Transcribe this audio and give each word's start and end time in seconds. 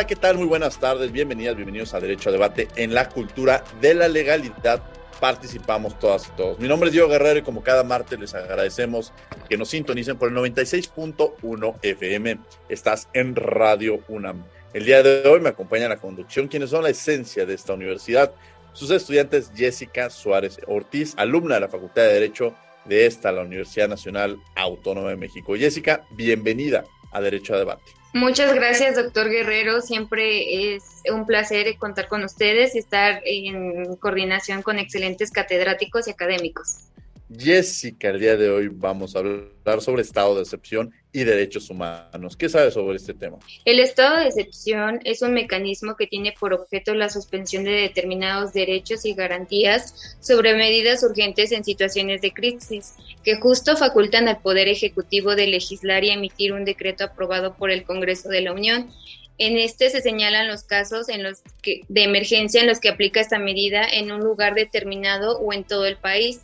¿Qué 0.00 0.16
tal? 0.16 0.38
Muy 0.38 0.46
buenas 0.46 0.80
tardes, 0.80 1.12
bienvenidas, 1.12 1.54
bienvenidos 1.54 1.92
a 1.92 2.00
Derecho 2.00 2.30
a 2.30 2.32
Debate 2.32 2.66
en 2.76 2.94
la 2.94 3.10
cultura 3.10 3.62
de 3.80 3.94
la 3.94 4.08
legalidad. 4.08 4.82
Participamos 5.20 5.98
todas 5.98 6.26
y 6.28 6.30
todos. 6.30 6.58
Mi 6.58 6.66
nombre 6.66 6.88
es 6.88 6.94
Diego 6.94 7.08
Guerrero 7.08 7.38
y 7.38 7.42
como 7.42 7.62
cada 7.62 7.84
martes 7.84 8.18
les 8.18 8.34
agradecemos 8.34 9.12
que 9.48 9.58
nos 9.58 9.68
sintonicen 9.68 10.16
por 10.16 10.30
el 10.30 10.34
96.1 10.34 11.76
FM. 11.82 12.38
Estás 12.70 13.08
en 13.12 13.36
Radio 13.36 14.00
UNAM. 14.08 14.44
El 14.72 14.86
día 14.86 15.02
de 15.02 15.28
hoy 15.28 15.40
me 15.40 15.50
acompaña 15.50 15.88
la 15.88 15.98
conducción 15.98 16.48
quienes 16.48 16.70
son 16.70 16.82
la 16.82 16.90
esencia 16.90 17.44
de 17.44 17.54
esta 17.54 17.74
universidad. 17.74 18.32
Sus 18.72 18.90
estudiantes 18.90 19.52
Jessica 19.54 20.08
Suárez 20.08 20.58
Ortiz, 20.66 21.14
alumna 21.18 21.56
de 21.56 21.60
la 21.60 21.68
Facultad 21.68 22.02
de 22.02 22.14
Derecho 22.14 22.54
de 22.86 23.06
esta, 23.06 23.30
la 23.30 23.42
Universidad 23.42 23.88
Nacional 23.88 24.38
Autónoma 24.56 25.10
de 25.10 25.16
México. 25.16 25.54
Jessica, 25.54 26.02
bienvenida 26.10 26.84
a 27.12 27.20
Derecho 27.20 27.54
a 27.54 27.58
Debate. 27.58 28.01
Muchas 28.14 28.54
gracias, 28.54 28.96
doctor 28.96 29.30
Guerrero. 29.30 29.80
Siempre 29.80 30.74
es 30.74 31.02
un 31.10 31.24
placer 31.24 31.76
contar 31.78 32.08
con 32.08 32.24
ustedes 32.24 32.74
y 32.74 32.78
estar 32.78 33.22
en 33.24 33.96
coordinación 33.96 34.62
con 34.62 34.78
excelentes 34.78 35.30
catedráticos 35.30 36.08
y 36.08 36.10
académicos. 36.10 36.91
Jessica, 37.38 38.10
el 38.10 38.20
día 38.20 38.36
de 38.36 38.50
hoy 38.50 38.68
vamos 38.68 39.14
a 39.14 39.20
hablar 39.20 39.80
sobre 39.80 40.02
estado 40.02 40.34
de 40.34 40.42
excepción 40.42 40.92
y 41.12 41.24
derechos 41.24 41.70
humanos. 41.70 42.36
¿Qué 42.36 42.48
sabes 42.48 42.74
sobre 42.74 42.96
este 42.96 43.14
tema? 43.14 43.38
El 43.64 43.80
estado 43.80 44.18
de 44.18 44.26
excepción 44.26 45.00
es 45.04 45.22
un 45.22 45.32
mecanismo 45.32 45.96
que 45.96 46.06
tiene 46.06 46.34
por 46.38 46.52
objeto 46.52 46.94
la 46.94 47.08
suspensión 47.08 47.64
de 47.64 47.72
determinados 47.72 48.52
derechos 48.52 49.04
y 49.04 49.14
garantías 49.14 50.16
sobre 50.20 50.54
medidas 50.54 51.02
urgentes 51.02 51.52
en 51.52 51.64
situaciones 51.64 52.20
de 52.22 52.32
crisis, 52.32 52.94
que 53.24 53.36
justo 53.36 53.76
facultan 53.76 54.28
al 54.28 54.40
Poder 54.40 54.68
Ejecutivo 54.68 55.34
de 55.34 55.46
legislar 55.46 56.04
y 56.04 56.10
emitir 56.10 56.52
un 56.52 56.64
decreto 56.64 57.04
aprobado 57.04 57.54
por 57.54 57.70
el 57.70 57.84
Congreso 57.84 58.28
de 58.28 58.42
la 58.42 58.52
Unión. 58.52 58.90
En 59.38 59.56
este 59.56 59.90
se 59.90 60.02
señalan 60.02 60.48
los 60.48 60.62
casos 60.62 61.08
en 61.08 61.22
los 61.22 61.40
que, 61.62 61.80
de 61.88 62.04
emergencia 62.04 62.60
en 62.60 62.68
los 62.68 62.80
que 62.80 62.90
aplica 62.90 63.20
esta 63.20 63.38
medida 63.38 63.82
en 63.84 64.12
un 64.12 64.20
lugar 64.20 64.54
determinado 64.54 65.38
o 65.38 65.52
en 65.52 65.64
todo 65.64 65.86
el 65.86 65.96
país 65.96 66.40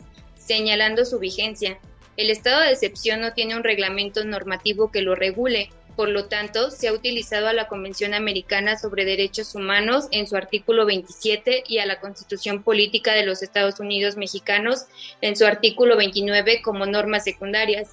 señalando 0.49 1.05
su 1.05 1.19
vigencia. 1.19 1.77
El 2.17 2.31
estado 2.31 2.61
de 2.61 2.71
excepción 2.71 3.21
no 3.21 3.33
tiene 3.33 3.55
un 3.55 3.63
reglamento 3.63 4.23
normativo 4.23 4.91
que 4.91 5.03
lo 5.03 5.13
regule, 5.13 5.69
por 5.95 6.09
lo 6.09 6.25
tanto, 6.25 6.71
se 6.71 6.87
ha 6.87 6.93
utilizado 6.93 7.49
a 7.49 7.53
la 7.53 7.67
Convención 7.67 8.15
Americana 8.15 8.79
sobre 8.79 9.05
Derechos 9.05 9.53
Humanos 9.53 10.07
en 10.11 10.25
su 10.25 10.35
artículo 10.35 10.87
27 10.87 11.65
y 11.67 11.77
a 11.77 11.85
la 11.85 11.99
Constitución 11.99 12.63
Política 12.63 13.13
de 13.13 13.25
los 13.25 13.43
Estados 13.43 13.79
Unidos 13.79 14.17
Mexicanos 14.17 14.85
en 15.21 15.35
su 15.35 15.45
artículo 15.45 15.97
29 15.97 16.63
como 16.63 16.87
normas 16.87 17.25
secundarias. 17.25 17.89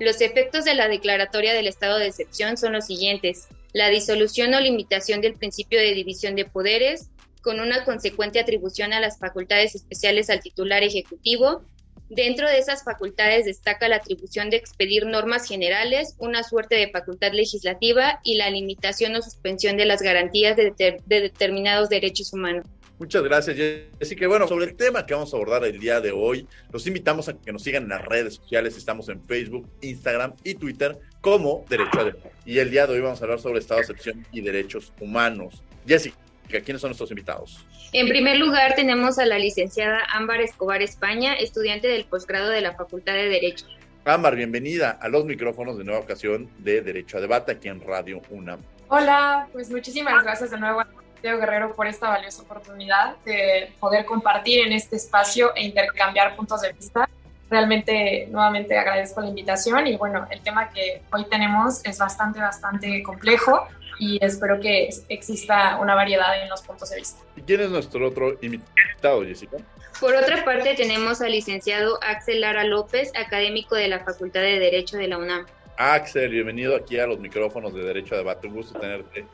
Los 0.00 0.20
efectos 0.20 0.64
de 0.64 0.74
la 0.74 0.88
declaratoria 0.88 1.52
del 1.52 1.68
estado 1.68 1.98
de 1.98 2.06
excepción 2.08 2.56
son 2.56 2.72
los 2.72 2.86
siguientes. 2.86 3.46
La 3.72 3.88
disolución 3.88 4.52
o 4.54 4.60
limitación 4.60 5.20
del 5.20 5.34
principio 5.34 5.78
de 5.78 5.94
división 5.94 6.34
de 6.34 6.46
poderes, 6.46 7.10
con 7.40 7.60
una 7.60 7.84
consecuente 7.84 8.40
atribución 8.40 8.92
a 8.94 9.00
las 9.00 9.18
facultades 9.18 9.76
especiales 9.76 10.28
al 10.28 10.40
titular 10.40 10.82
ejecutivo, 10.82 11.62
Dentro 12.10 12.48
de 12.48 12.58
esas 12.58 12.82
facultades 12.82 13.44
destaca 13.44 13.86
la 13.86 13.96
atribución 13.96 14.50
de 14.50 14.56
expedir 14.56 15.06
normas 15.06 15.46
generales, 15.46 16.16
una 16.18 16.42
suerte 16.42 16.74
de 16.74 16.90
facultad 16.90 17.32
legislativa 17.32 18.18
y 18.24 18.34
la 18.34 18.50
limitación 18.50 19.14
o 19.14 19.22
suspensión 19.22 19.76
de 19.76 19.84
las 19.84 20.02
garantías 20.02 20.56
de, 20.56 21.00
determinados 21.06 21.88
derechos 21.88 22.32
humanos. 22.32 22.66
Muchas 22.98 23.22
gracias, 23.22 23.56
Jessica. 23.56 24.26
Bueno, 24.26 24.48
sobre 24.48 24.64
el 24.64 24.74
tema 24.74 25.06
que 25.06 25.14
vamos 25.14 25.32
a 25.32 25.36
abordar 25.36 25.64
el 25.64 25.78
día 25.78 26.00
de 26.00 26.10
hoy, 26.10 26.48
los 26.72 26.84
invitamos 26.88 27.28
a 27.28 27.38
que 27.38 27.52
nos 27.52 27.62
sigan 27.62 27.84
en 27.84 27.90
las 27.90 28.04
redes 28.04 28.34
sociales. 28.34 28.76
Estamos 28.76 29.08
en 29.08 29.24
Facebook, 29.28 29.70
Instagram 29.80 30.34
y 30.42 30.54
Twitter 30.54 30.98
como 31.20 31.64
Derecho 31.68 32.00
a 32.00 32.12
Y 32.44 32.58
el 32.58 32.72
día 32.72 32.88
de 32.88 32.94
hoy 32.94 33.00
vamos 33.00 33.20
a 33.20 33.24
hablar 33.24 33.38
sobre 33.38 33.60
Estado 33.60 33.78
de 33.78 33.82
excepción 33.82 34.26
y 34.32 34.40
derechos 34.40 34.92
humanos. 35.00 35.62
Jessica, 35.86 36.16
¿quiénes 36.58 36.80
son 36.80 36.90
nuestros 36.90 37.10
invitados? 37.10 37.64
En 37.92 38.08
primer 38.08 38.36
lugar, 38.38 38.74
tenemos 38.74 39.18
a 39.18 39.26
la 39.26 39.38
licenciada 39.38 40.00
Ámbar 40.12 40.40
Escobar 40.40 40.82
España, 40.82 41.34
estudiante 41.34 41.86
del 41.88 42.04
posgrado 42.04 42.50
de 42.50 42.60
la 42.60 42.74
Facultad 42.74 43.14
de 43.14 43.28
Derecho. 43.28 43.66
Ámbar, 44.04 44.34
bienvenida 44.34 44.98
a 45.00 45.08
los 45.08 45.24
micrófonos 45.24 45.78
de 45.78 45.84
nueva 45.84 46.00
ocasión 46.00 46.50
de 46.58 46.82
Derecho 46.82 47.18
a 47.18 47.20
Debate 47.20 47.52
aquí 47.52 47.68
en 47.68 47.80
Radio 47.80 48.20
UNAM. 48.30 48.60
Hola, 48.88 49.46
pues 49.52 49.70
muchísimas 49.70 50.24
gracias 50.24 50.50
de 50.50 50.58
nuevo 50.58 50.80
a 50.80 50.88
Diego 51.22 51.38
Guerrero 51.38 51.74
por 51.74 51.86
esta 51.86 52.08
valiosa 52.08 52.42
oportunidad 52.42 53.16
de 53.24 53.72
poder 53.78 54.04
compartir 54.04 54.66
en 54.66 54.72
este 54.72 54.96
espacio 54.96 55.54
e 55.54 55.64
intercambiar 55.64 56.34
puntos 56.34 56.62
de 56.62 56.72
vista. 56.72 57.08
Realmente, 57.50 58.28
nuevamente 58.30 58.78
agradezco 58.78 59.20
la 59.20 59.28
invitación 59.28 59.86
y 59.86 59.96
bueno, 59.96 60.26
el 60.30 60.40
tema 60.40 60.70
que 60.70 61.02
hoy 61.12 61.26
tenemos 61.28 61.84
es 61.84 61.98
bastante, 61.98 62.40
bastante 62.40 63.02
complejo 63.02 63.66
y 64.00 64.18
espero 64.24 64.58
que 64.58 64.88
exista 65.10 65.76
una 65.76 65.94
variedad 65.94 66.42
en 66.42 66.48
los 66.48 66.62
puntos 66.62 66.88
de 66.90 66.96
vista. 66.96 67.22
¿Y 67.36 67.42
quién 67.42 67.60
es 67.60 67.70
nuestro 67.70 68.08
otro 68.08 68.36
invitado, 68.40 69.22
Jessica? 69.22 69.58
Por 70.00 70.14
otra 70.14 70.42
parte, 70.42 70.74
tenemos 70.74 71.20
al 71.20 71.32
licenciado 71.32 71.98
Axel 72.02 72.40
Lara 72.40 72.64
López, 72.64 73.12
académico 73.14 73.74
de 73.74 73.88
la 73.88 74.00
Facultad 74.00 74.40
de 74.40 74.58
Derecho 74.58 74.96
de 74.96 75.06
la 75.06 75.18
UNAM. 75.18 75.44
Axel, 75.76 76.30
bienvenido 76.30 76.74
aquí 76.74 76.98
a 76.98 77.06
los 77.06 77.20
micrófonos 77.20 77.74
de 77.74 77.82
Derecho 77.82 78.14
a 78.14 78.18
Debate. 78.18 78.48
Un 78.48 78.54
gusto 78.54 78.80
tenerte 78.80 79.26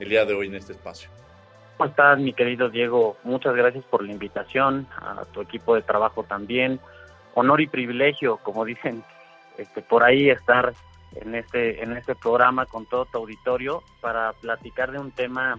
el 0.00 0.08
día 0.08 0.24
de 0.24 0.34
hoy 0.34 0.48
en 0.48 0.56
este 0.56 0.72
espacio. 0.72 1.08
¿Cómo 1.76 1.88
estás, 1.88 2.18
mi 2.18 2.32
querido 2.32 2.68
Diego? 2.68 3.16
Muchas 3.22 3.54
gracias 3.54 3.84
por 3.84 4.04
la 4.04 4.10
invitación, 4.10 4.88
a 4.96 5.24
tu 5.32 5.42
equipo 5.42 5.76
de 5.76 5.82
trabajo 5.82 6.24
también. 6.24 6.80
Honor 7.34 7.60
y 7.60 7.68
privilegio, 7.68 8.38
como 8.38 8.64
dicen 8.64 9.04
este, 9.58 9.80
por 9.80 10.02
ahí, 10.02 10.28
estar 10.28 10.74
en 11.14 11.34
este, 11.34 11.82
en 11.82 11.96
este 11.96 12.14
programa 12.14 12.66
con 12.66 12.86
todo 12.86 13.06
tu 13.06 13.18
auditorio 13.18 13.82
para 14.00 14.32
platicar 14.34 14.92
de 14.92 14.98
un 14.98 15.10
tema 15.10 15.58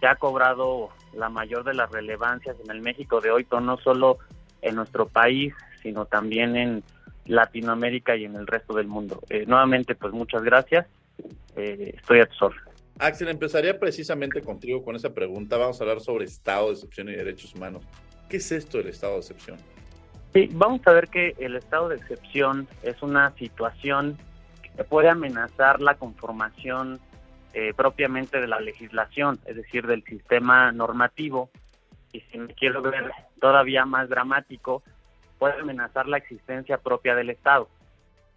que 0.00 0.06
ha 0.06 0.16
cobrado 0.16 0.90
la 1.12 1.28
mayor 1.28 1.64
de 1.64 1.74
las 1.74 1.90
relevancias 1.90 2.56
en 2.64 2.70
el 2.70 2.80
México 2.80 3.20
de 3.20 3.30
hoy, 3.30 3.44
pero 3.44 3.60
no 3.60 3.76
solo 3.78 4.18
en 4.62 4.76
nuestro 4.76 5.06
país, 5.06 5.54
sino 5.82 6.06
también 6.06 6.56
en 6.56 6.82
Latinoamérica 7.26 8.16
y 8.16 8.24
en 8.24 8.36
el 8.36 8.46
resto 8.46 8.74
del 8.74 8.86
mundo. 8.86 9.20
Eh, 9.28 9.44
nuevamente, 9.46 9.94
pues 9.94 10.12
muchas 10.12 10.42
gracias. 10.42 10.86
Eh, 11.56 11.94
estoy 11.96 12.20
a 12.20 12.26
tu 12.26 12.34
sol. 12.34 12.54
Axel, 12.98 13.28
empezaría 13.28 13.78
precisamente 13.78 14.42
contigo 14.42 14.84
con 14.84 14.96
esa 14.96 15.12
pregunta. 15.14 15.56
Vamos 15.56 15.80
a 15.80 15.84
hablar 15.84 16.00
sobre 16.00 16.24
Estado 16.24 16.68
de 16.68 16.74
excepción 16.74 17.08
y 17.08 17.12
derechos 17.12 17.54
humanos. 17.54 17.82
¿Qué 18.28 18.36
es 18.38 18.52
esto 18.52 18.78
del 18.78 18.88
Estado 18.88 19.14
de 19.14 19.20
excepción? 19.20 19.58
Sí, 20.32 20.48
vamos 20.52 20.80
a 20.86 20.92
ver 20.92 21.08
que 21.08 21.34
el 21.38 21.56
estado 21.56 21.88
de 21.88 21.96
excepción 21.96 22.68
es 22.82 23.02
una 23.02 23.34
situación 23.36 24.16
puede 24.84 25.08
amenazar 25.08 25.80
la 25.80 25.94
conformación 25.94 27.00
eh, 27.52 27.74
propiamente 27.74 28.40
de 28.40 28.46
la 28.46 28.60
legislación, 28.60 29.38
es 29.44 29.56
decir, 29.56 29.86
del 29.86 30.04
sistema 30.04 30.72
normativo, 30.72 31.50
y 32.12 32.20
si 32.20 32.38
me 32.38 32.54
quiero 32.54 32.82
ver 32.82 33.10
todavía 33.40 33.84
más 33.84 34.08
dramático, 34.08 34.82
puede 35.38 35.60
amenazar 35.60 36.06
la 36.06 36.18
existencia 36.18 36.78
propia 36.78 37.14
del 37.14 37.30
Estado. 37.30 37.68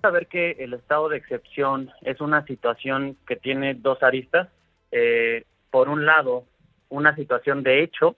saber 0.01 0.27
que 0.27 0.51
el 0.59 0.73
estado 0.73 1.07
de 1.07 1.17
excepción 1.17 1.89
es 2.01 2.19
una 2.19 2.45
situación 2.45 3.15
que 3.25 3.37
tiene 3.37 3.73
dos 3.73 4.03
aristas. 4.03 4.49
Eh, 4.91 5.45
por 5.71 5.87
un 5.87 6.05
lado, 6.05 6.43
una 6.89 7.15
situación 7.15 7.63
de 7.63 7.83
hecho, 7.83 8.17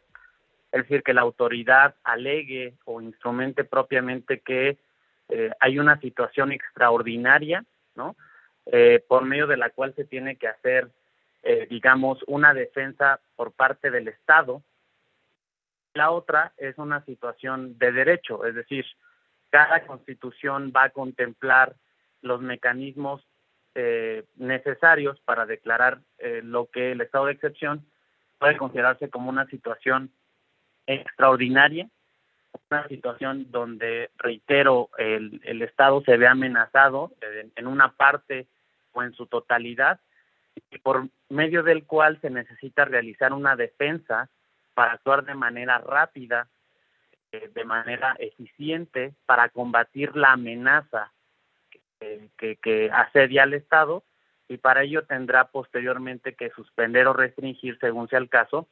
es 0.72 0.82
decir, 0.82 1.04
que 1.04 1.14
la 1.14 1.22
autoridad 1.22 1.96
alegue 2.04 2.74
o 2.86 3.02
instrumente 3.02 3.64
propiamente 3.64 4.40
que 4.40 4.78
eh, 5.30 5.52
hay 5.60 5.80
una 5.80 6.00
situación 6.00 6.52
extraordinaria, 6.52 7.64
¿no? 7.96 8.16
Eh, 8.68 9.04
por 9.08 9.26
medio 9.26 9.48
de 9.48 9.58
la 9.58 9.70
cual 9.70 9.94
se 9.96 10.06
tiene 10.06 10.38
que 10.38 10.48
hacer, 10.48 10.90
digamos, 11.70 12.24
una 12.26 12.56
defensa 12.56 13.20
por 13.36 13.52
parte 13.52 13.92
del 13.92 14.08
Estado. 14.08 14.64
La 15.94 16.10
otra 16.10 16.54
es 16.58 16.76
una 16.80 17.06
situación 17.06 17.78
de 17.78 17.92
derecho, 17.92 18.46
es 18.46 18.56
decir, 18.56 18.84
cada 19.52 19.86
constitución 19.86 20.74
va 20.76 20.86
a 20.86 20.90
contemplar 20.90 21.76
los 22.22 22.42
mecanismos 22.42 23.26
eh, 23.78 24.24
necesarios 24.36 25.20
para 25.26 25.46
declarar 25.46 26.00
eh, 26.18 26.42
lo 26.44 26.70
que 26.70 26.94
el 26.94 27.02
estado 27.02 27.26
de 27.26 27.34
excepción 27.34 27.86
puede 28.40 28.58
considerarse 28.58 29.10
como 29.10 29.30
una 29.30 29.46
situación 29.48 30.12
extraordinaria, 30.88 31.90
una 32.70 32.88
situación 32.88 33.52
donde, 33.52 34.10
reitero, 34.18 34.90
el, 34.98 35.42
el 35.44 35.62
Estado 35.62 36.02
se 36.02 36.18
ve 36.18 36.28
amenazado 36.28 37.12
en, 37.56 37.68
una 37.68 37.94
parte 37.94 38.48
o 38.94 39.04
en 39.04 39.14
su 39.14 39.26
totalidad, 39.28 40.00
y 40.72 40.78
por 40.80 41.08
medio 41.30 41.64
del 41.64 41.86
cual 41.86 42.20
se 42.22 42.30
necesita 42.30 42.86
realizar 42.86 43.34
una 43.34 43.56
defensa 43.56 44.30
para 44.74 44.94
actuar 44.94 45.26
de 45.26 45.36
manera 45.36 45.80
rápida 45.80 46.48
de 47.54 47.66
manera 47.66 48.16
eficiente 48.20 49.14
para 49.26 49.50
combatir 49.50 50.16
la 50.16 50.34
amenaza 50.34 51.12
que, 52.38 52.58
que, 52.58 52.90
asedia 52.92 53.44
al 53.44 53.54
Estado 53.54 54.04
y 54.48 54.58
para 54.58 54.84
ello 54.84 55.06
tendrá 55.06 55.46
posteriormente 55.46 56.36
que 56.36 56.52
suspender 56.52 57.08
o 57.08 57.14
restringir, 57.14 57.78
según 57.80 58.08
sea 58.08 58.20
el 58.20 58.30
caso, 58.30 58.68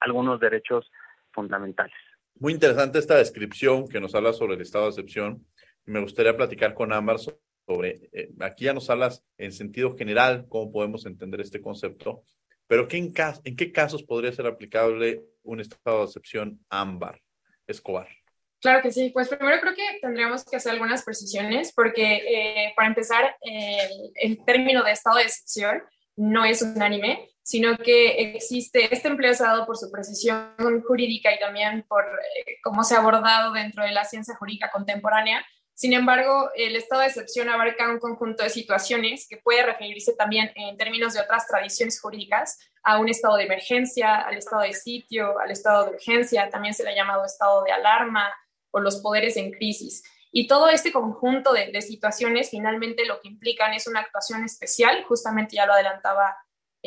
algunos 0.00 0.40
derechos 0.40 0.90
fundamentales. 1.32 1.94
Muy 2.38 2.52
interesante 2.52 2.98
esta 2.98 3.16
descripción 3.16 3.88
que 3.88 3.98
nos 3.98 4.14
habla 4.14 4.34
sobre 4.34 4.56
el 4.56 4.60
estado 4.60 4.84
de 4.84 4.90
excepción. 4.90 5.46
Me 5.86 6.00
gustaría 6.00 6.36
platicar 6.36 6.74
con 6.74 6.92
Ámbar 6.92 7.16
sobre, 7.18 8.10
eh, 8.12 8.28
aquí 8.40 8.66
ya 8.66 8.74
nos 8.74 8.90
hablas 8.90 9.24
en 9.38 9.52
sentido 9.52 9.96
general 9.96 10.44
cómo 10.50 10.70
podemos 10.70 11.06
entender 11.06 11.40
este 11.40 11.62
concepto, 11.62 12.24
pero 12.66 12.88
¿qué 12.88 12.98
en, 12.98 13.14
¿en 13.44 13.56
qué 13.56 13.72
casos 13.72 14.02
podría 14.02 14.32
ser 14.32 14.46
aplicable 14.46 15.24
un 15.44 15.60
estado 15.60 16.00
de 16.00 16.04
excepción 16.04 16.60
ámbar? 16.68 17.22
Escobar. 17.66 18.08
Claro 18.60 18.82
que 18.82 18.90
sí, 18.90 19.10
pues 19.14 19.28
primero 19.28 19.58
creo 19.60 19.74
que 19.74 19.98
tendríamos 20.02 20.44
que 20.44 20.56
hacer 20.56 20.72
algunas 20.72 21.04
precisiones 21.04 21.72
porque 21.72 22.16
eh, 22.16 22.72
para 22.76 22.88
empezar, 22.88 23.34
el 23.42 24.44
término 24.44 24.84
de 24.84 24.92
estado 24.92 25.16
de 25.16 25.22
excepción 25.22 25.82
no 26.16 26.44
es 26.44 26.60
unánime, 26.60 27.30
sino 27.46 27.78
que 27.78 28.34
existe, 28.34 28.92
este 28.92 29.06
empleo 29.06 29.30
es 29.30 29.38
dado 29.38 29.66
por 29.66 29.76
su 29.76 29.88
precisión 29.92 30.82
jurídica 30.84 31.32
y 31.32 31.38
también 31.38 31.84
por 31.88 32.02
eh, 32.04 32.58
cómo 32.60 32.82
se 32.82 32.96
ha 32.96 32.98
abordado 32.98 33.52
dentro 33.52 33.84
de 33.84 33.92
la 33.92 34.04
ciencia 34.04 34.34
jurídica 34.34 34.72
contemporánea. 34.72 35.46
Sin 35.72 35.92
embargo, 35.92 36.50
el 36.56 36.74
estado 36.74 37.02
de 37.02 37.06
excepción 37.06 37.48
abarca 37.48 37.88
un 37.88 38.00
conjunto 38.00 38.42
de 38.42 38.50
situaciones 38.50 39.28
que 39.28 39.36
puede 39.36 39.62
referirse 39.62 40.12
también 40.14 40.50
en 40.56 40.76
términos 40.76 41.14
de 41.14 41.20
otras 41.20 41.46
tradiciones 41.46 42.00
jurídicas 42.00 42.58
a 42.82 42.98
un 42.98 43.08
estado 43.08 43.36
de 43.36 43.44
emergencia, 43.44 44.16
al 44.16 44.36
estado 44.38 44.62
de 44.62 44.72
sitio, 44.72 45.38
al 45.38 45.52
estado 45.52 45.84
de 45.84 45.90
urgencia, 45.90 46.50
también 46.50 46.74
se 46.74 46.82
le 46.82 46.90
ha 46.90 46.96
llamado 46.96 47.24
estado 47.24 47.62
de 47.62 47.70
alarma 47.70 48.28
o 48.72 48.80
los 48.80 48.96
poderes 48.96 49.36
en 49.36 49.52
crisis. 49.52 50.02
Y 50.32 50.48
todo 50.48 50.68
este 50.68 50.90
conjunto 50.90 51.52
de, 51.52 51.80
situaciones 51.80 52.50
finalmente 52.50 53.06
lo 53.06 53.20
que 53.20 53.28
implican 53.28 53.72
es 53.72 53.86
una 53.86 54.00
actuación 54.00 54.44
especial, 54.44 55.04
justamente 55.04 55.54
ya 55.54 55.66
lo 55.66 55.74
adelantaba 55.74 56.36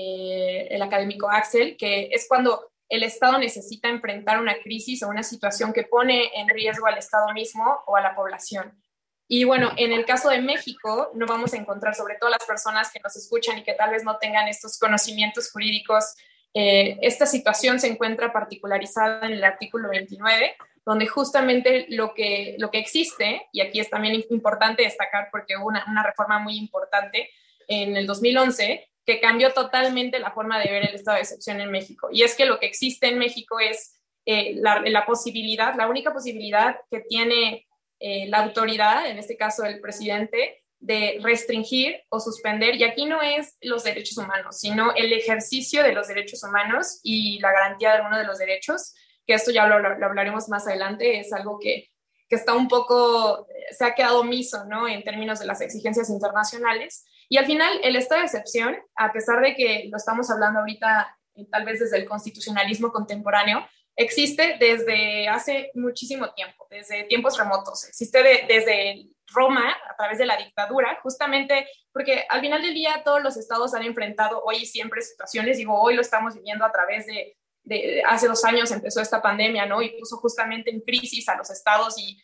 eh, 0.01 0.67
el 0.71 0.81
académico 0.81 1.29
Axel, 1.29 1.75
que 1.75 2.09
es 2.11 2.25
cuando 2.29 2.71
el 2.87 3.03
Estado 3.03 3.37
necesita 3.37 3.89
enfrentar 3.89 4.39
una 4.39 4.55
crisis 4.63 5.03
o 5.03 5.09
una 5.09 5.23
situación 5.23 5.73
que 5.73 5.83
pone 5.83 6.31
en 6.39 6.47
riesgo 6.47 6.87
al 6.87 6.97
Estado 6.97 7.33
mismo 7.33 7.83
o 7.85 7.97
a 7.97 8.01
la 8.01 8.15
población. 8.15 8.81
Y 9.27 9.43
bueno, 9.43 9.71
en 9.75 9.91
el 9.91 10.05
caso 10.05 10.29
de 10.29 10.41
México, 10.41 11.11
no 11.15 11.25
vamos 11.25 11.53
a 11.53 11.57
encontrar, 11.57 11.95
sobre 11.95 12.15
todo 12.15 12.29
las 12.29 12.45
personas 12.45 12.91
que 12.93 13.01
nos 13.01 13.15
escuchan 13.17 13.57
y 13.57 13.63
que 13.63 13.73
tal 13.73 13.91
vez 13.91 14.05
no 14.05 14.17
tengan 14.17 14.47
estos 14.47 14.79
conocimientos 14.79 15.51
jurídicos, 15.51 16.15
eh, 16.53 16.97
esta 17.01 17.25
situación 17.25 17.79
se 17.79 17.87
encuentra 17.87 18.31
particularizada 18.31 19.27
en 19.27 19.33
el 19.33 19.43
artículo 19.43 19.89
29, 19.89 20.55
donde 20.85 21.07
justamente 21.07 21.87
lo 21.89 22.13
que, 22.13 22.55
lo 22.57 22.71
que 22.71 22.79
existe, 22.79 23.47
y 23.51 23.59
aquí 23.61 23.81
es 23.81 23.89
también 23.89 24.23
importante 24.29 24.83
destacar 24.83 25.27
porque 25.29 25.57
hubo 25.57 25.67
una, 25.67 25.85
una 25.89 26.03
reforma 26.03 26.39
muy 26.39 26.57
importante 26.57 27.29
en 27.67 27.97
el 27.97 28.07
2011, 28.07 28.89
que 29.09 29.19
cambió 29.19 29.51
totalmente 29.53 30.19
la 30.19 30.29
forma 30.29 30.59
de 30.59 30.69
ver 30.69 30.87
el 30.87 30.93
estado 30.93 31.15
de 31.15 31.23
excepción 31.23 31.59
en 31.59 31.71
México. 31.71 32.09
Y 32.11 32.21
es 32.21 32.35
que 32.35 32.45
lo 32.45 32.59
que 32.59 32.67
existe 32.67 33.07
en 33.07 33.17
México 33.17 33.59
es 33.59 33.99
eh, 34.23 34.53
la, 34.57 35.03
posibilidad, 35.07 35.73
la 35.73 35.87
única 35.87 36.13
posibilidad 36.13 36.75
que 36.91 36.99
tiene 36.99 37.67
eh, 37.99 38.27
la 38.27 38.43
autoridad, 38.43 39.07
en 39.07 39.17
este 39.17 39.35
caso 39.35 39.65
el 39.65 39.81
presidente, 39.81 40.63
de 40.79 41.17
restringir 41.23 42.03
o 42.09 42.19
suspender, 42.19 42.75
y 42.75 42.83
aquí 42.83 43.07
no 43.07 43.19
es 43.23 43.57
los 43.61 43.83
derechos 43.83 44.15
humanos, 44.19 44.59
sino 44.59 44.93
el 44.93 45.11
ejercicio 45.11 45.81
de 45.81 45.93
los 45.93 46.07
derechos 46.07 46.43
humanos 46.43 46.99
y 47.01 47.39
la 47.39 47.51
garantía 47.51 47.89
de 47.89 47.97
alguno 47.97 48.19
de 48.19 48.25
los 48.25 48.37
derechos, 48.37 48.93
que 49.25 49.33
esto 49.33 49.49
ya 49.49 49.65
lo, 49.65 49.75
hablaremos 50.05 50.49
más 50.49 50.67
adelante, 50.67 51.19
es 51.19 51.33
algo 51.33 51.57
que, 51.57 51.89
que, 52.27 52.35
está 52.35 52.53
un 52.53 52.67
poco, 52.67 53.47
se 53.75 53.85
ha 53.85 53.95
quedado 53.95 54.19
omiso, 54.19 54.65
¿no? 54.65 54.87
En 54.87 55.03
términos 55.03 55.39
de 55.39 55.47
las 55.47 55.61
exigencias 55.61 56.11
internacionales. 56.11 57.05
Y 57.29 57.37
al 57.37 57.45
final, 57.45 57.79
el 57.83 57.95
estado 57.95 58.21
de 58.21 58.25
excepción, 58.25 58.75
a 58.95 59.13
pesar 59.13 59.39
de 59.41 59.55
que 59.55 59.87
lo 59.91 59.97
estamos 59.97 60.29
hablando 60.31 60.59
ahorita 60.59 61.15
eh, 61.35 61.45
tal 61.51 61.63
vez 61.63 61.79
desde 61.79 61.97
el 61.97 62.05
constitucionalismo 62.05 62.91
contemporáneo, 62.91 63.65
existe 63.95 64.57
desde 64.59 65.27
hace 65.27 65.71
muchísimo 65.75 66.33
tiempo, 66.33 66.67
desde 66.69 67.03
tiempos 67.03 67.37
remotos, 67.37 67.85
existe 67.87 68.23
desde 68.47 69.09
Roma 69.27 69.75
a 69.89 69.95
través 69.97 70.17
de 70.17 70.25
la 70.25 70.37
dictadura, 70.37 70.97
justamente 71.03 71.67
porque 71.91 72.25
al 72.29 72.39
final 72.39 72.61
del 72.61 72.73
día 72.73 73.01
todos 73.03 73.21
los 73.21 73.35
estados 73.37 73.73
han 73.73 73.83
enfrentado 73.83 74.41
hoy 74.43 74.57
y 74.57 74.65
siempre 74.65 75.01
situaciones, 75.01 75.57
digo, 75.57 75.79
hoy 75.79 75.95
lo 75.95 76.01
estamos 76.01 76.35
viviendo 76.35 76.65
a 76.65 76.71
través 76.71 77.05
de, 77.07 77.37
de, 77.63 78.01
hace 78.07 78.27
dos 78.27 78.43
años 78.45 78.71
empezó 78.71 79.01
esta 79.01 79.21
pandemia, 79.21 79.65
¿no? 79.65 79.81
Y 79.81 79.99
puso 79.99 80.17
justamente 80.17 80.71
en 80.71 80.79
crisis 80.79 81.27
a 81.27 81.35
los 81.35 81.49
estados 81.49 81.99
y 81.99 82.17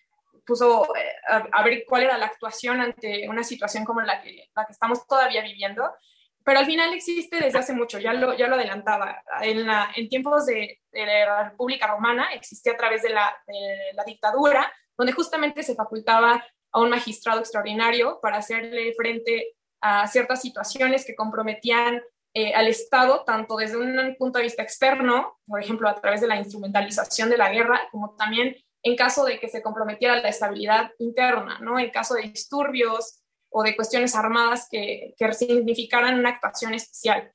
puso 0.45 0.95
eh, 0.95 1.11
a, 1.51 1.63
ver 1.63 1.83
cuál 1.87 2.03
era 2.03 2.17
la 2.17 2.27
actuación 2.27 2.81
ante 2.81 3.27
una 3.27 3.43
situación 3.43 3.85
como 3.85 4.01
la 4.01 4.21
que, 4.21 4.49
la 4.55 4.65
que 4.65 4.71
estamos 4.71 5.05
todavía 5.07 5.41
viviendo. 5.41 5.83
Pero 6.43 6.59
al 6.59 6.65
final 6.65 6.93
existe 6.93 7.37
desde 7.37 7.57
hace 7.57 7.73
mucho, 7.73 7.97
ya 7.97 8.13
lo, 8.13 8.35
ya 8.35 8.47
lo 8.47 8.55
adelantaba. 8.55 9.23
En, 9.41 9.65
la, 9.65 9.91
en 9.95 10.07
tiempos 10.09 10.45
de, 10.45 10.79
la 10.91 11.49
República 11.49 11.87
Romana 11.87 12.33
existía 12.33 12.73
a 12.73 12.77
través 12.77 13.01
de 13.01 13.09
la, 13.09 13.35
de 13.47 13.93
la 13.95 14.03
dictadura, 14.03 14.71
donde 14.95 15.13
justamente 15.13 15.63
se 15.63 15.75
facultaba 15.75 16.45
a 16.71 16.79
un 16.79 16.89
magistrado 16.89 17.39
extraordinario 17.39 18.19
para 18.21 18.37
hacerle 18.37 18.93
frente 18.95 19.55
a 19.81 20.07
ciertas 20.07 20.41
situaciones 20.41 21.05
que 21.05 21.15
comprometían 21.15 22.01
eh, 22.37 22.53
al 22.53 22.67
Estado, 22.67 23.23
tanto 23.25 23.55
desde 23.55 23.77
un 23.77 24.15
punto 24.17 24.39
de 24.39 24.43
vista 24.43 24.61
externo, 24.61 25.39
por 25.47 25.61
ejemplo, 25.63 25.87
a 25.87 25.95
través 25.95 26.19
de 26.19 26.27
la 26.27 26.35
instrumentalización 26.35 27.29
de 27.29 27.37
la 27.37 27.49
guerra, 27.49 27.87
como 27.91 28.13
también 28.17 28.57
en 28.85 28.95
caso 28.95 29.25
de 29.25 29.39
que 29.39 29.49
se 29.49 29.63
comprometiera 29.63 30.21
la 30.21 30.29
estabilidad 30.29 30.91
interna, 30.99 31.57
¿no? 31.59 31.79
En 31.79 31.89
caso 31.89 32.13
de 32.13 32.21
disturbios 32.21 33.19
o 33.49 33.63
de 33.63 33.75
cuestiones 33.75 34.15
armadas 34.15 34.67
que, 34.69 35.15
que 35.17 35.33
significaran 35.33 36.19
una 36.19 36.29
actuación 36.29 36.75
especial. 36.75 37.33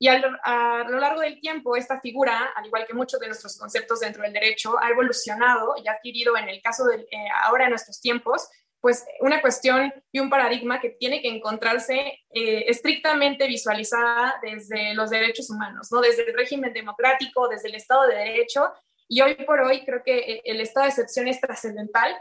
Y 0.00 0.08
a 0.08 0.18
lo, 0.18 0.98
largo 0.98 1.20
del 1.20 1.40
tiempo, 1.40 1.76
esta 1.76 2.00
figura, 2.00 2.52
al 2.56 2.66
igual 2.66 2.86
que 2.86 2.92
muchos 2.92 3.20
de 3.20 3.28
nuestros 3.28 3.56
conceptos 3.56 4.00
dentro 4.00 4.24
del 4.24 4.32
derecho, 4.32 4.74
ha 4.82 4.90
evolucionado 4.90 5.76
y 5.82 5.86
ha 5.86 5.92
adquirido, 5.92 6.36
en 6.36 6.48
el 6.48 6.60
caso 6.60 6.84
de 6.86 7.02
eh, 7.02 7.28
ahora 7.44 7.64
en 7.64 7.70
nuestros 7.70 8.00
tiempos, 8.00 8.48
pues 8.80 9.06
una 9.20 9.40
cuestión 9.40 9.94
y 10.10 10.18
un 10.18 10.28
paradigma 10.28 10.80
que 10.80 10.90
tiene 10.90 11.22
que 11.22 11.28
encontrarse 11.28 12.18
eh, 12.30 12.64
estrictamente 12.66 13.46
visualizada 13.46 14.40
desde 14.42 14.92
los 14.94 15.08
derechos 15.08 15.48
humanos, 15.50 15.92
¿no? 15.92 16.00
desde 16.00 16.28
el 16.28 16.36
régimen 16.36 16.72
democrático, 16.72 17.46
desde 17.48 17.68
el 17.68 17.76
Estado 17.76 18.08
de 18.08 18.16
Derecho 18.16 18.72
y 19.08 19.20
hoy 19.20 19.34
por 19.46 19.60
hoy 19.60 19.84
creo 19.84 20.02
que 20.02 20.18
eh, 20.18 20.42
el 20.44 20.60
estado 20.60 20.84
de 20.84 20.90
excepción 20.90 21.28
es 21.28 21.40
trascendental 21.40 22.14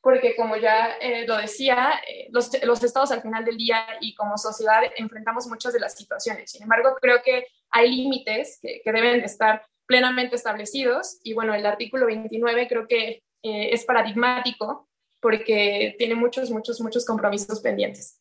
porque 0.00 0.36
como 0.36 0.56
ya 0.56 0.98
eh, 1.00 1.26
lo 1.26 1.36
decía, 1.36 1.94
eh, 2.08 2.28
los, 2.30 2.50
los, 2.62 2.84
estados 2.84 3.10
al 3.10 3.22
final 3.22 3.44
del 3.44 3.56
día 3.56 3.84
y 4.00 4.14
como 4.14 4.38
sociedad 4.38 4.82
enfrentamos 4.96 5.48
muchas 5.48 5.72
de 5.72 5.80
las 5.80 5.96
situaciones. 5.96 6.52
Sin 6.52 6.62
embargo, 6.62 6.96
creo 7.00 7.22
que 7.24 7.46
hay 7.70 7.90
límites 7.90 8.60
que, 8.62 8.80
que 8.84 8.92
deben 8.92 9.18
de 9.18 9.26
estar 9.26 9.66
plenamente 9.84 10.36
establecidos 10.36 11.18
y 11.24 11.34
bueno, 11.34 11.54
el 11.54 11.66
artículo 11.66 12.06
29 12.06 12.68
creo 12.68 12.86
que 12.86 13.22
es 13.42 13.84
paradigmático 13.84 14.88
porque 15.20 15.94
tiene 15.98 16.16
muchos, 16.16 16.50
muchos, 16.50 16.80
muchos 16.80 17.04
compromisos 17.04 17.60
pendientes. 17.60 18.20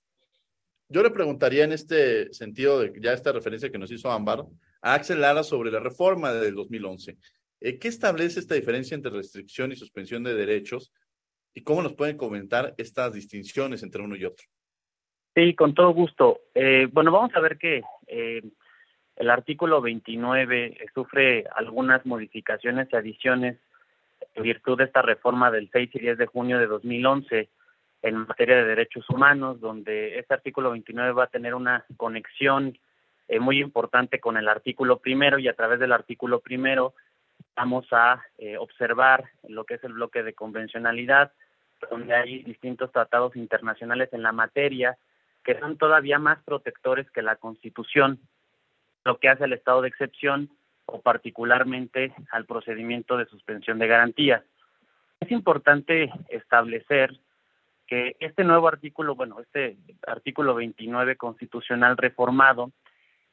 Yo 0.87 1.01
le 1.01 1.09
preguntaría 1.09 1.63
en 1.63 1.71
este 1.71 2.31
sentido 2.33 2.79
de 2.79 2.93
ya 3.01 3.13
esta 3.13 3.31
referencia 3.31 3.71
que 3.71 3.79
nos 3.79 3.91
hizo 3.91 4.11
Ámbar 4.11 4.45
a 4.81 4.93
Axel 4.93 5.21
Lara 5.21 5.43
sobre 5.43 5.71
la 5.71 5.79
reforma 5.79 6.31
del 6.31 6.53
2011. 6.53 7.17
Eh, 7.65 7.79
¿Qué 7.79 7.87
establece 7.87 8.39
esta 8.39 8.55
diferencia 8.55 8.93
entre 8.93 9.11
restricción 9.11 9.71
y 9.71 9.75
suspensión 9.75 10.23
de 10.23 10.35
derechos? 10.35 10.93
y 11.55 11.63
cómo 11.63 11.81
nos 11.81 11.93
pueden 11.93 12.17
comentar 12.17 12.75
estas 12.77 13.13
distinciones 13.13 13.81
entre 13.81 14.01
uno 14.01 14.15
y 14.15 14.25
otro. 14.25 14.45
Sí, 15.33 15.55
con 15.55 15.73
todo 15.73 15.91
gusto. 15.91 16.41
Eh, 16.53 16.87
bueno, 16.91 17.11
vamos 17.11 17.31
a 17.33 17.39
ver 17.39 17.57
que 17.57 17.81
eh, 18.07 18.41
el 19.15 19.29
artículo 19.29 19.81
29 19.81 20.77
sufre 20.93 21.45
algunas 21.55 22.05
modificaciones 22.05 22.89
y 22.91 22.95
adiciones 22.95 23.57
en 24.33 24.43
virtud 24.43 24.77
de 24.77 24.83
esta 24.83 25.01
reforma 25.01 25.49
del 25.49 25.69
6 25.71 25.89
y 25.93 25.99
10 25.99 26.17
de 26.17 26.25
junio 26.25 26.59
de 26.59 26.67
2011 26.67 27.49
en 28.01 28.15
materia 28.17 28.57
de 28.57 28.65
derechos 28.65 29.09
humanos, 29.09 29.59
donde 29.61 30.19
este 30.19 30.33
artículo 30.33 30.71
29 30.71 31.13
va 31.13 31.23
a 31.23 31.27
tener 31.27 31.55
una 31.55 31.85
conexión 31.95 32.77
eh, 33.29 33.39
muy 33.39 33.59
importante 33.59 34.19
con 34.19 34.37
el 34.37 34.47
artículo 34.49 34.99
primero 34.99 35.39
y 35.39 35.47
a 35.47 35.55
través 35.55 35.79
del 35.79 35.93
artículo 35.93 36.41
primero 36.41 36.93
vamos 37.55 37.87
a 37.91 38.23
eh, 38.37 38.57
observar 38.57 39.25
lo 39.47 39.63
que 39.65 39.75
es 39.75 39.83
el 39.83 39.93
bloque 39.93 40.23
de 40.23 40.33
convencionalidad, 40.33 41.31
donde 41.89 42.13
hay 42.13 42.43
distintos 42.43 42.91
tratados 42.91 43.35
internacionales 43.35 44.09
en 44.11 44.23
la 44.23 44.31
materia 44.31 44.97
que 45.43 45.59
son 45.59 45.77
todavía 45.77 46.17
más 46.17 46.43
protectores 46.43 47.09
que 47.11 47.21
la 47.21 47.35
Constitución, 47.35 48.19
lo 49.03 49.19
que 49.19 49.29
hace 49.29 49.43
al 49.43 49.53
estado 49.53 49.83
de 49.83 49.89
excepción 49.89 50.49
o 50.87 51.01
particularmente 51.01 52.13
al 52.31 52.45
procedimiento 52.45 53.15
de 53.15 53.27
suspensión 53.27 53.77
de 53.77 53.87
garantías. 53.87 54.43
Es 55.19 55.31
importante 55.31 56.11
establecer 56.29 57.19
que 57.87 58.15
este 58.19 58.43
nuevo 58.43 58.67
artículo, 58.67 59.15
bueno, 59.15 59.39
este 59.39 59.77
artículo 60.07 60.55
29 60.55 61.15
constitucional 61.15 61.95
reformado, 61.95 62.71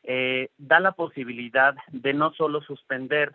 eh, 0.02 0.50
da 0.58 0.80
la 0.80 0.92
posibilidad 0.92 1.74
de 1.88 2.12
no 2.12 2.32
solo 2.34 2.60
suspender, 2.60 3.34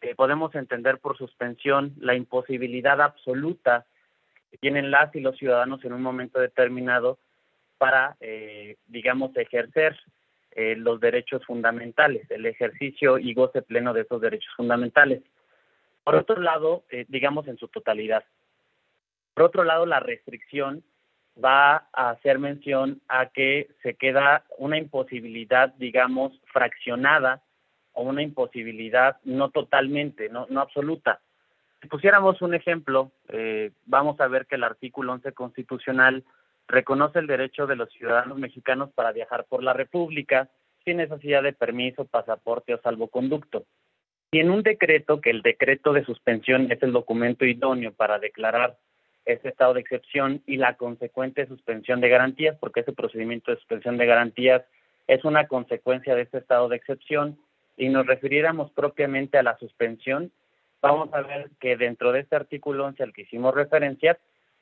eh, 0.00 0.14
podemos 0.14 0.54
entender 0.54 0.98
por 0.98 1.16
suspensión 1.16 1.94
la 1.98 2.14
imposibilidad 2.14 3.00
absoluta 3.00 3.86
que 4.50 4.58
tienen 4.58 4.90
las 4.90 5.14
y 5.14 5.20
los 5.20 5.36
ciudadanos 5.36 5.84
en 5.84 5.92
un 5.92 6.02
momento 6.02 6.40
determinado 6.40 7.18
para, 7.78 8.16
eh, 8.20 8.76
digamos, 8.86 9.36
ejercer 9.36 9.98
los 10.76 10.98
derechos 10.98 11.46
fundamentales, 11.46 12.28
el 12.28 12.44
ejercicio 12.44 13.18
y 13.18 13.32
goce 13.34 13.62
pleno 13.62 13.94
de 13.94 14.00
esos 14.00 14.20
derechos 14.20 14.52
fundamentales. 14.56 15.22
Por 16.02 16.16
otro 16.16 16.40
lado, 16.40 16.82
digamos 17.06 17.46
en 17.46 17.56
su 17.56 17.68
totalidad. 17.68 18.24
Por 19.32 19.44
otro 19.44 19.62
lado, 19.62 19.86
la 19.86 20.00
restricción 20.00 20.82
va 21.42 21.88
a 21.92 22.10
hacer 22.10 22.38
mención 22.38 23.00
a 23.08 23.26
que 23.26 23.68
se 23.82 23.94
queda 23.94 24.44
una 24.58 24.76
imposibilidad, 24.76 25.72
digamos, 25.74 26.32
fraccionada 26.52 27.42
o 27.92 28.02
una 28.02 28.22
imposibilidad 28.22 29.16
no 29.24 29.50
totalmente, 29.50 30.28
no, 30.28 30.46
no 30.48 30.60
absoluta. 30.60 31.20
Si 31.80 31.88
pusiéramos 31.88 32.42
un 32.42 32.54
ejemplo, 32.54 33.10
eh, 33.28 33.72
vamos 33.86 34.20
a 34.20 34.28
ver 34.28 34.46
que 34.46 34.56
el 34.56 34.64
artículo 34.64 35.12
11 35.12 35.32
constitucional 35.32 36.24
reconoce 36.68 37.18
el 37.18 37.26
derecho 37.26 37.66
de 37.66 37.76
los 37.76 37.90
ciudadanos 37.90 38.38
mexicanos 38.38 38.90
para 38.94 39.12
viajar 39.12 39.44
por 39.44 39.62
la 39.62 39.72
República 39.72 40.48
sin 40.84 40.98
necesidad 40.98 41.42
de 41.42 41.52
permiso, 41.52 42.04
pasaporte 42.04 42.74
o 42.74 42.80
salvoconducto. 42.80 43.64
Y 44.32 44.38
en 44.38 44.50
un 44.50 44.62
decreto, 44.62 45.20
que 45.20 45.30
el 45.30 45.42
decreto 45.42 45.92
de 45.92 46.04
suspensión 46.04 46.70
es 46.70 46.82
el 46.82 46.92
documento 46.92 47.44
idóneo 47.44 47.92
para 47.92 48.18
declarar 48.18 48.76
ese 49.24 49.48
estado 49.48 49.74
de 49.74 49.80
excepción 49.80 50.42
y 50.46 50.56
la 50.56 50.74
consecuente 50.74 51.46
suspensión 51.46 52.00
de 52.00 52.08
garantías, 52.08 52.56
porque 52.58 52.80
ese 52.80 52.92
procedimiento 52.92 53.50
de 53.50 53.58
suspensión 53.58 53.98
de 53.98 54.06
garantías 54.06 54.62
es 55.06 55.24
una 55.24 55.48
consecuencia 55.48 56.14
de 56.14 56.22
este 56.22 56.38
estado 56.38 56.68
de 56.68 56.76
excepción 56.76 57.38
y 57.80 57.88
nos 57.88 58.06
refiriéramos 58.06 58.70
propiamente 58.72 59.38
a 59.38 59.42
la 59.42 59.56
suspensión, 59.56 60.30
vamos 60.82 61.08
a 61.14 61.22
ver 61.22 61.50
que 61.58 61.78
dentro 61.78 62.12
de 62.12 62.20
este 62.20 62.36
artículo 62.36 62.84
11 62.84 63.02
al 63.02 63.14
que 63.14 63.22
hicimos 63.22 63.54
referencia, 63.54 64.18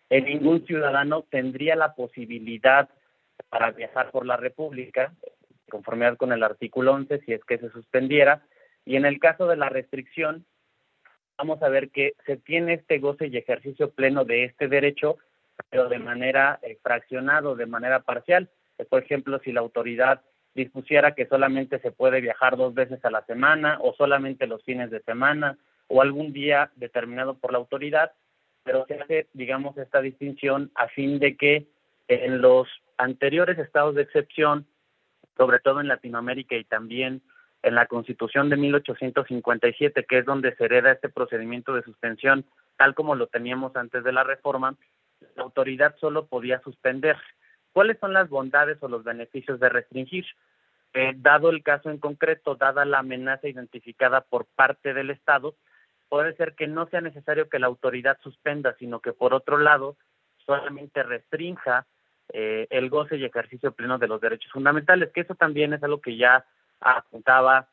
en 0.08 0.26
ningún 0.26 0.64
ciudadano 0.66 1.24
tendría 1.28 1.74
la 1.74 1.96
posibilidad 1.96 2.88
para 3.48 3.72
viajar 3.72 4.12
por 4.12 4.24
la 4.24 4.36
República, 4.36 5.12
conformidad 5.68 6.16
con 6.16 6.30
el 6.32 6.44
artículo 6.44 6.92
11, 6.92 7.18
si 7.24 7.32
es 7.32 7.44
que 7.44 7.58
se 7.58 7.70
suspendiera, 7.70 8.46
y 8.84 8.94
en 8.94 9.04
el 9.04 9.18
caso 9.18 9.48
de 9.48 9.56
la 9.56 9.68
restricción, 9.68 10.46
vamos 11.36 11.60
a 11.64 11.68
ver 11.68 11.90
que 11.90 12.12
se 12.24 12.36
tiene 12.36 12.74
este 12.74 13.00
goce 13.00 13.26
y 13.26 13.36
ejercicio 13.36 13.90
pleno 13.90 14.24
de 14.24 14.44
este 14.44 14.68
derecho, 14.68 15.18
pero 15.70 15.88
de 15.88 15.98
manera 15.98 16.60
eh, 16.62 16.78
fraccionado, 16.84 17.56
de 17.56 17.66
manera 17.66 17.98
parcial. 17.98 18.48
Por 18.88 19.02
ejemplo, 19.02 19.40
si 19.40 19.50
la 19.50 19.58
autoridad 19.58 20.22
dispusiera 20.58 21.14
que 21.14 21.26
solamente 21.26 21.78
se 21.78 21.90
puede 21.90 22.20
viajar 22.20 22.56
dos 22.56 22.74
veces 22.74 23.02
a 23.04 23.10
la 23.10 23.24
semana 23.24 23.78
o 23.80 23.94
solamente 23.94 24.46
los 24.46 24.62
fines 24.64 24.90
de 24.90 25.00
semana 25.02 25.56
o 25.86 26.02
algún 26.02 26.32
día 26.32 26.70
determinado 26.76 27.38
por 27.38 27.52
la 27.52 27.58
autoridad, 27.58 28.12
pero 28.64 28.84
se 28.86 29.00
hace, 29.00 29.28
digamos, 29.32 29.78
esta 29.78 30.00
distinción 30.02 30.70
a 30.74 30.88
fin 30.88 31.18
de 31.18 31.36
que 31.36 31.66
en 32.08 32.42
los 32.42 32.68
anteriores 32.98 33.58
estados 33.58 33.94
de 33.94 34.02
excepción, 34.02 34.66
sobre 35.36 35.60
todo 35.60 35.80
en 35.80 35.88
Latinoamérica 35.88 36.56
y 36.56 36.64
también 36.64 37.22
en 37.62 37.74
la 37.74 37.86
Constitución 37.86 38.50
de 38.50 38.56
1857, 38.56 40.04
que 40.04 40.18
es 40.18 40.24
donde 40.24 40.54
se 40.56 40.64
hereda 40.64 40.92
este 40.92 41.08
procedimiento 41.08 41.74
de 41.74 41.82
suspensión, 41.82 42.44
tal 42.76 42.94
como 42.94 43.14
lo 43.14 43.28
teníamos 43.28 43.74
antes 43.76 44.04
de 44.04 44.12
la 44.12 44.24
reforma, 44.24 44.76
la 45.36 45.42
autoridad 45.42 45.94
solo 46.00 46.26
podía 46.26 46.60
suspender. 46.60 47.16
¿Cuáles 47.78 48.00
son 48.00 48.12
las 48.12 48.28
bondades 48.28 48.82
o 48.82 48.88
los 48.88 49.04
beneficios 49.04 49.60
de 49.60 49.68
restringir? 49.68 50.26
Eh, 50.94 51.12
dado 51.14 51.48
el 51.48 51.62
caso 51.62 51.90
en 51.90 51.98
concreto, 51.98 52.56
dada 52.56 52.84
la 52.84 52.98
amenaza 52.98 53.46
identificada 53.46 54.20
por 54.22 54.46
parte 54.46 54.94
del 54.94 55.10
Estado, 55.10 55.54
puede 56.08 56.34
ser 56.34 56.56
que 56.56 56.66
no 56.66 56.88
sea 56.88 57.00
necesario 57.00 57.48
que 57.48 57.60
la 57.60 57.68
autoridad 57.68 58.18
suspenda, 58.20 58.74
sino 58.80 58.98
que 58.98 59.12
por 59.12 59.32
otro 59.32 59.58
lado 59.58 59.96
solamente 60.44 61.04
restrinja 61.04 61.86
eh, 62.32 62.66
el 62.70 62.90
goce 62.90 63.16
y 63.16 63.24
ejercicio 63.24 63.70
pleno 63.70 63.96
de 63.96 64.08
los 64.08 64.20
derechos 64.20 64.50
fundamentales, 64.50 65.12
que 65.12 65.20
eso 65.20 65.36
también 65.36 65.72
es 65.72 65.80
algo 65.84 66.00
que 66.00 66.16
ya 66.16 66.44
apuntaba 66.80 67.68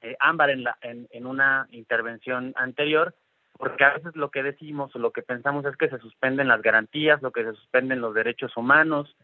eh, 0.00 0.14
Ámbar 0.20 0.50
en, 0.50 0.62
la, 0.62 0.78
en, 0.80 1.08
en 1.10 1.26
una 1.26 1.66
intervención 1.72 2.52
anterior, 2.54 3.16
porque 3.58 3.82
a 3.82 3.94
veces 3.94 4.14
lo 4.14 4.30
que 4.30 4.44
decimos 4.44 4.94
o 4.94 5.00
lo 5.00 5.10
que 5.10 5.22
pensamos 5.22 5.64
es 5.64 5.76
que 5.76 5.88
se 5.88 5.98
suspenden 5.98 6.46
las 6.46 6.62
garantías, 6.62 7.20
lo 7.20 7.32
que 7.32 7.42
se 7.42 7.54
suspenden 7.54 8.00
los 8.00 8.14
derechos 8.14 8.56
humanos, 8.56 9.16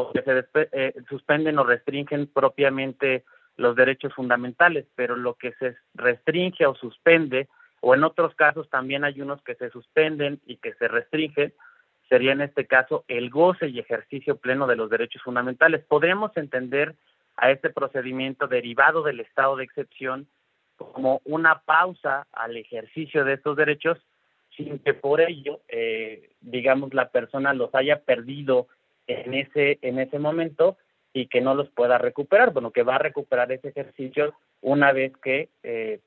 o 0.00 0.12
que 0.12 0.22
se 0.22 0.44
eh, 0.72 0.94
suspenden 1.08 1.58
o 1.58 1.64
restringen 1.64 2.26
propiamente 2.26 3.24
los 3.56 3.76
derechos 3.76 4.14
fundamentales, 4.14 4.86
pero 4.94 5.16
lo 5.16 5.34
que 5.34 5.52
se 5.54 5.76
restringe 5.94 6.66
o 6.66 6.74
suspende, 6.74 7.48
o 7.80 7.94
en 7.94 8.04
otros 8.04 8.34
casos 8.34 8.68
también 8.70 9.04
hay 9.04 9.20
unos 9.20 9.42
que 9.42 9.54
se 9.54 9.70
suspenden 9.70 10.40
y 10.46 10.56
que 10.56 10.74
se 10.74 10.88
restringen, 10.88 11.52
sería 12.08 12.32
en 12.32 12.40
este 12.40 12.66
caso 12.66 13.04
el 13.08 13.30
goce 13.30 13.68
y 13.68 13.78
ejercicio 13.78 14.36
pleno 14.36 14.66
de 14.66 14.76
los 14.76 14.90
derechos 14.90 15.22
fundamentales. 15.22 15.84
Podemos 15.86 16.36
entender 16.36 16.96
a 17.36 17.50
este 17.50 17.70
procedimiento 17.70 18.48
derivado 18.48 19.02
del 19.02 19.20
estado 19.20 19.56
de 19.56 19.64
excepción 19.64 20.26
como 20.76 21.20
una 21.24 21.60
pausa 21.60 22.26
al 22.32 22.56
ejercicio 22.56 23.24
de 23.24 23.34
estos 23.34 23.56
derechos 23.56 23.98
sin 24.56 24.78
que 24.80 24.94
por 24.94 25.20
ello, 25.20 25.60
eh, 25.68 26.30
digamos, 26.40 26.92
la 26.92 27.10
persona 27.10 27.54
los 27.54 27.74
haya 27.74 28.00
perdido 28.00 28.66
en 29.06 29.34
ese, 29.34 29.78
en 29.82 29.98
ese 29.98 30.18
momento 30.18 30.76
y 31.12 31.26
que 31.26 31.40
no 31.40 31.54
los 31.54 31.70
pueda 31.70 31.98
recuperar. 31.98 32.52
Bueno, 32.52 32.70
que 32.70 32.82
va 32.82 32.96
a 32.96 32.98
recuperar 32.98 33.50
ese 33.52 33.68
ejercicio 33.68 34.34
una 34.60 34.92
vez 34.92 35.12
que, 35.22 35.48
eh, 35.62 36.00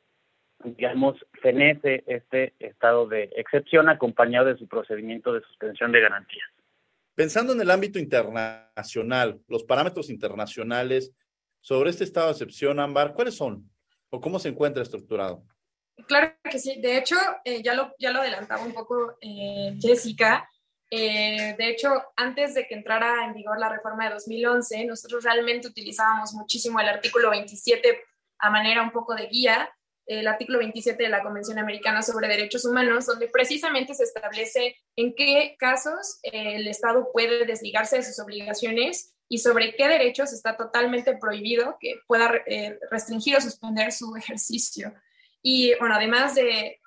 digamos, 0.63 1.17
fenece 1.41 2.03
este 2.07 2.53
estado 2.59 3.07
de 3.07 3.29
excepción 3.35 3.89
acompañado 3.89 4.47
de 4.47 4.57
su 4.57 4.67
procedimiento 4.67 5.33
de 5.33 5.41
suspensión 5.41 5.91
de 5.91 6.01
garantías. 6.01 6.47
Pensando 7.15 7.53
en 7.53 7.61
el 7.61 7.69
ámbito 7.69 7.99
internacional, 7.99 9.39
los 9.47 9.63
parámetros 9.63 10.09
internacionales 10.09 11.13
sobre 11.61 11.91
este 11.91 12.03
estado 12.03 12.27
de 12.27 12.31
excepción, 12.33 12.79
Ámbar, 12.79 13.13
¿cuáles 13.13 13.35
son 13.35 13.69
o 14.09 14.19
cómo 14.19 14.39
se 14.39 14.49
encuentra 14.49 14.83
estructurado? 14.83 15.43
Claro 16.07 16.33
que 16.43 16.59
sí. 16.59 16.79
De 16.81 16.97
hecho, 16.97 17.15
eh, 17.45 17.61
ya, 17.63 17.75
lo, 17.75 17.93
ya 17.99 18.11
lo 18.11 18.19
adelantaba 18.19 18.63
un 18.63 18.73
poco 18.73 19.17
eh, 19.21 19.75
Jessica. 19.79 20.49
Eh, 20.95 21.55
de 21.57 21.69
hecho, 21.69 21.89
antes 22.15 22.53
de 22.53 22.67
que 22.67 22.75
entrara 22.75 23.25
en 23.25 23.33
vigor 23.33 23.59
la 23.59 23.69
reforma 23.69 24.05
de 24.05 24.13
2011, 24.13 24.85
nosotros 24.85 25.23
realmente 25.23 25.67
utilizábamos 25.67 26.33
muchísimo 26.33 26.79
el 26.79 26.87
artículo 26.87 27.31
27 27.31 27.99
a 28.37 28.49
manera 28.51 28.83
un 28.83 28.91
poco 28.91 29.15
de 29.15 29.25
guía 29.25 29.69
el 30.05 30.27
artículo 30.27 30.59
27 30.59 31.01
de 31.01 31.09
la 31.09 31.23
Convención 31.23 31.57
Americana 31.59 32.01
sobre 32.01 32.27
Derechos 32.27 32.65
Humanos, 32.65 33.05
donde 33.05 33.27
precisamente 33.27 33.93
se 33.93 34.03
establece 34.03 34.75
en 34.95 35.15
qué 35.15 35.55
casos 35.57 36.19
eh, 36.23 36.55
el 36.55 36.67
Estado 36.67 37.09
puede 37.11 37.45
desligarse 37.45 37.97
de 37.97 38.03
sus 38.03 38.19
obligaciones 38.19 39.15
y 39.29 39.37
sobre 39.37 39.75
qué 39.75 39.87
derechos 39.87 40.33
está 40.33 40.57
totalmente 40.57 41.17
prohibido 41.17 41.77
que 41.79 41.95
pueda 42.05 42.33
eh, 42.45 42.77
restringir 42.91 43.37
o 43.37 43.41
suspender 43.41 43.91
su 43.91 44.15
ejercicio. 44.17 44.93
Y 45.41 45.73
bueno, 45.79 45.95
además 45.95 46.35
de, 46.35 46.81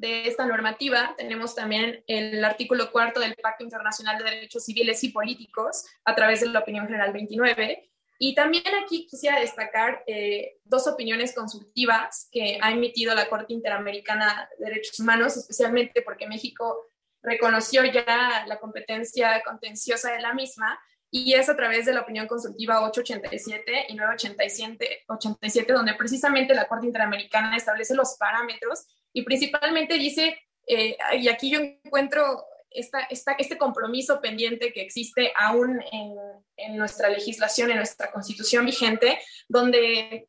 de 0.00 0.26
esta 0.26 0.46
normativa, 0.46 1.14
tenemos 1.18 1.54
también 1.54 2.02
el 2.06 2.42
artículo 2.42 2.90
cuarto 2.90 3.20
del 3.20 3.34
Pacto 3.36 3.64
Internacional 3.64 4.16
de 4.18 4.24
Derechos 4.24 4.64
Civiles 4.64 5.04
y 5.04 5.10
Políticos 5.10 5.84
a 6.04 6.14
través 6.14 6.40
de 6.40 6.48
la 6.48 6.60
opinión 6.60 6.86
general 6.86 7.12
29, 7.12 7.90
y 8.18 8.34
también 8.34 8.64
aquí 8.82 9.06
quisiera 9.06 9.40
destacar 9.40 10.02
eh, 10.06 10.58
dos 10.64 10.86
opiniones 10.86 11.34
consultivas 11.34 12.28
que 12.30 12.58
ha 12.60 12.70
emitido 12.70 13.14
la 13.14 13.28
Corte 13.28 13.52
Interamericana 13.52 14.48
de 14.58 14.66
Derechos 14.66 15.00
Humanos, 15.00 15.36
especialmente 15.36 16.02
porque 16.02 16.26
México 16.26 16.90
reconoció 17.22 17.84
ya 17.84 18.44
la 18.46 18.58
competencia 18.58 19.42
contenciosa 19.42 20.12
de 20.12 20.20
la 20.20 20.34
misma 20.34 20.78
y 21.10 21.34
es 21.34 21.48
a 21.48 21.56
través 21.56 21.86
de 21.86 21.92
la 21.92 22.02
opinión 22.02 22.26
consultiva 22.26 22.82
887 22.82 23.86
y 23.88 23.94
987, 23.94 25.72
donde 25.72 25.94
precisamente 25.94 26.54
la 26.54 26.68
Corte 26.68 26.86
Interamericana 26.86 27.56
establece 27.56 27.94
los 27.94 28.16
parámetros 28.18 28.86
y 29.12 29.22
principalmente 29.22 29.94
dice, 29.94 30.38
eh, 30.66 30.96
y 31.18 31.28
aquí 31.28 31.50
yo 31.50 31.60
encuentro 31.60 32.44
esta, 32.70 33.00
este 33.38 33.58
compromiso 33.58 34.20
pendiente 34.20 34.72
que 34.72 34.82
existe 34.82 35.32
aún 35.36 35.82
en, 35.92 36.76
nuestra 36.76 37.08
legislación, 37.08 37.70
en 37.70 37.78
nuestra 37.78 38.12
constitución 38.12 38.64
vigente, 38.64 39.18
donde 39.48 40.28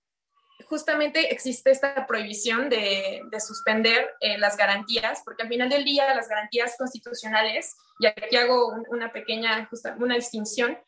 justamente 0.66 1.32
existe 1.32 1.70
esta 1.70 2.08
prohibición 2.08 2.70
de, 2.70 3.22
de 3.30 3.40
suspender 3.40 4.16
eh, 4.22 4.38
las 4.38 4.58
garantías, 4.58 5.22
porque 5.24 5.44
al 5.44 5.50
final 5.50 5.70
del 5.70 5.84
día 5.84 6.16
las 6.16 6.30
garantías 6.30 6.76
constitucionales, 6.78 7.76
y 8.00 8.08
aquí 8.08 8.36
hago 8.38 8.74
una 8.90 9.12
pequeña, 9.12 9.70
una 10.00 10.16
distinción, 10.16 10.80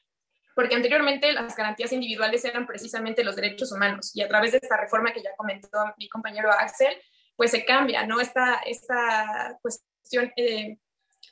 porque 0.56 0.76
anteriormente 0.76 1.32
las 1.34 1.56
garantías 1.56 1.92
individuales 1.92 2.46
eran 2.46 2.66
precisamente 2.66 3.24
los 3.24 3.36
derechos 3.36 3.72
humanos, 3.72 4.16
y 4.16 4.22
a 4.22 4.28
través 4.28 4.54
de 4.54 4.60
esta 4.60 4.78
reforma 4.78 5.12
que 5.12 5.22
ya 5.22 5.36
comentó 5.36 5.68
mi 5.98 6.08
compañero 6.08 6.50
Axel, 6.52 6.96
pues 7.36 7.52
se 7.52 7.66
cambia, 7.66 8.06
¿no? 8.06 8.20
Esta, 8.20 8.56
esta 8.66 9.58
cuestión 9.62 10.32
eh, 10.36 10.78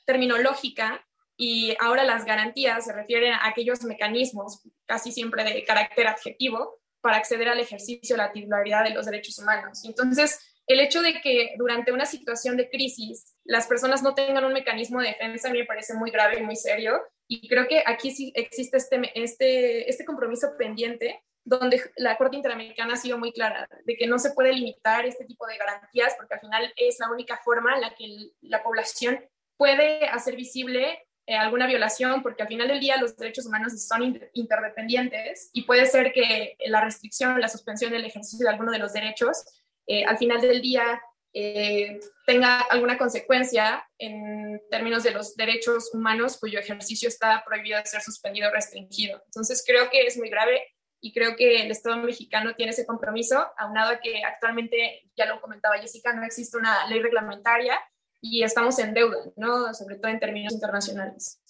terminológica 0.06 1.06
y 1.38 1.76
ahora 1.80 2.04
las 2.04 2.26
garantías 2.26 2.86
se 2.86 2.94
refieren 2.94 3.34
a 3.34 3.48
aquellos 3.48 3.84
mecanismos, 3.84 4.62
casi 4.86 5.12
siempre 5.12 5.44
de 5.44 5.64
carácter 5.64 6.08
adjetivo, 6.08 6.80
para 7.02 7.18
acceder 7.18 7.50
al 7.50 7.60
ejercicio 7.60 8.16
de 8.16 8.22
la 8.22 8.32
titularidad 8.32 8.84
de 8.84 8.92
los 8.92 9.06
derechos 9.06 9.40
humanos. 9.40 9.84
Entonces, 9.86 10.40
el 10.68 10.80
hecho 10.80 11.02
de 11.02 11.20
que 11.22 11.56
durante 11.58 11.92
una 11.92 12.06
situación 12.06 12.58
de 12.58 12.70
crisis 12.70 13.36
las 13.44 13.68
personas 13.68 14.04
no 14.04 14.14
tengan 14.14 14.46
un 14.46 14.54
mecanismo 14.54 15.02
de 15.02 15.08
defensa 15.08 15.50
a 15.50 15.52
mí 15.52 15.60
me 15.60 15.66
parece 15.66 15.96
muy 15.96 16.12
grave 16.12 16.40
y 16.40 16.44
muy 16.44 16.56
serio. 16.56 17.02
Y 17.28 17.48
creo 17.48 17.68
que 17.68 17.84
aquí 17.86 18.12
sí 18.12 18.32
existe 18.36 18.78
este, 18.78 19.12
este, 19.16 19.90
este 19.90 20.06
compromiso 20.06 20.50
pendiente 20.58 21.24
donde 21.44 21.82
la 21.98 22.18
Corte 22.18 22.36
Interamericana 22.36 22.94
ha 22.94 22.98
sido 22.98 23.18
muy 23.18 23.32
clara 23.32 23.68
de 23.86 23.96
que 23.96 24.08
no 24.08 24.20
se 24.20 24.32
puede 24.32 24.54
limitar 24.54 25.06
este 25.06 25.26
tipo 25.26 25.48
de 25.48 25.58
garantías 25.58 26.14
porque 26.18 26.36
al 26.36 26.40
final 26.40 26.74
es 26.76 27.00
la 27.00 27.10
única 27.10 27.38
forma 27.44 27.76
en 27.76 27.82
la 27.82 27.96
que 27.96 28.06
la 28.42 28.62
población 28.62 29.24
puede 29.58 30.06
hacer 30.08 30.36
visible 30.36 31.06
eh, 31.28 31.36
alguna 31.36 31.68
violación, 31.68 32.24
porque 32.24 32.42
al 32.42 32.48
final 32.48 32.68
del 32.68 32.80
día 32.80 32.98
los 32.98 33.16
derechos 33.16 33.46
humanos 33.46 33.74
son 33.88 34.20
interdependientes 34.34 35.52
y 35.54 35.64
puede 35.64 35.86
ser 35.86 36.12
que 36.14 36.56
la 36.66 36.82
restricción, 36.82 37.40
la 37.40 37.48
suspensión 37.48 37.92
del 37.92 38.06
ejercicio 38.06 38.44
de 38.44 38.52
alguno 38.52 38.72
de 38.72 38.80
los 38.80 38.92
derechos, 38.92 39.46
eh, 39.86 40.04
al 40.04 40.18
final 40.18 40.42
del 40.42 40.62
día 40.62 41.02
eh, 41.34 42.00
tenga 42.26 42.60
alguna 42.62 42.98
consecuencia 42.98 43.88
en 43.98 44.60
términos 44.70 45.04
de 45.04 45.12
los 45.12 45.36
derechos 45.36 45.92
humanos 45.94 46.38
cuyo 46.40 46.60
ejercicio 46.60 47.08
está 47.08 47.44
prohibido 47.46 47.78
de 47.78 47.86
ser 47.86 48.02
suspendido 48.02 48.50
o 48.50 48.52
restringido. 48.52 49.22
Entonces 49.28 49.64
creo 49.66 49.90
que 49.90 50.02
es 50.08 50.18
muy 50.18 50.30
grave 50.30 50.62
y 51.02 51.12
creo 51.12 51.36
que 51.36 51.64
el 51.64 51.72
Estado 51.72 51.98
mexicano 51.98 52.54
tiene 52.56 52.72
ese 52.72 52.86
compromiso, 52.86 53.44
aunado 53.58 53.92
a 53.92 54.00
que 54.00 54.24
actualmente, 54.24 55.10
ya 55.18 55.26
lo 55.26 55.42
comentaba 55.42 55.80
Jessica, 55.80 56.14
no 56.14 56.24
existe 56.24 56.58
una 56.58 56.88
ley 56.88 57.02
reglamentaria 57.02 57.80
y 58.22 58.44
estamos 58.44 58.78
en 58.78 58.94
deuda, 58.94 59.18
¿no? 59.36 59.74
Sobre 59.74 59.96
todo 59.96 60.12
en 60.12 60.20
términos 60.20 60.54
internacionales. 60.54 61.42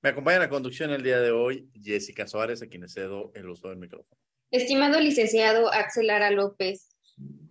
Me 0.00 0.10
acompaña 0.10 0.36
en 0.36 0.42
la 0.42 0.48
conducción 0.48 0.90
el 0.92 1.02
día 1.02 1.18
de 1.18 1.32
hoy 1.32 1.68
Jessica 1.82 2.28
Suárez, 2.28 2.62
a 2.62 2.68
quien 2.68 2.88
cedo 2.88 3.32
el 3.34 3.48
uso 3.48 3.68
del 3.68 3.78
micrófono. 3.78 4.20
Estimado 4.52 5.00
licenciado 5.00 5.72
Axel 5.72 6.10
Ara 6.10 6.30
López, 6.30 6.94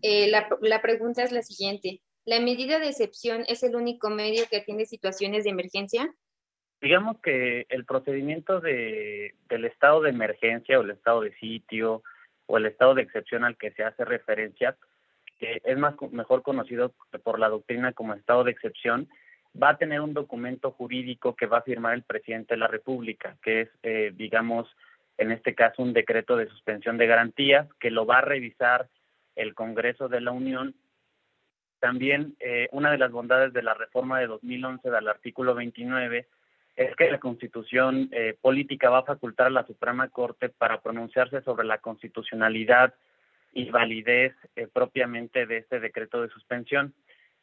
eh, 0.01 0.27
la, 0.27 0.47
la 0.62 0.81
pregunta 0.81 1.23
es 1.23 1.33
la 1.33 1.41
siguiente. 1.41 2.01
¿La 2.25 2.39
medida 2.39 2.79
de 2.79 2.88
excepción 2.88 3.43
es 3.50 3.63
el 3.63 3.75
único 3.75 4.09
medio 4.09 4.47
que 4.50 4.57
atiende 4.57 4.85
situaciones 4.85 5.43
de 5.43 5.50
emergencia? 5.50 6.15
Digamos 6.83 7.17
que 7.21 7.65
el 7.69 7.85
procedimiento 7.85 8.59
de, 8.59 9.35
del 9.47 9.63
estado 9.63 10.01
de 10.01 10.09
emergencia 10.09 10.77
o 10.77 10.81
el 10.81 10.91
estado 10.91 11.21
de 11.21 11.33
sitio 11.35 12.03
o 12.45 12.57
el 12.57 12.65
estado 12.65 12.93
de 12.93 13.03
excepción 13.03 13.45
al 13.45 13.55
que 13.55 13.71
se 13.71 13.85
hace 13.85 14.03
referencia 14.03 14.75
que 15.39 15.61
es 15.63 15.77
más 15.77 15.95
mejor 16.11 16.41
conocido 16.41 16.93
por 17.24 17.39
la 17.39 17.48
doctrina 17.48 17.93
como 17.93 18.13
estado 18.13 18.43
de 18.43 18.51
excepción, 18.51 19.07
va 19.61 19.69
a 19.69 19.77
tener 19.77 20.01
un 20.01 20.13
documento 20.13 20.72
jurídico 20.72 21.37
que 21.37 21.46
va 21.46 21.59
a 21.59 21.63
firmar 21.63 21.93
el 21.93 22.03
presidente 22.03 22.55
de 22.55 22.59
la 22.59 22.67
República, 22.67 23.37
que 23.41 23.61
es, 23.61 23.69
eh, 23.83 24.11
digamos, 24.13 24.67
en 25.17 25.31
este 25.31 25.55
caso, 25.55 25.83
un 25.83 25.93
decreto 25.93 26.35
de 26.35 26.50
suspensión 26.50 26.98
de 26.98 27.07
garantías, 27.07 27.74
que 27.79 27.91
lo 27.91 28.05
va 28.05 28.17
a 28.17 28.22
revisar 28.22 28.89
el 29.37 29.53
Congreso 29.53 30.09
de 30.09 30.19
la 30.19 30.31
Unión. 30.31 30.75
También 31.79 32.35
eh, 32.41 32.67
una 32.74 32.91
de 32.91 32.98
las 32.98 33.11
bondades 33.11 33.53
de 33.53 33.63
la 33.63 33.74
reforma 33.74 34.19
de 34.19 34.27
2011 34.27 34.89
del 34.89 35.07
artículo 35.07 35.55
29 35.55 36.27
es 36.75 36.96
que 36.96 37.12
la 37.12 37.20
constitución 37.20 38.09
eh, 38.12 38.36
política 38.42 38.90
va 38.90 39.00
a 39.00 39.03
facultar 39.03 39.48
a 39.48 39.51
la 39.51 39.66
Suprema 39.66 40.09
Corte 40.09 40.50
para 40.50 40.81
pronunciarse 40.81 41.42
sobre 41.42 41.68
la 41.68 41.77
constitucionalidad 41.77 42.96
y 43.53 43.70
validez 43.70 44.33
eh, 44.55 44.68
propiamente 44.72 45.46
de 45.46 45.57
este 45.57 45.79
decreto 45.79 46.22
de 46.22 46.29
suspensión. 46.29 46.94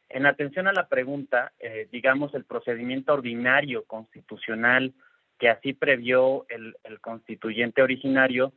En 0.08 0.26
atención 0.26 0.66
a 0.66 0.72
la 0.72 0.88
pregunta, 0.88 1.52
eh, 1.60 1.88
digamos, 1.92 2.34
el 2.34 2.44
procedimiento 2.44 3.14
ordinario 3.14 3.84
constitucional 3.84 4.92
que 5.38 5.48
así 5.48 5.72
previó 5.72 6.46
el, 6.48 6.74
constituyente 7.00 7.82
originario 7.82 8.52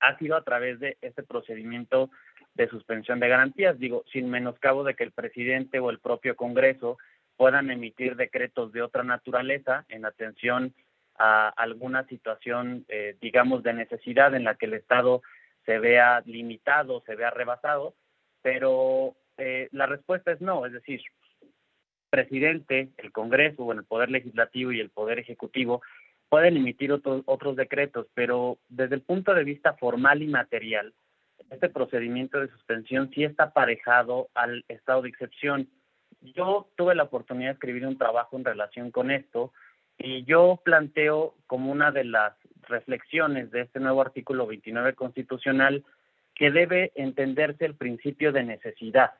ha 0.00 0.16
sido 0.18 0.36
a 0.36 0.44
través 0.44 0.78
de 0.78 0.96
este 1.02 1.24
procedimiento 1.24 2.10
de 2.54 2.68
suspensión 2.68 3.18
de 3.20 3.28
garantías, 3.28 3.78
digo, 3.78 4.04
sin 4.12 4.30
menoscabo 4.30 4.84
de 4.84 4.94
que 4.94 5.04
el 5.04 5.10
presidente 5.10 5.80
o 5.80 5.90
el 5.90 5.98
propio 5.98 6.36
Congreso 6.36 6.96
puedan 7.38 7.70
emitir 7.70 8.16
decretos 8.16 8.72
de 8.72 8.82
otra 8.82 9.04
naturaleza 9.04 9.86
en 9.88 10.04
atención 10.04 10.74
a 11.16 11.48
alguna 11.48 12.04
situación, 12.08 12.84
eh, 12.88 13.16
digamos, 13.20 13.62
de 13.62 13.72
necesidad 13.72 14.34
en 14.34 14.44
la 14.44 14.56
que 14.56 14.66
el 14.66 14.74
Estado 14.74 15.22
se 15.64 15.78
vea 15.78 16.20
limitado, 16.26 17.02
se 17.06 17.14
vea 17.14 17.30
rebasado, 17.30 17.94
pero 18.42 19.14
eh, 19.36 19.68
la 19.72 19.86
respuesta 19.86 20.32
es 20.32 20.40
no, 20.40 20.66
es 20.66 20.72
decir, 20.72 21.00
presidente, 22.10 22.88
el 22.96 23.12
Congreso, 23.12 23.64
o 23.64 23.72
el 23.72 23.84
Poder 23.84 24.10
Legislativo 24.10 24.72
y 24.72 24.80
el 24.80 24.90
Poder 24.90 25.18
Ejecutivo 25.20 25.80
pueden 26.28 26.56
emitir 26.56 26.92
otros, 26.92 27.22
otros 27.26 27.56
decretos, 27.56 28.06
pero 28.14 28.58
desde 28.68 28.96
el 28.96 29.02
punto 29.02 29.32
de 29.32 29.44
vista 29.44 29.74
formal 29.74 30.22
y 30.22 30.26
material, 30.26 30.92
este 31.50 31.68
procedimiento 31.68 32.40
de 32.40 32.48
suspensión 32.48 33.10
sí 33.14 33.24
está 33.24 33.44
aparejado 33.44 34.28
al 34.34 34.64
estado 34.68 35.02
de 35.02 35.08
excepción. 35.08 35.68
Yo 36.20 36.68
tuve 36.76 36.94
la 36.94 37.04
oportunidad 37.04 37.50
de 37.50 37.54
escribir 37.54 37.86
un 37.86 37.98
trabajo 37.98 38.36
en 38.36 38.44
relación 38.44 38.90
con 38.90 39.10
esto 39.10 39.52
y 39.98 40.24
yo 40.24 40.60
planteo 40.64 41.34
como 41.46 41.72
una 41.72 41.90
de 41.90 42.04
las 42.04 42.34
reflexiones 42.68 43.50
de 43.50 43.62
este 43.62 43.80
nuevo 43.80 44.00
artículo 44.00 44.46
29 44.46 44.94
constitucional 44.94 45.84
que 46.34 46.50
debe 46.50 46.92
entenderse 46.94 47.64
el 47.64 47.74
principio 47.74 48.32
de 48.32 48.44
necesidad. 48.44 49.12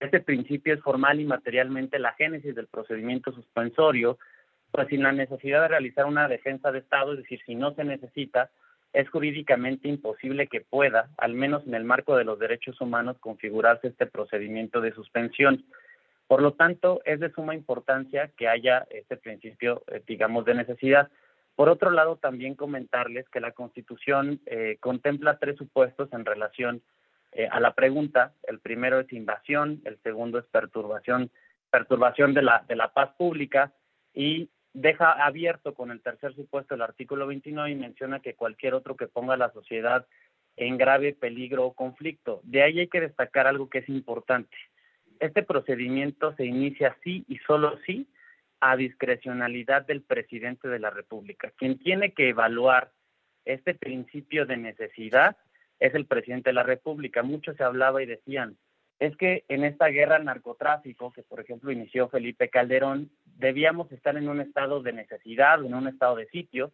Este 0.00 0.20
principio 0.20 0.74
es 0.74 0.82
formal 0.82 1.20
y 1.20 1.24
materialmente 1.24 1.98
la 1.98 2.12
génesis 2.12 2.54
del 2.54 2.66
procedimiento 2.66 3.32
suspensorio, 3.32 4.18
pues 4.70 4.88
sin 4.88 5.02
la 5.02 5.12
necesidad 5.12 5.62
de 5.62 5.68
realizar 5.68 6.04
una 6.04 6.28
defensa 6.28 6.70
de 6.70 6.80
Estado, 6.80 7.12
es 7.12 7.20
decir, 7.20 7.40
si 7.46 7.54
no 7.54 7.74
se 7.74 7.84
necesita, 7.84 8.50
es 8.92 9.08
jurídicamente 9.08 9.88
imposible 9.88 10.48
que 10.48 10.60
pueda, 10.60 11.08
al 11.16 11.32
menos 11.34 11.66
en 11.66 11.74
el 11.74 11.84
marco 11.84 12.16
de 12.16 12.24
los 12.24 12.38
derechos 12.38 12.78
humanos, 12.80 13.16
configurarse 13.20 13.88
este 13.88 14.06
procedimiento 14.06 14.82
de 14.82 14.92
suspensión. 14.92 15.64
Por 16.26 16.42
lo 16.42 16.54
tanto, 16.54 17.00
es 17.04 17.20
de 17.20 17.30
suma 17.32 17.54
importancia 17.54 18.30
que 18.36 18.48
haya 18.48 18.86
este 18.90 19.16
principio, 19.16 19.82
eh, 19.86 20.02
digamos, 20.06 20.44
de 20.44 20.54
necesidad. 20.54 21.08
Por 21.54 21.68
otro 21.68 21.90
lado, 21.90 22.16
también 22.16 22.54
comentarles 22.54 23.28
que 23.28 23.40
la 23.40 23.52
Constitución 23.52 24.40
eh, 24.46 24.76
contempla 24.80 25.38
tres 25.38 25.56
supuestos 25.56 26.12
en 26.12 26.24
relación 26.24 26.82
eh, 27.32 27.48
a 27.50 27.60
la 27.60 27.74
pregunta. 27.74 28.34
El 28.42 28.58
primero 28.58 29.00
es 29.00 29.12
invasión, 29.12 29.80
el 29.84 29.98
segundo 30.02 30.38
es 30.38 30.46
perturbación, 30.46 31.30
perturbación 31.70 32.34
de 32.34 32.42
la, 32.42 32.64
de 32.68 32.76
la 32.76 32.92
paz 32.92 33.10
pública 33.16 33.72
y 34.12 34.50
deja 34.72 35.12
abierto 35.12 35.74
con 35.74 35.90
el 35.90 36.02
tercer 36.02 36.34
supuesto 36.34 36.74
el 36.74 36.82
artículo 36.82 37.26
29 37.26 37.70
y 37.70 37.74
menciona 37.76 38.20
que 38.20 38.34
cualquier 38.34 38.74
otro 38.74 38.96
que 38.96 39.06
ponga 39.06 39.34
a 39.34 39.38
la 39.38 39.52
sociedad 39.52 40.06
en 40.56 40.76
grave 40.76 41.14
peligro 41.14 41.66
o 41.66 41.72
conflicto. 41.74 42.40
De 42.42 42.62
ahí 42.62 42.80
hay 42.80 42.88
que 42.88 43.00
destacar 43.00 43.46
algo 43.46 43.70
que 43.70 43.78
es 43.78 43.88
importante. 43.88 44.56
Este 45.20 45.42
procedimiento 45.42 46.34
se 46.36 46.44
inicia 46.44 46.96
sí 47.02 47.24
y 47.28 47.38
solo 47.38 47.78
sí 47.86 48.08
a 48.60 48.76
discrecionalidad 48.76 49.86
del 49.86 50.02
presidente 50.02 50.68
de 50.68 50.78
la 50.78 50.90
República. 50.90 51.52
Quien 51.56 51.78
tiene 51.78 52.12
que 52.12 52.30
evaluar 52.30 52.92
este 53.44 53.74
principio 53.74 54.46
de 54.46 54.56
necesidad 54.56 55.36
es 55.78 55.94
el 55.94 56.06
presidente 56.06 56.50
de 56.50 56.54
la 56.54 56.62
República. 56.62 57.22
Mucho 57.22 57.54
se 57.54 57.62
hablaba 57.62 58.02
y 58.02 58.06
decían, 58.06 58.56
es 58.98 59.16
que 59.16 59.44
en 59.48 59.64
esta 59.64 59.88
guerra 59.88 60.16
al 60.16 60.24
narcotráfico, 60.24 61.12
que 61.12 61.22
por 61.22 61.40
ejemplo 61.40 61.70
inició 61.70 62.08
Felipe 62.08 62.48
Calderón, 62.48 63.10
debíamos 63.24 63.92
estar 63.92 64.16
en 64.16 64.28
un 64.28 64.40
estado 64.40 64.82
de 64.82 64.92
necesidad, 64.92 65.62
en 65.64 65.74
un 65.74 65.86
estado 65.86 66.16
de 66.16 66.26
sitio, 66.28 66.72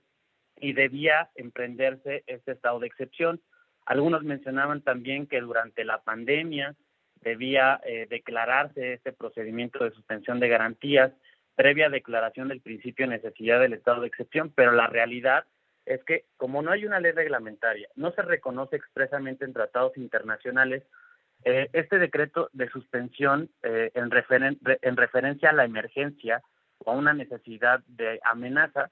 y 0.60 0.72
debía 0.72 1.30
emprenderse 1.34 2.22
este 2.26 2.52
estado 2.52 2.78
de 2.78 2.86
excepción. 2.86 3.40
Algunos 3.84 4.22
mencionaban 4.22 4.82
también 4.82 5.26
que 5.26 5.40
durante 5.40 5.84
la 5.84 6.02
pandemia 6.02 6.76
debía 7.22 7.80
eh, 7.84 8.06
declararse 8.08 8.94
este 8.94 9.12
procedimiento 9.12 9.84
de 9.84 9.92
suspensión 9.92 10.40
de 10.40 10.48
garantías 10.48 11.12
previa 11.54 11.90
declaración 11.90 12.48
del 12.48 12.60
principio 12.60 13.06
de 13.06 13.16
necesidad 13.16 13.60
del 13.60 13.74
estado 13.74 14.00
de 14.00 14.08
excepción, 14.08 14.52
pero 14.54 14.72
la 14.72 14.86
realidad 14.86 15.44
es 15.84 16.02
que 16.04 16.24
como 16.36 16.62
no 16.62 16.70
hay 16.70 16.86
una 16.86 17.00
ley 17.00 17.12
reglamentaria, 17.12 17.88
no 17.96 18.12
se 18.12 18.22
reconoce 18.22 18.76
expresamente 18.76 19.44
en 19.44 19.52
tratados 19.52 19.96
internacionales, 19.96 20.82
eh, 21.44 21.68
este 21.72 21.98
decreto 21.98 22.48
de 22.52 22.68
suspensión 22.70 23.50
eh, 23.62 23.90
en, 23.94 24.10
en 24.82 24.96
referencia 24.96 25.50
a 25.50 25.52
la 25.52 25.64
emergencia 25.64 26.42
o 26.78 26.92
a 26.92 26.94
una 26.94 27.12
necesidad 27.12 27.80
de 27.86 28.20
amenaza 28.24 28.90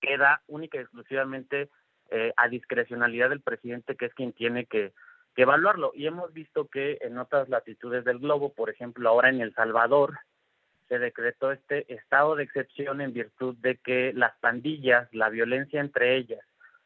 queda 0.00 0.42
única 0.46 0.78
y 0.78 0.82
exclusivamente 0.82 1.68
eh, 2.10 2.32
a 2.36 2.48
discrecionalidad 2.48 3.30
del 3.30 3.40
presidente, 3.40 3.96
que 3.96 4.06
es 4.06 4.14
quien 4.14 4.32
tiene 4.32 4.66
que, 4.66 4.92
que, 5.36 5.42
evaluarlo. 5.42 5.92
Y 5.94 6.06
hemos 6.06 6.32
visto 6.32 6.66
que 6.66 6.98
en 7.00 7.18
otras 7.18 7.48
latitudes 7.48 8.04
del 8.04 8.18
globo, 8.18 8.52
por 8.52 8.70
ejemplo, 8.70 9.08
ahora 9.08 9.28
en 9.28 9.40
El 9.40 9.54
Salvador, 9.54 10.18
se 10.88 10.98
decretó 10.98 11.52
este 11.52 11.92
estado 11.92 12.36
de 12.36 12.44
excepción 12.44 13.00
en 13.00 13.12
virtud 13.12 13.56
de 13.58 13.76
que 13.76 14.12
las 14.14 14.36
pandillas, 14.38 15.08
la 15.12 15.28
violencia 15.28 15.80
entre 15.80 16.16
ellas 16.16 16.40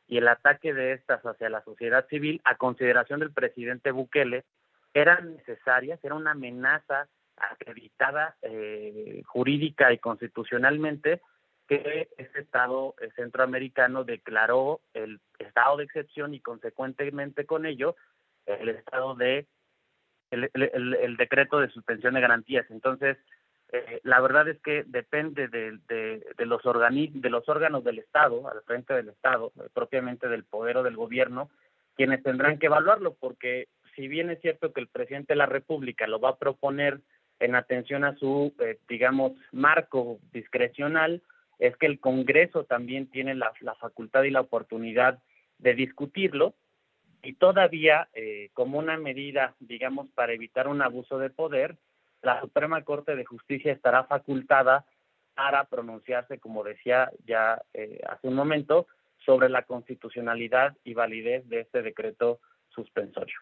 y 0.08 0.16
el 0.16 0.26
ataque 0.26 0.74
de 0.74 0.92
estas 0.92 1.24
hacia 1.24 1.48
la 1.48 1.62
sociedad 1.62 2.06
civil, 2.08 2.40
a 2.44 2.56
consideración 2.56 3.20
del 3.20 3.32
presidente 3.32 3.92
Bukele, 3.92 4.44
eran 4.92 5.36
necesarias, 5.36 6.00
era 6.02 6.16
una 6.16 6.32
amenaza 6.32 7.08
acreditada 7.36 8.36
eh, 8.42 9.22
jurídica 9.26 9.92
y 9.92 9.98
constitucionalmente 9.98 11.20
que 11.68 12.08
este 12.18 12.40
Estado 12.40 12.96
eh, 13.00 13.10
centroamericano 13.14 14.02
declaró 14.02 14.80
el 14.94 15.20
estado 15.38 15.76
de 15.76 15.84
excepción 15.84 16.34
y 16.34 16.40
consecuentemente 16.40 17.46
con 17.46 17.64
ello 17.64 17.94
el 18.54 18.68
estado 18.70 19.14
de 19.14 19.46
el, 20.30 21.16
decreto 21.16 21.58
de 21.58 21.70
suspensión 21.70 22.14
de 22.14 22.20
garantías. 22.20 22.66
Entonces, 22.70 23.16
eh, 23.72 24.00
la 24.04 24.20
verdad 24.20 24.48
es 24.48 24.60
que 24.60 24.84
depende 24.86 25.48
de, 25.48 25.78
de, 25.88 26.46
los 26.46 26.62
de 26.62 27.30
los 27.30 27.48
órganos 27.48 27.84
del 27.84 27.98
Estado, 27.98 28.48
al 28.48 28.62
frente 28.62 28.94
del 28.94 29.08
Estado, 29.08 29.52
propiamente 29.72 30.28
del 30.28 30.44
poder 30.44 30.78
o 30.78 30.82
del 30.82 30.96
gobierno, 30.96 31.50
quienes 31.96 32.22
tendrán 32.22 32.58
que 32.58 32.66
evaluarlo, 32.66 33.14
porque 33.14 33.68
si 33.94 34.08
bien 34.08 34.30
es 34.30 34.40
cierto 34.40 34.72
que 34.72 34.80
el 34.80 34.88
presidente 34.88 35.34
de 35.34 35.38
la 35.38 35.46
República 35.46 36.06
lo 36.06 36.20
va 36.20 36.30
a 36.30 36.38
proponer 36.38 37.00
en 37.40 37.54
atención 37.54 38.04
a 38.04 38.16
su, 38.16 38.54
eh, 38.60 38.78
digamos, 38.88 39.32
marco 39.52 40.18
discrecional, 40.32 41.22
es 41.58 41.76
que 41.76 41.86
el 41.86 42.00
Congreso 42.00 42.64
también 42.64 43.10
tiene 43.10 43.34
la, 43.34 43.52
facultad 43.78 44.22
y 44.22 44.30
la 44.30 44.40
oportunidad 44.40 45.22
de 45.58 45.74
discutirlo 45.74 46.54
y 47.22 47.34
todavía 47.34 48.08
eh, 48.14 48.50
como 48.54 48.78
una 48.78 48.96
medida, 48.96 49.54
digamos, 49.60 50.08
para 50.14 50.32
evitar 50.32 50.68
un 50.68 50.82
abuso 50.82 51.18
de 51.18 51.30
poder, 51.30 51.76
la 52.22 52.40
Suprema 52.40 52.82
Corte 52.82 53.16
de 53.16 53.24
Justicia 53.24 53.72
estará 53.72 54.04
facultada 54.04 54.84
para 55.34 55.64
pronunciarse, 55.64 56.38
como 56.38 56.64
decía 56.64 57.10
ya 57.26 57.62
eh, 57.72 58.00
hace 58.08 58.28
un 58.28 58.34
momento, 58.34 58.86
sobre 59.24 59.48
la 59.48 59.62
constitucionalidad 59.62 60.76
y 60.84 60.94
validez 60.94 61.48
de 61.48 61.60
este 61.60 61.82
decreto 61.82 62.40
suspensorio. 62.68 63.36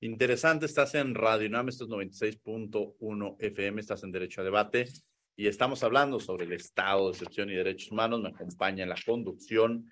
Interesante, 0.00 0.66
estás 0.66 0.94
en 0.94 1.14
Radio 1.14 1.48
UNAM, 1.48 1.68
esto 1.68 1.84
es 1.84 1.90
96.1 1.90 3.36
FM, 3.38 3.80
estás 3.80 4.04
en 4.04 4.12
Derecho 4.12 4.42
a 4.42 4.44
Debate 4.44 4.86
y 5.36 5.46
estamos 5.46 5.82
hablando 5.82 6.20
sobre 6.20 6.44
el 6.44 6.52
Estado 6.52 7.06
de 7.06 7.12
excepción 7.12 7.50
y 7.50 7.54
derechos 7.54 7.90
humanos. 7.90 8.20
Me 8.20 8.28
acompaña 8.28 8.82
en 8.82 8.90
la 8.90 8.96
conducción 9.04 9.90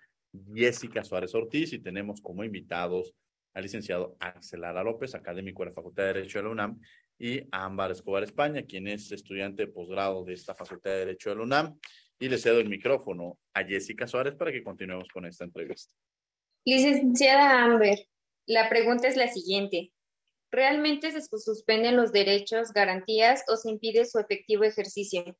Jessica 0.55 1.05
Suárez 1.05 1.35
Ortiz 1.35 1.73
y 1.73 1.79
tenemos 1.79 2.20
como 2.20 2.44
invitados 2.44 3.14
al 3.55 3.62
licenciado 3.62 4.16
Axel 4.18 4.62
Lara 4.62 4.83
López, 4.83 5.14
académico 5.14 5.62
de 5.62 5.70
la 5.70 5.75
Facultad 5.75 6.03
de 6.05 6.14
Derecho 6.14 6.38
de 6.38 6.44
la 6.44 6.51
UNAM, 6.51 6.81
y 7.18 7.40
a 7.53 7.64
Ámbar 7.64 7.92
Escobar 7.92 8.25
España, 8.25 8.64
quien 8.64 8.88
es 8.88 9.12
estudiante 9.12 9.66
de 9.66 9.73
posgrado 9.73 10.25
de 10.25 10.35
esta 10.35 10.55
Facultad 10.55 10.90
de 10.90 10.99
Derecho 10.99 11.31
de 11.31 11.37
la 11.37 11.42
UNAM. 11.42 11.79
Y 12.18 12.29
le 12.29 12.38
cedo 12.38 12.61
el 12.61 12.68
micrófono 12.68 13.38
a 13.55 13.64
Jessica 13.64 14.07
Suárez 14.07 14.35
para 14.35 14.53
que 14.53 14.62
continuemos 14.62 15.09
con 15.12 15.27
esta 15.27 15.44
entrevista. 15.44 15.94
Licenciada 16.64 17.62
Amber, 17.62 17.99
la 18.47 18.68
pregunta 18.68 19.09
es 19.09 19.16
la 19.16 19.29
siguiente. 19.29 19.92
¿Realmente 20.51 21.11
se 21.11 21.20
suspenden 21.20 21.97
los 21.97 22.12
derechos, 22.12 22.73
garantías 22.73 23.44
o 23.49 23.57
se 23.57 23.70
impide 23.70 24.05
su 24.05 24.18
efectivo 24.18 24.64
ejercicio? 24.64 25.37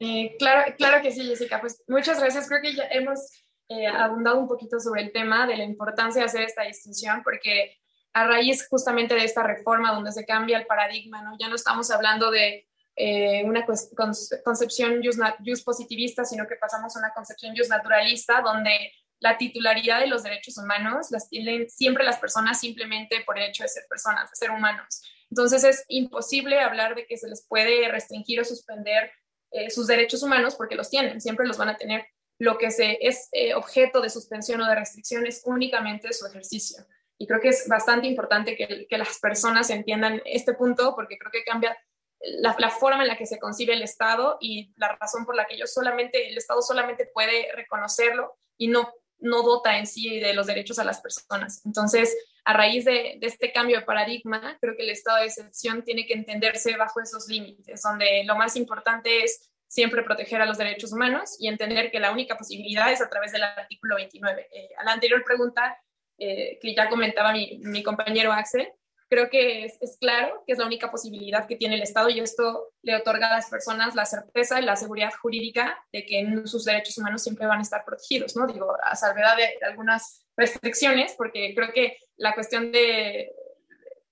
Eh, 0.00 0.36
claro, 0.38 0.74
claro 0.76 1.02
que 1.02 1.12
sí, 1.12 1.22
Jessica. 1.22 1.60
Pues 1.60 1.82
muchas 1.86 2.20
gracias. 2.20 2.48
Creo 2.48 2.60
que 2.60 2.74
ya 2.74 2.84
hemos 2.90 3.43
eh, 3.68 3.86
abundado 3.86 4.38
un 4.38 4.48
poquito 4.48 4.78
sobre 4.78 5.02
el 5.02 5.12
tema 5.12 5.46
de 5.46 5.56
la 5.56 5.64
importancia 5.64 6.20
de 6.20 6.26
hacer 6.26 6.42
esta 6.42 6.62
distinción, 6.62 7.22
porque 7.22 7.78
a 8.12 8.26
raíz 8.26 8.68
justamente 8.68 9.14
de 9.14 9.24
esta 9.24 9.42
reforma 9.42 9.92
donde 9.92 10.12
se 10.12 10.24
cambia 10.24 10.58
el 10.58 10.66
paradigma, 10.66 11.22
¿no? 11.22 11.36
ya 11.38 11.48
no 11.48 11.56
estamos 11.56 11.90
hablando 11.90 12.30
de 12.30 12.66
eh, 12.96 13.42
una 13.44 13.66
concepción 13.66 15.00
just, 15.02 15.64
positivista, 15.64 16.24
sino 16.24 16.46
que 16.46 16.54
pasamos 16.56 16.94
a 16.94 17.00
una 17.00 17.10
concepción 17.12 17.56
just 17.56 17.70
naturalista, 17.70 18.40
donde 18.40 18.92
la 19.18 19.36
titularidad 19.36 20.00
de 20.00 20.06
los 20.06 20.22
derechos 20.22 20.58
humanos 20.58 21.10
las 21.10 21.28
tienen 21.28 21.68
siempre 21.68 22.04
las 22.04 22.18
personas 22.18 22.60
simplemente 22.60 23.22
por 23.24 23.38
el 23.38 23.48
hecho 23.48 23.64
de 23.64 23.68
ser 23.68 23.84
personas, 23.88 24.30
de 24.30 24.36
ser 24.36 24.50
humanos. 24.50 25.02
Entonces 25.30 25.64
es 25.64 25.84
imposible 25.88 26.60
hablar 26.60 26.94
de 26.94 27.06
que 27.06 27.16
se 27.16 27.28
les 27.28 27.44
puede 27.46 27.88
restringir 27.88 28.40
o 28.40 28.44
suspender 28.44 29.10
eh, 29.50 29.70
sus 29.70 29.88
derechos 29.88 30.22
humanos 30.22 30.54
porque 30.54 30.76
los 30.76 30.90
tienen, 30.90 31.20
siempre 31.20 31.46
los 31.46 31.56
van 31.56 31.70
a 31.70 31.76
tener. 31.76 32.06
Lo 32.38 32.58
que 32.58 32.70
se, 32.70 32.98
es 33.00 33.28
eh, 33.32 33.54
objeto 33.54 34.00
de 34.00 34.10
suspensión 34.10 34.60
o 34.60 34.68
de 34.68 34.74
restricción 34.74 35.26
es 35.26 35.42
únicamente 35.44 36.12
su 36.12 36.26
ejercicio. 36.26 36.84
Y 37.16 37.26
creo 37.26 37.40
que 37.40 37.48
es 37.48 37.68
bastante 37.68 38.06
importante 38.08 38.56
que, 38.56 38.86
las 38.96 39.18
personas 39.18 39.70
entiendan 39.70 40.20
este 40.24 40.54
punto 40.54 40.94
porque 40.96 41.16
creo 41.16 41.30
que 41.30 41.44
cambia 41.44 41.76
la, 42.20 42.70
forma 42.70 43.02
en 43.02 43.08
la 43.08 43.16
que 43.16 43.26
se 43.26 43.38
concibe 43.38 43.74
el 43.74 43.82
Estado 43.82 44.38
y 44.40 44.72
la 44.76 44.96
razón 45.00 45.24
por 45.24 45.36
la 45.36 45.46
que 45.46 45.54
ellos 45.54 45.72
solamente, 45.72 46.28
el 46.28 46.36
Estado 46.36 46.60
solamente 46.60 47.08
puede 47.12 47.52
reconocerlo 47.52 48.36
y 48.56 48.68
no 48.68 48.92
no 49.24 49.42
dota 49.42 49.78
en 49.78 49.86
sí 49.86 50.20
de 50.20 50.34
los 50.34 50.46
derechos 50.46 50.78
a 50.78 50.84
las 50.84 51.00
personas. 51.00 51.64
Entonces, 51.64 52.16
a 52.44 52.52
raíz 52.52 52.84
de, 52.84 53.18
este 53.22 53.52
cambio 53.52 53.80
de 53.80 53.86
paradigma, 53.86 54.58
creo 54.60 54.76
que 54.76 54.82
el 54.82 54.90
estado 54.90 55.18
de 55.18 55.26
excepción 55.26 55.82
tiene 55.82 56.06
que 56.06 56.14
entenderse 56.14 56.76
bajo 56.76 57.00
esos 57.00 57.26
límites, 57.28 57.82
donde 57.82 58.22
lo 58.24 58.36
más 58.36 58.54
importante 58.56 59.24
es 59.24 59.50
siempre 59.74 60.04
proteger 60.04 60.40
a 60.40 60.46
los 60.46 60.56
derechos 60.56 60.92
humanos 60.92 61.36
y 61.40 61.48
entender 61.48 61.90
que 61.90 61.98
la 61.98 62.12
única 62.12 62.36
posibilidad 62.36 62.92
es 62.92 63.02
a 63.02 63.08
través 63.08 63.32
del 63.32 63.42
artículo 63.42 63.96
29. 63.96 64.46
Eh, 64.52 64.68
a 64.78 64.84
la 64.84 64.92
anterior 64.92 65.24
pregunta 65.24 65.76
eh, 66.16 66.60
que 66.62 66.76
ya 66.76 66.88
comentaba 66.88 67.32
mi, 67.32 67.58
mi 67.58 67.82
compañero 67.82 68.32
Axel, 68.32 68.68
creo 69.08 69.28
que 69.28 69.64
es, 69.64 69.98
claro 70.00 70.44
que 70.46 70.52
es 70.52 70.60
la 70.60 70.66
única 70.66 70.92
posibilidad 70.92 71.48
que 71.48 71.56
tiene 71.56 71.74
el 71.74 71.82
Estado 71.82 72.08
y 72.08 72.20
esto 72.20 72.72
le 72.82 72.94
otorga 72.94 73.26
a 73.26 73.36
las 73.36 73.50
personas 73.50 73.96
la 73.96 74.06
certeza 74.06 74.60
y 74.60 74.64
la 74.64 74.76
seguridad 74.76 75.10
jurídica 75.20 75.76
de 75.92 76.06
que 76.06 76.42
sus 76.44 76.64
derechos 76.64 76.96
humanos 76.98 77.24
siempre 77.24 77.46
van 77.46 77.58
a 77.58 77.62
estar 77.62 77.84
protegidos, 77.84 78.36
¿no? 78.36 78.46
Digo, 78.46 78.76
a 78.80 78.94
salvedad 78.94 79.36
de, 79.36 79.58
algunas 79.66 80.24
restricciones, 80.36 81.14
porque 81.16 81.52
creo 81.52 81.72
que 81.72 81.96
la 82.16 82.32
cuestión 82.34 82.70
de, 82.70 83.32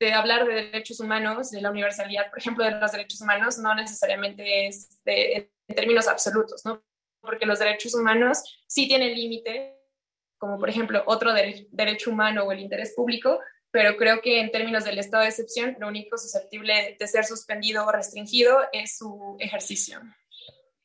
de, 0.07 0.13
hablar 0.13 0.47
de 0.47 0.55
derechos 0.55 1.01
humanos, 1.01 1.51
de 1.51 1.61
la 1.61 1.71
universalidad, 1.71 2.29
por 2.31 2.39
ejemplo, 2.39 2.65
de 2.65 2.73
los 2.73 2.93
derechos 2.93 3.21
humanos, 3.21 3.59
no 3.59 3.75
necesariamente 3.75 4.67
es 4.67 5.01
en 5.05 5.49
términos 5.75 6.09
absolutos, 6.09 6.65
¿no? 6.65 6.83
Porque 7.21 7.47
los 7.47 7.59
derechos 7.59 7.95
humanos 7.95 8.65
sí 8.67 8.89
tienen 8.89 9.15
límite, 9.15 9.79
como 10.39 10.59
por 10.59 10.69
ejemplo 10.69 11.03
otro 11.07 11.33
derecho 11.33 12.11
humano 12.11 12.45
o 12.45 12.53
el 12.53 12.61
interés 12.61 12.95
público, 12.97 13.39
pero 13.71 13.97
creo 13.97 14.21
que 14.21 14.41
en 14.41 14.51
términos 14.51 14.85
del 14.85 14.99
estado 14.99 15.23
de 15.23 15.31
excepción, 15.31 15.77
lo 15.79 15.89
único 15.89 16.19
susceptible 16.19 16.97
de 16.99 17.07
ser 17.07 17.25
suspendido 17.25 17.87
o 17.87 17.93
restringido 17.93 18.59
es 18.73 18.99
su 18.99 19.37
ejercicio. 19.39 20.01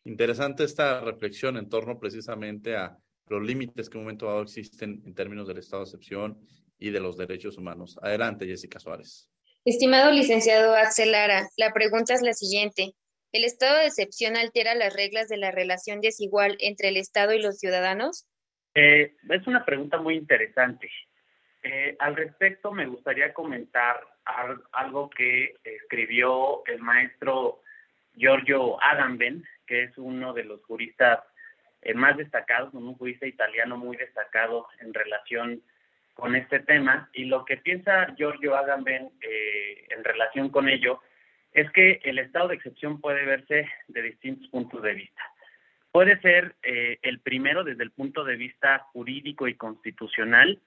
Interesante 0.06 0.64
esta 0.64 1.02
reflexión 1.02 1.58
en 1.58 1.68
torno 1.68 2.00
precisamente 2.00 2.78
a 2.78 2.98
los 3.28 3.44
límites 3.44 3.90
que 3.90 3.98
en 3.98 4.00
un 4.00 4.06
momento 4.06 4.28
dado 4.28 4.44
existen 4.44 5.02
en 5.06 5.14
términos 5.14 5.48
del 5.48 5.58
estado 5.58 5.84
de 5.84 5.90
excepción 5.90 6.40
y 6.80 6.92
de 6.92 7.00
los 7.00 7.18
derechos 7.18 7.58
humanos. 7.58 7.98
Adelante, 8.02 8.46
Jessica 8.46 8.80
Suárez. 8.80 9.30
Estimado 9.66 10.12
licenciado 10.12 10.76
Axel 10.76 11.12
Lara, 11.12 11.48
la 11.58 11.74
pregunta 11.74 12.14
es 12.14 12.22
la 12.22 12.34
siguiente. 12.34 12.94
¿El 13.34 13.44
estado 13.44 13.78
de 13.78 13.88
excepción 13.88 14.38
altera 14.38 14.74
las 14.76 14.96
reglas 14.96 15.28
de 15.28 15.38
la 15.38 15.52
relación 15.52 16.00
desigual 16.00 16.56
entre 16.60 16.90
el 16.90 16.98
Estado 16.98 17.34
y 17.34 17.42
los 17.42 17.60
ciudadanos? 17.60 18.26
Eh, 18.74 19.16
es 19.30 19.48
una 19.48 19.66
pregunta 19.66 19.98
muy 19.98 20.16
interesante. 20.16 20.90
Eh, 21.64 21.96
al 22.00 22.16
respecto, 22.16 22.72
me 22.72 22.88
gustaría 22.88 23.34
comentar 23.34 24.00
algo 24.72 25.10
que 25.10 25.56
escribió 25.64 26.66
el 26.66 26.80
maestro 26.80 27.62
Giorgio 28.14 28.82
Agamben, 28.82 29.44
que 29.66 29.84
es 29.84 29.98
uno 29.98 30.34
de 30.34 30.44
los 30.44 30.64
juristas 30.64 31.20
eh, 31.82 31.94
más 31.94 32.18
destacados, 32.18 32.74
un 32.74 32.96
jurista 32.96 33.28
italiano 33.28 33.78
muy 33.78 33.98
destacado 33.98 34.68
en 34.80 34.94
relación 34.94 35.62
con 36.18 36.36
este 36.36 36.60
tema. 36.60 37.10
Y 37.14 37.26
lo 37.26 37.46
que 37.46 37.58
piensa 37.58 38.14
Giorgio 38.18 38.58
Agamben 38.58 39.12
eh, 39.22 39.86
en 39.90 40.04
relación 40.04 40.50
con 40.50 40.68
ello 40.68 41.02
es 41.54 41.72
que 41.72 42.02
el 42.04 42.20
estado 42.20 42.50
de 42.50 42.56
excepción 42.56 43.00
puede 43.00 43.26
verse 43.26 43.70
de 43.88 44.02
distintos 44.02 44.48
puntos 44.50 44.82
de 44.84 44.94
vista. 44.94 45.22
Puede 45.92 46.20
ser 46.20 46.56
el 46.62 47.20
primero 47.22 47.64
desde 47.64 47.82
el 47.82 47.90
punto 47.90 48.24
de 48.24 48.36
vista 48.36 48.86
jurídico 48.92 49.48
y 49.48 49.56
constitucional, 49.56 50.62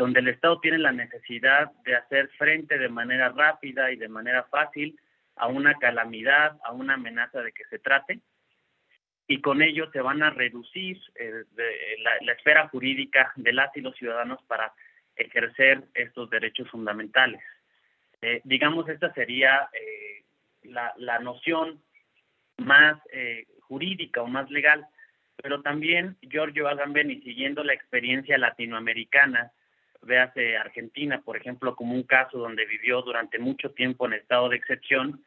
donde 0.00 0.20
el 0.20 0.28
Estado 0.28 0.58
tiene 0.60 0.78
la 0.78 0.92
necesidad 0.92 1.72
de 1.84 1.94
hacer 1.94 2.28
frente 2.38 2.78
de 2.78 2.88
manera 2.88 3.28
rápida 3.28 3.92
y 3.92 3.96
de 3.96 4.08
manera 4.08 4.44
fácil 4.44 4.98
a 5.36 5.46
una 5.48 5.74
calamidad, 5.74 6.56
a 6.64 6.72
una 6.72 6.94
amenaza 6.94 7.42
de 7.42 7.52
que 7.52 7.64
se 7.64 7.78
trate. 7.78 8.20
y 9.28 9.40
con 9.42 9.62
ello 9.62 9.88
se 9.92 10.00
van 10.00 10.22
a 10.24 10.30
reducir 10.30 10.98
eh, 11.14 11.44
la, 12.22 12.32
esfera 12.32 12.66
jurídica 12.68 13.32
de 13.36 13.52
las 13.52 13.76
y 13.76 13.80
los 13.80 13.94
ciudadanos 13.94 14.42
para 14.48 14.72
ejercer 15.22 15.84
estos 15.94 16.30
derechos 16.30 16.68
fundamentales. 16.70 17.42
Eh, 18.22 18.40
digamos, 18.44 18.88
esta 18.88 19.12
sería 19.14 19.68
eh, 19.72 20.24
la, 20.62 20.92
la, 20.98 21.18
noción 21.18 21.82
más 22.58 23.00
jurídica 23.62 24.20
o 24.22 24.26
más 24.26 24.50
legal, 24.50 24.86
pero 25.36 25.62
también 25.62 26.16
Giorgio 26.20 26.68
Agamben, 26.68 27.08
siguiendo 27.22 27.64
la 27.64 27.72
experiencia 27.72 28.36
latinoamericana, 28.36 29.52
véase 30.02 30.56
Argentina, 30.56 31.22
por 31.22 31.36
ejemplo, 31.36 31.74
como 31.74 31.94
un 31.94 32.02
caso 32.02 32.38
donde 32.38 32.66
vivió 32.66 33.02
durante 33.02 33.38
mucho 33.38 33.70
tiempo 33.70 34.06
en 34.06 34.14
estado 34.14 34.48
de 34.48 34.56
excepción, 34.56 35.24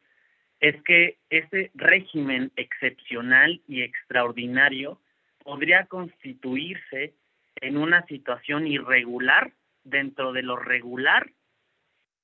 es 0.60 0.80
que 0.82 1.18
ese 1.30 1.70
régimen 1.74 2.52
excepcional 2.56 3.60
y 3.68 3.82
extraordinario 3.82 5.00
podría 5.42 5.86
constituirse 5.86 7.14
en 7.60 7.76
una 7.76 8.04
situación 8.06 8.66
irregular 8.66 9.52
dentro 9.84 10.32
de 10.32 10.42
lo 10.42 10.56
regular 10.56 11.30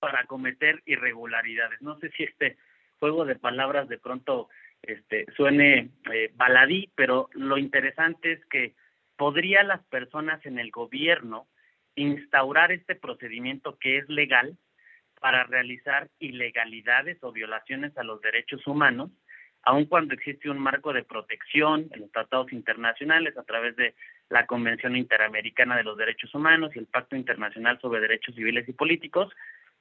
para 0.00 0.24
cometer 0.24 0.82
irregularidades. 0.86 1.80
No 1.82 1.98
sé 1.98 2.10
si 2.10 2.24
este 2.24 2.56
juego 2.98 3.24
de 3.24 3.36
palabras 3.36 3.88
de 3.88 3.98
pronto 3.98 4.48
este, 4.82 5.26
suene 5.36 5.90
eh, 6.12 6.30
baladí, 6.34 6.90
pero 6.94 7.28
lo 7.32 7.58
interesante 7.58 8.32
es 8.32 8.44
que 8.46 8.74
podría 9.16 9.62
las 9.62 9.84
personas 9.86 10.44
en 10.46 10.58
el 10.58 10.70
gobierno 10.70 11.46
instaurar 11.94 12.72
este 12.72 12.94
procedimiento 12.94 13.78
que 13.78 13.98
es 13.98 14.08
legal 14.08 14.56
para 15.20 15.44
realizar 15.44 16.08
ilegalidades 16.18 17.18
o 17.22 17.30
violaciones 17.30 17.96
a 17.98 18.04
los 18.04 18.22
derechos 18.22 18.66
humanos, 18.66 19.10
aun 19.62 19.84
cuando 19.86 20.14
existe 20.14 20.50
un 20.50 20.58
marco 20.58 20.92
de 20.92 21.04
protección 21.04 21.88
en 21.92 22.00
los 22.00 22.12
tratados 22.12 22.52
internacionales 22.52 23.36
a 23.36 23.42
través 23.42 23.76
de 23.76 23.94
la 24.28 24.46
Convención 24.46 24.96
Interamericana 24.96 25.76
de 25.76 25.84
los 25.84 25.96
Derechos 25.96 26.34
Humanos 26.34 26.70
y 26.74 26.78
el 26.78 26.86
Pacto 26.86 27.16
Internacional 27.16 27.78
sobre 27.80 28.00
Derechos 28.00 28.34
Civiles 28.34 28.68
y 28.68 28.72
Políticos, 28.72 29.32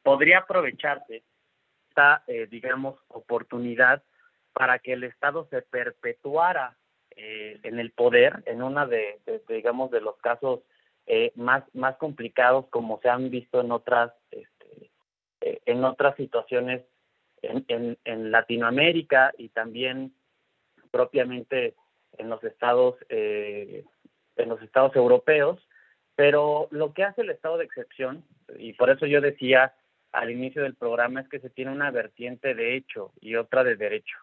podría 0.04 0.40
aprovecharse 0.40 1.24
esta, 1.90 2.24
eh, 2.28 2.48
digamos, 2.50 3.00
oportunidad 3.08 4.04
para 4.54 4.80
que 4.80 4.94
el 4.94 5.04
Estado 5.04 5.48
se 5.50 5.62
perpetuara 5.62 6.78
eh, 7.16 7.60
en 7.64 7.80
el 7.80 7.92
poder 7.92 8.44
en 8.46 8.62
una 8.62 8.86
de, 8.86 9.20
digamos, 9.48 9.92
de 9.92 10.02
los 10.02 10.18
casos 10.18 10.62
eh, 11.06 11.32
más, 11.36 11.64
más 11.74 11.98
complicados 11.98 12.68
como 12.70 13.00
se 13.02 13.10
han 13.10 13.30
visto 13.30 13.62
en 13.62 13.72
otras 13.72 14.12
eh, 15.42 15.62
en 15.66 15.84
otras 15.84 16.16
situaciones 16.16 16.82
en, 17.42 17.98
en, 18.04 18.32
Latinoamérica 18.32 19.34
y 19.38 19.50
también 19.50 20.14
propiamente 20.92 21.76
en 22.18 22.30
los 22.30 22.44
estados 22.44 22.96
eh, 23.10 23.84
en 24.36 24.50
los 24.50 24.62
estados 24.62 24.96
europeos 24.96 25.60
pero 26.16 26.68
lo 26.72 26.94
que 26.94 27.04
hace 27.04 27.22
el 27.22 27.30
estado 27.30 27.58
de 27.58 27.66
excepción 27.66 28.24
y 28.58 28.74
por 28.74 28.90
eso 28.90 29.06
yo 29.06 29.22
decía 29.22 29.74
al 30.12 30.32
inicio 30.32 30.64
del 30.64 30.76
programa 30.76 31.22
es 31.22 31.30
que 31.30 31.40
se 31.40 31.50
tiene 31.50 31.72
una 31.72 31.92
vertiente 31.92 32.56
de 32.56 32.76
hecho 32.76 33.14
y 33.22 33.36
otra 33.36 33.64
de 33.64 33.76
derecho. 33.76 34.18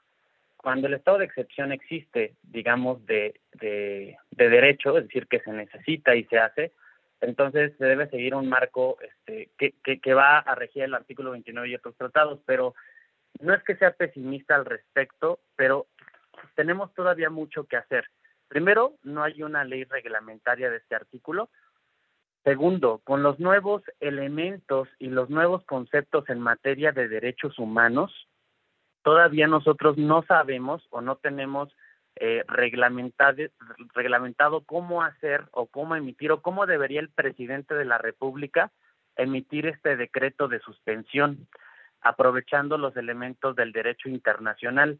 Cuando 0.56 0.88
el 0.88 0.94
estado 0.94 1.18
de 1.18 1.26
excepción 1.26 1.72
existe 1.72 2.34
digamos 2.42 3.04
de, 3.06 3.40
de, 3.54 4.16
de 4.30 4.48
derecho 4.48 4.98
es 4.98 5.04
decir 5.04 5.26
que 5.26 5.40
se 5.40 5.52
necesita 5.52 6.14
y 6.16 6.24
se 6.24 6.38
hace 6.38 6.72
entonces 7.20 7.72
se 7.78 7.84
debe 7.84 8.08
seguir 8.08 8.34
un 8.34 8.48
marco 8.48 8.98
este, 9.00 9.50
que, 9.58 10.00
que, 10.00 10.14
va 10.14 10.38
a 10.38 10.54
regir 10.54 10.82
el 10.82 10.94
artículo 10.94 11.30
29 11.30 11.68
y 11.68 11.74
otros 11.74 11.96
tratados, 11.96 12.40
pero 12.44 12.74
no 13.40 13.54
es 13.54 13.62
que 13.64 13.76
sea 13.76 13.92
pesimista 13.92 14.54
al 14.54 14.64
respecto, 14.64 15.40
pero 15.56 15.86
tenemos 16.54 16.92
todavía 16.94 17.30
mucho 17.30 17.64
que 17.64 17.76
hacer. 17.76 18.06
Primero, 18.48 18.94
no 19.02 19.22
hay 19.22 19.42
una 19.42 19.64
ley 19.64 19.84
reglamentaria 19.84 20.70
de 20.70 20.76
este 20.78 20.94
artículo. 20.94 21.48
Segundo, 22.44 23.00
con 23.04 23.22
los 23.22 23.40
nuevos 23.40 23.82
elementos 23.98 24.88
y 24.98 25.08
los 25.08 25.30
nuevos 25.30 25.64
conceptos 25.64 26.28
en 26.28 26.40
materia 26.40 26.92
de 26.92 27.08
derechos 27.08 27.58
humanos, 27.58 28.28
todavía 29.02 29.48
nosotros 29.48 29.98
no 29.98 30.22
sabemos 30.22 30.86
o 30.90 31.00
no 31.00 31.16
tenemos 31.16 31.74
eh, 32.16 32.44
reglamentado, 32.46 33.42
reglamentado 33.94 34.62
cómo 34.64 35.02
hacer 35.02 35.44
o 35.50 35.66
cómo 35.66 35.96
emitir 35.96 36.32
o 36.32 36.40
cómo 36.40 36.66
debería 36.66 37.00
el 37.00 37.10
presidente 37.10 37.74
de 37.74 37.84
la 37.84 37.98
República 37.98 38.70
emitir 39.16 39.66
este 39.66 39.96
decreto 39.96 40.46
de 40.48 40.60
suspensión, 40.60 41.48
aprovechando 42.08 42.78
los 42.78 42.96
elementos 42.96 43.56
del 43.56 43.72
derecho 43.72 44.08
internacional. 44.08 44.98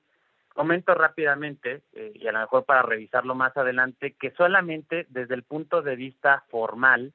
Comento 0.55 0.95
rápidamente, 0.95 1.83
eh, 1.93 2.13
y 2.15 2.27
a 2.27 2.33
lo 2.33 2.41
mejor 2.41 2.65
para 2.65 2.83
revisarlo 2.83 3.35
más 3.35 3.57
adelante, 3.57 4.17
que 4.19 4.31
solamente 4.33 5.07
desde 5.11 5.35
el 5.35 5.43
punto 5.43 5.83
de 5.83 5.97
vista 5.97 6.45
formal, 6.49 7.13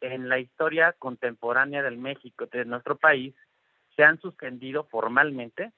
en 0.00 0.28
la 0.28 0.38
historia 0.38 0.94
contemporánea 0.98 1.82
del 1.82 1.96
México, 1.96 2.46
de 2.46 2.64
nuestro 2.64 2.96
país, 2.96 3.34
se 3.96 4.04
han 4.04 4.20
suspendido 4.20 4.84
formalmente 4.84 5.72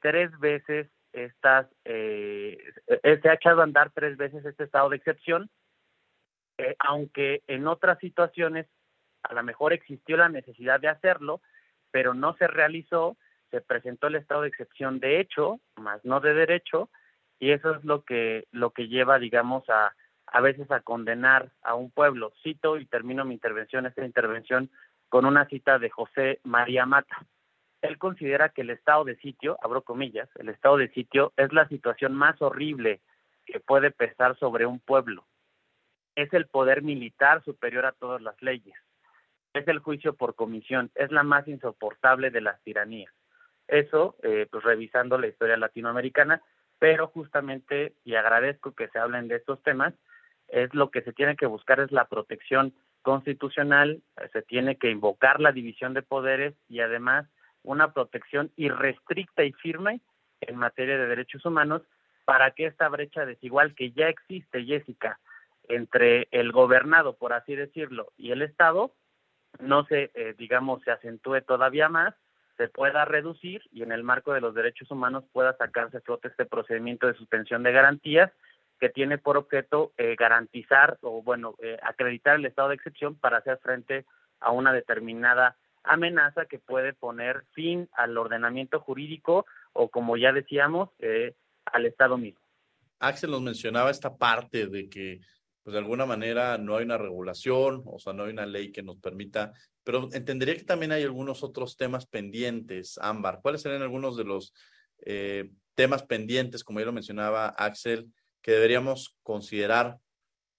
tres 0.00 0.36
veces 0.38 0.88
estas, 1.12 1.66
eh, 1.84 2.58
eh, 2.86 3.20
se 3.22 3.28
ha 3.28 3.34
echado 3.34 3.60
a 3.60 3.64
andar 3.64 3.90
tres 3.90 4.16
veces 4.16 4.44
este 4.44 4.64
estado 4.64 4.88
de 4.88 4.96
excepción, 4.96 5.50
eh, 6.58 6.76
aunque 6.78 7.42
en 7.46 7.66
otras 7.66 7.98
situaciones 7.98 8.66
a 9.22 9.34
lo 9.34 9.42
mejor 9.42 9.72
existió 9.72 10.16
la 10.16 10.28
necesidad 10.28 10.80
de 10.80 10.88
hacerlo, 10.88 11.40
pero 11.90 12.14
no 12.14 12.34
se 12.36 12.46
realizó, 12.46 13.16
se 13.50 13.60
presentó 13.60 14.06
el 14.08 14.16
estado 14.16 14.42
de 14.42 14.48
excepción 14.48 15.00
de 15.00 15.20
hecho, 15.20 15.60
más 15.76 16.04
no 16.04 16.20
de 16.20 16.34
derecho, 16.34 16.90
y 17.38 17.52
eso 17.52 17.74
es 17.74 17.84
lo 17.84 18.04
que, 18.04 18.46
lo 18.50 18.70
que 18.70 18.88
lleva, 18.88 19.18
digamos, 19.18 19.68
a, 19.68 19.94
a 20.26 20.40
veces 20.40 20.70
a 20.70 20.80
condenar 20.80 21.50
a 21.62 21.74
un 21.74 21.90
pueblo. 21.90 22.32
Cito 22.42 22.78
y 22.78 22.86
termino 22.86 23.24
mi 23.24 23.34
intervención, 23.34 23.86
esta 23.86 24.04
intervención, 24.04 24.70
con 25.08 25.24
una 25.24 25.46
cita 25.46 25.78
de 25.78 25.88
José 25.90 26.40
María 26.44 26.84
Mata 26.84 27.26
él 27.82 27.98
considera 27.98 28.48
que 28.48 28.62
el 28.62 28.70
estado 28.70 29.04
de 29.04 29.16
sitio, 29.16 29.56
abro 29.62 29.82
comillas, 29.82 30.28
el 30.36 30.48
estado 30.48 30.78
de 30.78 30.88
sitio 30.90 31.32
es 31.36 31.52
la 31.52 31.68
situación 31.68 32.14
más 32.14 32.40
horrible 32.42 33.00
que 33.46 33.60
puede 33.60 33.90
pesar 33.90 34.36
sobre 34.38 34.66
un 34.66 34.80
pueblo. 34.80 35.26
Es 36.16 36.32
el 36.32 36.48
poder 36.48 36.82
militar 36.82 37.42
superior 37.44 37.86
a 37.86 37.92
todas 37.92 38.20
las 38.20 38.40
leyes. 38.42 38.74
Es 39.58 39.66
el 39.66 39.80
juicio 39.80 40.14
por 40.14 40.36
comisión. 40.36 40.90
Es 40.94 41.10
la 41.10 41.24
más 41.24 41.48
insoportable 41.48 42.30
de 42.30 42.40
las 42.40 42.62
tiranías. 42.62 43.12
Eso, 43.66 44.14
eh, 44.22 44.46
pues 44.50 44.62
revisando 44.62 45.18
la 45.18 45.26
historia 45.26 45.56
latinoamericana, 45.56 46.40
pero 46.78 47.08
justamente, 47.08 47.94
y 48.04 48.14
agradezco 48.14 48.72
que 48.72 48.88
se 48.88 49.00
hablen 49.00 49.26
de 49.26 49.36
estos 49.36 49.60
temas, 49.64 49.94
es 50.46 50.72
lo 50.74 50.90
que 50.90 51.02
se 51.02 51.12
tiene 51.12 51.36
que 51.36 51.46
buscar 51.46 51.80
es 51.80 51.90
la 51.90 52.06
protección 52.06 52.72
constitucional, 53.02 54.00
se 54.32 54.42
tiene 54.42 54.76
que 54.76 54.90
invocar 54.90 55.40
la 55.40 55.50
división 55.50 55.92
de 55.92 56.02
poderes 56.02 56.54
y 56.68 56.80
además 56.80 57.26
una 57.64 57.92
protección 57.92 58.52
irrestricta 58.56 59.42
y 59.42 59.52
firme 59.54 60.00
en 60.40 60.56
materia 60.56 60.96
de 60.96 61.08
derechos 61.08 61.44
humanos 61.44 61.82
para 62.24 62.52
que 62.52 62.66
esta 62.66 62.88
brecha 62.88 63.26
desigual 63.26 63.74
que 63.74 63.90
ya 63.90 64.08
existe, 64.08 64.64
Jessica, 64.64 65.18
entre 65.68 66.28
el 66.30 66.52
gobernado, 66.52 67.16
por 67.16 67.32
así 67.32 67.56
decirlo, 67.56 68.12
y 68.16 68.30
el 68.30 68.42
Estado, 68.42 68.92
no 69.60 69.84
se, 69.86 70.10
eh, 70.14 70.34
digamos, 70.38 70.82
se 70.82 70.90
acentúe 70.90 71.40
todavía 71.42 71.88
más, 71.88 72.14
se 72.56 72.68
pueda 72.68 73.04
reducir 73.04 73.62
y 73.72 73.82
en 73.82 73.92
el 73.92 74.02
marco 74.02 74.32
de 74.32 74.40
los 74.40 74.54
derechos 74.54 74.90
humanos 74.90 75.24
pueda 75.32 75.56
sacarse 75.56 75.98
a 75.98 76.00
flote 76.00 76.28
este 76.28 76.44
procedimiento 76.44 77.06
de 77.06 77.14
suspensión 77.14 77.62
de 77.62 77.72
garantías 77.72 78.32
que 78.78 78.88
tiene 78.88 79.18
por 79.18 79.36
objeto 79.36 79.92
eh, 79.96 80.16
garantizar 80.18 80.98
o, 81.02 81.22
bueno, 81.22 81.54
eh, 81.60 81.78
acreditar 81.82 82.36
el 82.36 82.46
estado 82.46 82.68
de 82.68 82.76
excepción 82.76 83.16
para 83.16 83.38
hacer 83.38 83.58
frente 83.58 84.04
a 84.40 84.52
una 84.52 84.72
determinada 84.72 85.56
amenaza 85.82 86.46
que 86.46 86.58
puede 86.58 86.92
poner 86.92 87.44
fin 87.52 87.88
al 87.92 88.16
ordenamiento 88.16 88.80
jurídico 88.80 89.46
o, 89.72 89.88
como 89.88 90.16
ya 90.16 90.32
decíamos, 90.32 90.90
eh, 90.98 91.34
al 91.64 91.86
Estado 91.86 92.18
mismo. 92.18 92.40
Axel 93.00 93.30
nos 93.30 93.42
mencionaba 93.42 93.90
esta 93.90 94.16
parte 94.16 94.66
de 94.66 94.88
que, 94.88 95.20
pues 95.68 95.74
de 95.74 95.80
alguna 95.80 96.06
manera, 96.06 96.56
no 96.56 96.78
hay 96.78 96.86
una 96.86 96.96
regulación, 96.96 97.82
o 97.84 97.98
sea, 97.98 98.14
no 98.14 98.24
hay 98.24 98.30
una 98.30 98.46
ley 98.46 98.72
que 98.72 98.82
nos 98.82 98.96
permita, 98.96 99.52
pero 99.84 100.08
entendería 100.14 100.56
que 100.56 100.64
también 100.64 100.92
hay 100.92 101.02
algunos 101.02 101.42
otros 101.42 101.76
temas 101.76 102.06
pendientes, 102.06 102.96
Ámbar. 103.02 103.40
¿Cuáles 103.42 103.60
serían 103.60 103.82
algunos 103.82 104.16
de 104.16 104.24
los 104.24 104.54
eh, 105.04 105.50
temas 105.74 106.04
pendientes, 106.04 106.64
como 106.64 106.80
ya 106.80 106.86
lo 106.86 106.92
mencionaba 106.94 107.48
Axel, 107.48 108.10
que 108.40 108.52
deberíamos 108.52 109.14
considerar 109.22 109.98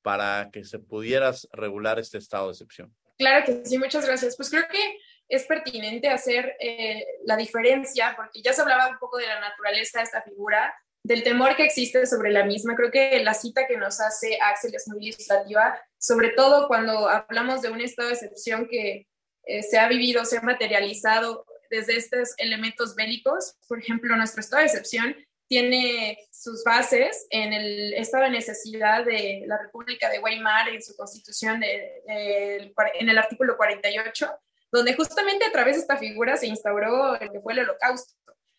para 0.04 0.52
que 0.54 0.64
se 0.64 0.78
pudiera 0.78 1.34
regular 1.54 1.98
este 1.98 2.20
estado 2.20 2.46
de 2.46 2.52
excepción? 2.52 2.96
Claro 3.18 3.44
que 3.48 3.66
sí, 3.66 3.80
muchas 3.80 4.06
gracias. 4.06 4.38
Pues 4.38 4.52
creo 4.52 4.68
que 4.72 5.00
es 5.28 5.44
pertinente 5.48 6.10
hacer 6.10 6.56
eh, 6.60 7.04
la 7.26 7.36
diferencia, 7.36 8.14
porque 8.16 8.44
ya 8.44 8.54
se 8.54 8.62
hablaba 8.62 8.90
un 8.90 9.00
poco 9.00 9.18
de 9.18 9.26
la 9.26 9.40
naturaleza 9.40 9.98
de 9.98 10.04
esta 10.04 10.22
figura, 10.22 10.72
del 11.04 11.24
temor 11.24 11.56
que 11.56 11.64
existe 11.64 12.06
sobre 12.06 12.32
la 12.32 12.46
misma. 12.46 12.76
Creo 12.76 12.92
que 12.92 13.24
la 13.24 13.34
cita 13.34 13.68
que 13.68 13.78
nos 13.78 14.00
hace 14.00 14.38
Axel 14.42 14.76
es 14.76 14.88
muy 14.88 15.08
ilustrativa, 15.08 15.80
sobre 15.98 16.30
todo 16.30 16.68
cuando 16.68 17.10
hablamos 17.10 17.62
de 17.62 17.70
un 17.70 17.82
estado 17.82 18.10
de 18.10 18.16
excepción 18.16 18.68
que 18.70 19.08
eh, 19.46 19.64
se 19.64 19.80
ha 19.80 19.88
vivido, 19.88 20.26
se 20.26 20.38
ha 20.38 20.42
materializado 20.42 21.46
desde 21.70 21.96
estos 21.96 22.34
elementos 22.38 22.96
bélicos. 22.96 23.56
Por 23.68 23.80
ejemplo, 23.80 24.16
nuestro 24.16 24.42
estado 24.42 24.62
de 24.62 24.68
excepción 24.68 25.16
tiene 25.48 26.20
sus 26.32 26.64
bases 26.64 27.26
en 27.32 27.54
el 27.54 27.94
estado 27.96 28.26
de 28.26 28.30
necesidad 28.30 29.04
de 29.04 29.44
la 29.48 29.58
República 29.58 30.10
de 30.10 30.20
Weimar 30.20 30.70
en 30.70 30.82
su 30.82 30.96
constitución 30.96 31.64
en 31.64 33.10
el 33.10 33.18
artículo 33.18 33.58
48, 33.58 34.30
donde 34.72 34.94
justamente 34.94 35.46
a 35.46 35.52
través 35.52 35.76
de 35.76 35.82
esta 35.82 35.98
figura 35.98 36.38
se 36.38 36.46
instauró 36.46 37.20
el 37.20 37.32
que 37.32 37.42
fue 37.42 37.54
el 37.54 37.60
holocausto. 37.62 38.14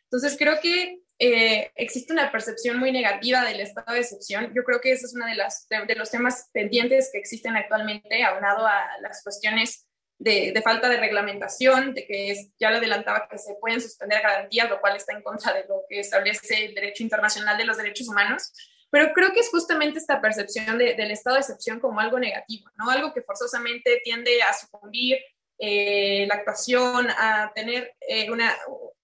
Entonces 0.04 0.36
creo 0.36 0.60
que 0.60 1.00
eh, 1.22 1.70
existe 1.76 2.14
una 2.14 2.32
percepción 2.32 2.78
muy 2.78 2.92
negativa 2.92 3.44
del 3.44 3.60
estado 3.60 3.92
de 3.92 4.00
excepción. 4.00 4.54
Yo 4.54 4.64
creo 4.64 4.80
que 4.80 4.92
ese 4.92 5.04
es 5.04 5.14
uno 5.14 5.26
de, 5.26 5.34
las, 5.34 5.68
de, 5.68 5.94
los 5.94 6.10
temas 6.10 6.48
pendientes 6.50 7.10
que 7.12 7.18
existen 7.18 7.56
actualmente, 7.56 8.24
aunado 8.24 8.66
a 8.66 8.86
las 9.02 9.22
cuestiones 9.22 9.86
de, 10.18 10.52
de, 10.52 10.62
falta 10.62 10.88
de 10.88 10.96
reglamentación, 10.96 11.92
de 11.92 12.06
que 12.06 12.30
es, 12.30 12.48
ya 12.58 12.70
lo 12.70 12.78
adelantaba 12.78 13.28
que 13.30 13.36
se 13.36 13.54
pueden 13.60 13.82
suspender 13.82 14.22
garantías, 14.22 14.70
lo 14.70 14.80
cual 14.80 14.96
está 14.96 15.12
en 15.12 15.22
contra 15.22 15.52
de 15.52 15.66
lo 15.68 15.82
que 15.90 16.00
establece 16.00 16.64
el 16.64 16.74
derecho 16.74 17.02
internacional 17.02 17.58
de 17.58 17.66
los 17.66 17.76
derechos 17.76 18.08
humanos. 18.08 18.50
Pero 18.90 19.12
creo 19.12 19.34
que 19.34 19.40
es 19.40 19.50
justamente 19.50 19.98
esta 19.98 20.22
percepción 20.22 20.78
de, 20.78 20.94
del 20.94 21.10
estado 21.10 21.36
de 21.36 21.40
excepción 21.40 21.80
como 21.80 22.00
algo 22.00 22.18
negativo, 22.18 22.70
¿no? 22.78 22.90
Algo 22.90 23.12
que 23.12 23.20
forzosamente 23.20 24.00
tiende 24.02 24.42
a 24.42 24.54
sucumbir 24.54 25.18
eh, 25.58 26.24
la 26.26 26.36
actuación, 26.36 27.08
a 27.10 27.52
tener 27.54 27.94
eh, 28.08 28.30
una, 28.30 28.56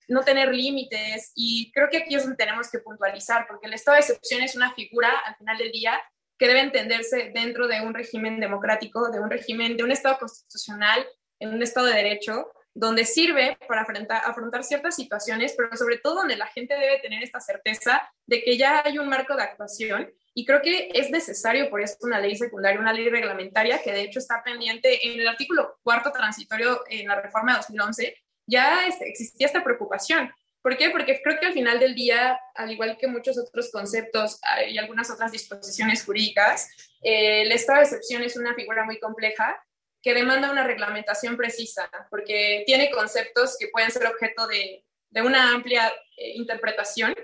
no 0.09 0.23
tener 0.23 0.55
límites 0.55 1.33
y 1.35 1.71
creo 1.73 1.88
que 1.90 1.99
aquí 1.99 2.14
es 2.14 2.23
donde 2.23 2.37
tenemos 2.37 2.71
que 2.71 2.79
puntualizar 2.79 3.47
porque 3.49 3.66
el 3.66 3.75
estado 3.75 3.97
de 3.97 4.01
excepción 4.01 4.42
es 4.42 4.55
una 4.55 4.73
figura 4.75 5.11
al 5.25 5.37
final 5.37 5.59
del 5.59 5.73
día 5.73 6.01
que 6.38 6.49
debe 6.49 6.61
entenderse 6.61 7.31
dentro 7.35 7.66
de 7.66 7.81
un 7.81 7.95
régimen 7.95 8.40
democrático, 8.40 9.11
de 9.11 9.21
un 9.21 9.31
régimen, 9.31 9.77
de 9.77 9.85
un 9.85 9.90
estado 9.90 10.19
constitucional, 10.19 11.07
en 11.38 11.55
un 11.55 11.62
estado 11.62 11.87
de 11.87 11.95
derecho, 11.95 12.53
donde 12.75 13.07
sirve 13.07 13.57
para 13.66 13.83
afrontar, 13.83 14.62
ciertas 14.62 14.97
situaciones, 14.97 15.55
pero 15.57 15.75
sobre 15.77 15.97
todo 15.97 16.16
donde 16.16 16.37
la 16.37 16.47
gente 16.47 16.75
debe 16.75 16.99
tener 16.99 17.23
esta 17.23 17.40
certeza 17.40 18.03
de 18.27 18.42
que 18.42 18.59
ya 18.59 18.83
hay 18.85 18.99
un 18.99 19.09
marco 19.09 19.35
de 19.35 19.42
actuación 19.42 20.12
y 20.35 20.45
creo 20.45 20.61
que 20.61 20.90
es 20.92 21.11
necesario 21.11 21.71
por 21.71 21.81
eso 21.81 21.97
una 22.03 22.21
ley 22.21 22.37
secundaria, 22.37 22.79
una 22.79 22.92
ley 22.92 23.09
reglamentaria 23.09 23.83
que 23.83 23.92
de 23.92 24.03
hecho 24.03 24.19
está 24.19 24.42
pendiente 24.45 25.09
en 25.09 25.19
el 25.19 25.27
artículo 25.27 25.79
cuarto 25.83 26.12
transitorio 26.12 26.83
en 26.90 27.09
la 27.09 27.19
reforma 27.19 27.53
de 27.53 27.59
2011, 27.59 28.14
ya 28.46 28.87
existía 28.87 29.46
esta 29.46 29.64
preocupación. 29.64 30.32
¿Por 30.62 30.76
qué? 30.76 30.90
Porque 30.90 31.20
creo 31.22 31.38
que 31.38 31.46
al 31.46 31.52
final 31.52 31.78
del 31.78 31.94
día, 31.94 32.40
al 32.54 32.72
igual 32.72 32.98
que 32.98 33.06
muchos 33.06 33.38
otros 33.38 33.70
conceptos 33.70 34.40
ah, 34.42 34.64
y 34.64 34.78
algunas 34.78 35.11
otras 35.11 35.30
disposiciones 35.30 36.04
jurídicas, 36.04 36.68
eh, 37.02 37.42
el 37.42 37.52
estado 37.52 37.78
de 37.78 37.85
excepción 37.85 38.22
es 38.22 38.37
una 38.37 38.54
figura 38.54 38.85
muy 38.85 38.98
compleja 38.98 39.56
que 40.02 40.14
demanda 40.14 40.50
una 40.50 40.64
reglamentación 40.64 41.37
precisa, 41.37 41.88
porque 42.11 42.62
tiene 42.66 42.90
conceptos 42.90 43.56
que 43.59 43.68
pueden 43.68 43.90
ser 43.90 44.06
objeto 44.06 44.46
de, 44.46 44.85
una 45.22 45.52
amplia 45.52 45.92
eh, 46.16 46.32
interpretación 46.35 47.14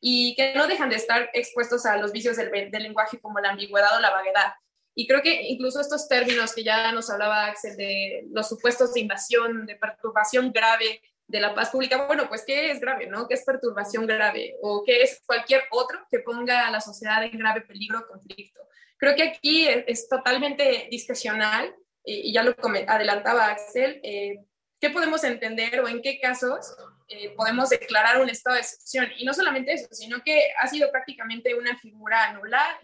y 0.00 0.34
que 0.36 0.54
no 0.54 0.66
dejan 0.66 0.88
de 0.88 0.96
estar 0.96 1.30
expuestos 1.32 1.84
a 1.84 1.96
los 1.96 2.12
vicios 2.12 2.36
del, 2.36 2.70
lenguaje 2.70 3.18
como 3.20 3.40
la 3.40 3.50
ambigüedad 3.50 3.96
o 3.96 4.00
la 4.00 4.10
vaguedad. 4.10 4.52
Y 5.00 5.06
creo 5.06 5.22
que 5.22 5.44
incluso 5.44 5.80
estos 5.80 6.06
términos 6.08 6.54
que 6.54 6.62
ya 6.62 6.92
nos 6.92 7.08
hablaba 7.08 7.46
Axel 7.46 7.74
de 7.74 8.26
los 8.32 8.46
supuestos 8.46 8.92
de 8.92 9.00
invasión, 9.00 9.64
de 9.64 9.76
perturbación 9.76 10.52
grave 10.52 11.00
de 11.26 11.40
la 11.40 11.54
paz 11.54 11.70
pública, 11.70 12.04
bueno, 12.06 12.28
pues 12.28 12.44
¿qué 12.46 12.70
es 12.70 12.80
grave, 12.80 13.06
no? 13.06 13.26
¿Qué 13.26 13.32
es 13.32 13.42
perturbación 13.42 14.06
grave? 14.06 14.56
¿O 14.60 14.84
qué 14.84 15.00
es 15.00 15.22
cualquier 15.24 15.62
otro 15.70 16.00
que 16.10 16.18
ponga 16.18 16.66
a 16.66 16.70
la 16.70 16.82
sociedad 16.82 17.24
en 17.24 17.38
grave 17.38 17.62
peligro 17.62 18.00
o 18.00 18.06
conflicto? 18.08 18.60
Creo 18.98 19.16
que 19.16 19.22
aquí 19.22 19.66
es, 19.66 20.06
totalmente 20.06 20.88
discrecional 20.90 21.74
y, 22.04 22.34
ya 22.34 22.42
lo 22.42 22.54
adelantaba 22.86 23.46
Axel, 23.46 24.00
eh, 24.02 24.44
¿qué 24.78 24.90
podemos 24.90 25.24
entender 25.24 25.80
o 25.80 25.88
en 25.88 26.02
qué 26.02 26.20
casos 26.20 26.76
eh, 27.08 27.30
podemos 27.36 27.70
declarar 27.70 28.20
un 28.20 28.28
estado 28.28 28.56
de 28.56 28.60
excepción? 28.60 29.06
Y 29.16 29.24
no 29.24 29.32
solamente 29.32 29.72
eso, 29.72 29.88
sino 29.92 30.22
que 30.22 30.50
ha 30.60 30.66
sido 30.66 30.90
prácticamente 30.90 31.54
una 31.54 31.78
figura 31.78 32.34
nula. 32.34 32.78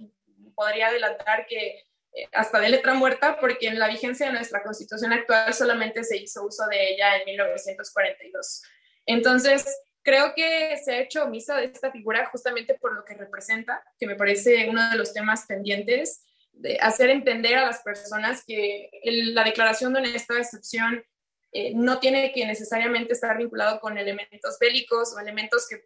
Podría 0.54 0.86
adelantar 0.86 1.46
que 1.46 1.85
hasta 2.32 2.60
de 2.60 2.70
letra 2.70 2.94
muerta, 2.94 3.38
porque 3.38 3.68
en 3.68 3.78
la 3.78 3.88
vigencia 3.88 4.26
de 4.26 4.32
nuestra 4.32 4.62
constitución 4.62 5.12
actual 5.12 5.52
solamente 5.52 6.02
se 6.04 6.16
hizo 6.16 6.44
uso 6.44 6.66
de 6.68 6.90
ella 6.90 7.16
en 7.16 7.26
1942. 7.26 8.62
Entonces, 9.06 9.66
creo 10.02 10.34
que 10.34 10.76
se 10.78 10.92
ha 10.92 11.00
hecho 11.00 11.24
omisa 11.24 11.56
de 11.56 11.66
esta 11.66 11.90
figura 11.90 12.26
justamente 12.26 12.74
por 12.74 12.94
lo 12.94 13.04
que 13.04 13.14
representa, 13.14 13.82
que 13.98 14.06
me 14.06 14.16
parece 14.16 14.68
uno 14.68 14.90
de 14.90 14.96
los 14.96 15.12
temas 15.12 15.46
pendientes, 15.46 16.24
de 16.52 16.78
hacer 16.80 17.10
entender 17.10 17.56
a 17.56 17.66
las 17.66 17.82
personas 17.82 18.42
que 18.46 18.90
la 19.04 19.44
declaración 19.44 19.92
de 19.92 20.00
un 20.00 20.06
estado 20.06 20.38
de 20.38 20.44
excepción 20.44 21.04
eh, 21.52 21.72
no 21.74 21.98
tiene 21.98 22.32
que 22.32 22.46
necesariamente 22.46 23.12
estar 23.12 23.36
vinculado 23.36 23.78
con 23.78 23.98
elementos 23.98 24.58
bélicos 24.58 25.14
o 25.14 25.20
elementos 25.20 25.66
que 25.68 25.84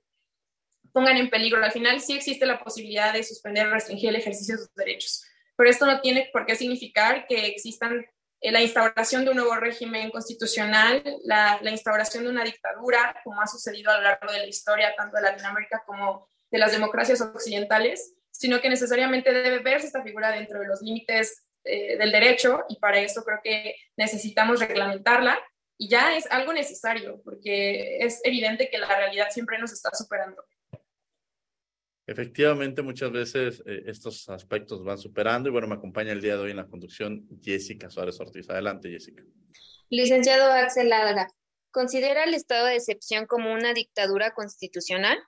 pongan 0.92 1.16
en 1.16 1.28
peligro. 1.28 1.62
Al 1.62 1.72
final 1.72 2.00
sí 2.00 2.14
existe 2.14 2.46
la 2.46 2.62
posibilidad 2.62 3.12
de 3.12 3.24
suspender 3.24 3.66
o 3.66 3.70
restringir 3.70 4.10
el 4.10 4.16
ejercicio 4.16 4.56
de 4.56 4.62
sus 4.62 4.74
derechos 4.74 5.24
pero 5.60 5.72
esto 5.72 5.84
no 5.84 6.00
tiene 6.00 6.30
por 6.32 6.46
qué 6.46 6.56
significar 6.56 7.26
que 7.26 7.48
existan 7.48 8.06
eh, 8.40 8.50
la 8.50 8.62
instauración 8.62 9.26
de 9.26 9.32
un 9.32 9.36
nuevo 9.36 9.54
régimen 9.56 10.08
constitucional, 10.08 11.02
la, 11.24 11.60
instauración 11.70 12.24
de 12.24 12.30
una 12.30 12.44
dictadura, 12.44 13.20
como 13.22 13.42
ha 13.42 13.46
sucedido 13.46 13.90
a 13.90 13.98
lo 13.98 14.04
largo 14.04 14.32
de 14.32 14.38
la 14.38 14.46
historia, 14.46 14.94
tanto 14.96 15.18
de 15.18 15.22
Latinoamérica 15.24 15.82
como 15.84 16.26
de 16.50 16.58
las 16.58 16.72
democracias 16.72 17.20
occidentales, 17.20 18.14
sino 18.30 18.58
que 18.62 18.70
necesariamente 18.70 19.34
debe 19.34 19.58
verse 19.58 19.88
esta 19.88 20.02
figura 20.02 20.32
dentro 20.32 20.60
de 20.60 20.66
los 20.66 20.80
límites 20.80 21.44
eh, 21.64 21.98
del 21.98 22.10
derecho 22.10 22.64
y 22.70 22.78
para 22.78 22.98
eso 22.98 23.22
creo 23.22 23.40
que 23.44 23.74
necesitamos 23.98 24.60
reglamentarla 24.60 25.38
y 25.76 25.90
ya 25.90 26.16
es 26.16 26.24
algo 26.30 26.54
necesario 26.54 27.20
porque 27.22 27.98
es 27.98 28.22
evidente 28.24 28.70
que 28.70 28.78
la 28.78 28.86
realidad 28.86 29.28
siempre 29.28 29.58
nos 29.58 29.74
está 29.74 29.90
superando. 29.92 30.42
Efectivamente, 32.10 32.82
muchas 32.82 33.12
veces 33.12 33.62
eh, 33.66 33.84
estos 33.86 34.28
aspectos 34.28 34.82
van 34.82 34.98
superando 34.98 35.48
y 35.48 35.52
bueno, 35.52 35.68
me 35.68 35.76
acompaña 35.76 36.10
el 36.10 36.20
día 36.20 36.34
de 36.34 36.42
hoy 36.42 36.50
en 36.50 36.56
la 36.56 36.66
conducción 36.66 37.24
Jessica 37.40 37.88
Suárez 37.88 38.18
Ortiz. 38.20 38.50
Adelante, 38.50 38.90
Jessica. 38.90 39.22
Licenciado 39.90 40.50
Axel 40.52 40.88
Ladra, 40.88 41.28
¿considera 41.70 42.24
el 42.24 42.34
estado 42.34 42.66
de 42.66 42.74
excepción 42.74 43.26
como 43.26 43.52
una 43.52 43.74
dictadura 43.74 44.32
constitucional? 44.32 45.18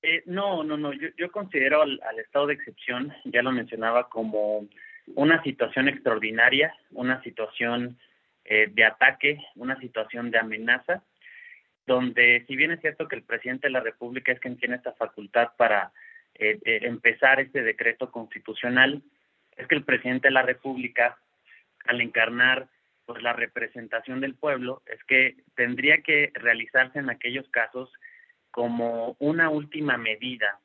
Eh, 0.00 0.22
no, 0.24 0.64
no, 0.64 0.78
no. 0.78 0.94
Yo, 0.94 1.08
yo 1.18 1.30
considero 1.30 1.82
al, 1.82 2.00
al, 2.02 2.18
estado 2.18 2.46
de 2.46 2.54
excepción, 2.54 3.12
ya 3.26 3.42
lo 3.42 3.52
mencionaba, 3.52 4.08
como 4.08 4.66
una 5.14 5.42
situación 5.42 5.88
extraordinaria, 5.88 6.74
una 6.92 7.22
situación 7.22 7.98
eh, 8.46 8.68
de 8.72 8.84
ataque, 8.84 9.38
una 9.56 9.78
situación 9.80 10.30
de 10.30 10.38
amenaza, 10.38 11.04
donde 11.86 12.42
si 12.48 12.56
bien 12.56 12.70
es 12.70 12.80
cierto 12.80 13.06
que 13.06 13.16
el 13.16 13.22
presidente 13.22 13.66
de 13.66 13.72
la 13.72 13.80
República 13.80 14.32
es 14.32 14.40
quien 14.40 14.56
tiene 14.56 14.76
esta 14.76 14.94
facultad 14.94 15.50
para 15.58 15.92
eh, 16.34 16.58
eh, 16.64 16.80
empezar 16.82 17.40
este 17.40 17.62
decreto 17.62 18.10
constitucional 18.10 19.02
es 19.56 19.66
que 19.66 19.74
el 19.74 19.84
presidente 19.84 20.28
de 20.28 20.34
la 20.34 20.42
República, 20.42 21.18
al 21.86 22.00
encarnar 22.00 22.68
pues 23.04 23.22
la 23.22 23.32
representación 23.32 24.20
del 24.20 24.34
pueblo, 24.34 24.82
es 24.86 25.02
que 25.04 25.36
tendría 25.54 26.02
que 26.02 26.30
realizarse 26.34 26.98
en 26.98 27.10
aquellos 27.10 27.48
casos 27.48 27.92
como 28.50 29.16
una 29.18 29.50
última 29.50 29.96
medida 29.98 30.58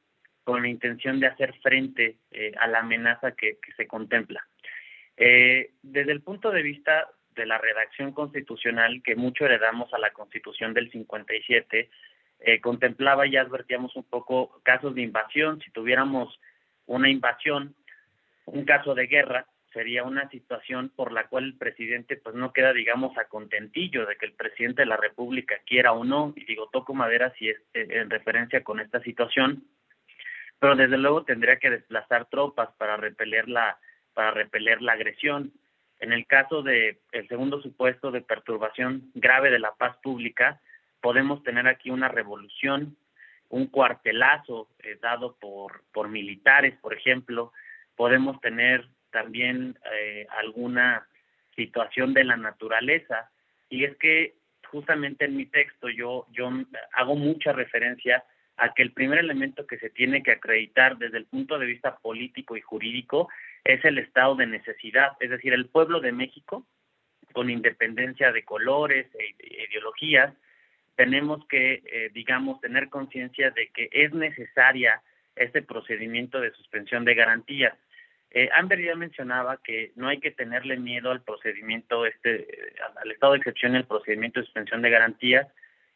con 0.43 0.61
la 0.61 0.69
intención 0.69 1.19
de 1.19 1.27
hacer 1.27 1.53
frente 1.61 2.17
eh, 2.31 2.53
a 2.59 2.67
la 2.67 2.79
amenaza 2.79 3.33
que, 3.33 3.57
se 3.75 3.87
contempla. 3.87 4.47
Desde 5.17 6.11
el 6.11 6.21
punto 6.21 6.51
de 6.51 6.61
vista 6.61 7.09
de 7.37 7.45
la 7.45 7.57
redacción 7.57 8.11
constitucional, 8.11 9.01
que 9.03 9.15
mucho 9.15 9.45
heredamos 9.45 9.91
a 9.93 9.97
la 9.97 10.11
Constitución 10.11 10.73
del 10.73 10.91
57, 10.91 11.89
eh, 12.39 12.61
contemplaba 12.61 13.25
y 13.25 13.35
advertíamos 13.35 13.95
un 13.95 14.03
poco 14.03 14.59
casos 14.63 14.93
de 14.95 15.01
invasión. 15.01 15.59
Si 15.61 15.71
tuviéramos 15.71 16.39
una 16.85 17.09
invasión, 17.09 17.75
un 18.45 18.63
caso 18.63 18.93
de 18.95 19.07
guerra, 19.07 19.45
sería 19.73 20.03
una 20.03 20.29
situación 20.29 20.91
por 20.95 21.11
la 21.11 21.27
cual 21.27 21.43
el 21.45 21.57
presidente 21.57 22.15
pues 22.17 22.35
no 22.35 22.53
queda, 22.53 22.73
digamos, 22.73 23.17
a 23.17 23.25
contentillo 23.25 24.05
de 24.05 24.15
que 24.15 24.25
el 24.25 24.33
presidente 24.33 24.83
de 24.83 24.87
la 24.87 24.97
República 24.97 25.55
quiera 25.65 25.91
o 25.91 26.03
no, 26.03 26.33
y 26.35 26.45
digo, 26.45 26.69
toco 26.71 26.93
madera 26.93 27.33
si 27.37 27.49
es 27.49 27.57
eh, 27.73 27.87
en 27.89 28.09
referencia 28.09 28.63
con 28.63 28.79
esta 28.79 29.01
situación, 29.01 29.63
pero 30.59 30.75
desde 30.75 30.97
luego 30.97 31.23
tendría 31.23 31.57
que 31.57 31.69
desplazar 31.69 32.25
tropas 32.25 32.69
para 32.77 32.97
repeler 32.97 33.49
la, 33.49 33.77
para 34.13 34.31
repeler 34.31 34.81
la 34.81 34.93
agresión. 34.93 35.51
En 35.99 36.13
el 36.13 36.25
caso 36.27 36.61
de 36.61 36.99
segundo 37.27 37.61
supuesto 37.61 38.11
de 38.11 38.21
perturbación 38.21 39.11
grave 39.15 39.51
de 39.51 39.59
la 39.59 39.73
paz 39.73 39.97
pública, 40.01 40.61
podemos 41.07 41.41
tener 41.41 41.69
aquí 41.69 41.89
una 41.89 42.09
revolución, 42.09 42.97
un 43.47 43.67
cuartelazo 43.67 44.67
eh, 44.79 44.97
dado 45.01 45.37
por, 45.37 45.85
por 45.93 46.09
militares, 46.09 46.77
por 46.81 46.93
ejemplo, 46.93 47.53
podemos 47.95 48.41
tener 48.41 48.89
también 49.09 49.79
eh, 49.93 50.27
alguna 50.37 51.07
situación 51.55 52.13
de 52.13 52.25
la 52.25 52.35
naturaleza, 52.35 53.31
y 53.69 53.85
es 53.85 53.95
que 53.95 54.35
justamente 54.69 55.23
en 55.23 55.37
mi 55.37 55.45
texto 55.45 55.87
yo, 55.87 56.27
yo 56.31 56.51
hago 56.91 57.15
mucha 57.15 57.53
referencia 57.53 58.25
a 58.57 58.73
que 58.73 58.83
el 58.83 58.91
primer 58.91 59.19
elemento 59.19 59.65
que 59.65 59.79
se 59.79 59.89
tiene 59.89 60.21
que 60.23 60.31
acreditar 60.31 60.97
desde 60.97 61.19
el 61.19 61.25
punto 61.25 61.57
de 61.57 61.67
vista 61.67 61.95
político 61.99 62.57
y 62.57 62.61
jurídico 62.61 63.29
es 63.63 63.85
el 63.85 63.97
estado 63.97 64.35
de 64.35 64.47
necesidad, 64.47 65.13
es 65.21 65.29
decir, 65.29 65.53
el 65.53 65.69
pueblo 65.69 66.01
de 66.01 66.11
México, 66.11 66.67
con 67.31 67.49
independencia 67.49 68.33
de 68.33 68.43
colores 68.43 69.07
e 69.15 69.35
ideologías, 69.69 70.33
tenemos 70.97 71.47
que, 71.47 71.83
eh, 71.85 72.09
digamos, 72.13 72.59
tener 72.59 72.89
conciencia 72.89 73.51
de 73.51 73.69
que 73.69 73.87
es 73.91 74.11
necesaria 74.13 75.01
este 75.35 75.61
procedimiento 75.61 76.41
de 76.41 76.51
suspensión 76.51 77.05
de 77.05 77.15
garantías. 77.15 77.73
Eh, 78.31 78.49
Amber 78.53 78.81
ya 78.81 78.95
mencionaba 78.95 79.57
que 79.63 79.93
no 79.95 80.09
hay 80.09 80.19
que 80.19 80.31
tenerle 80.31 80.75
miedo 80.75 81.11
al 81.11 81.21
procedimiento, 81.21 82.05
este, 82.05 82.47
al 83.01 83.11
estado 83.11 83.33
de 83.33 83.37
excepción 83.37 83.75
el 83.75 83.85
procedimiento 83.85 84.39
de 84.39 84.47
suspensión 84.47 84.81
de 84.81 84.89
garantías, 84.89 85.47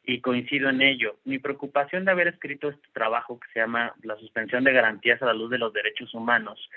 y 0.04 0.22
coincido 0.22 0.70
en 0.70 0.82
ello. 0.82 1.18
Mi 1.26 1.40
preocupación 1.40 2.06
de 2.06 2.12
haber 2.12 2.28
escrito 2.28 2.70
este 2.70 2.88
trabajo 2.94 3.40
que 3.40 3.48
se 3.54 3.60
llama 3.60 3.94
La 4.04 4.16
suspensión 4.16 4.64
de 4.64 4.74
garantías 4.74 5.22
a 5.22 5.26
la 5.26 5.34
luz 5.34 5.50
de 5.52 5.60
los 5.60 5.74
derechos 5.74 6.14
humanos 6.14 6.70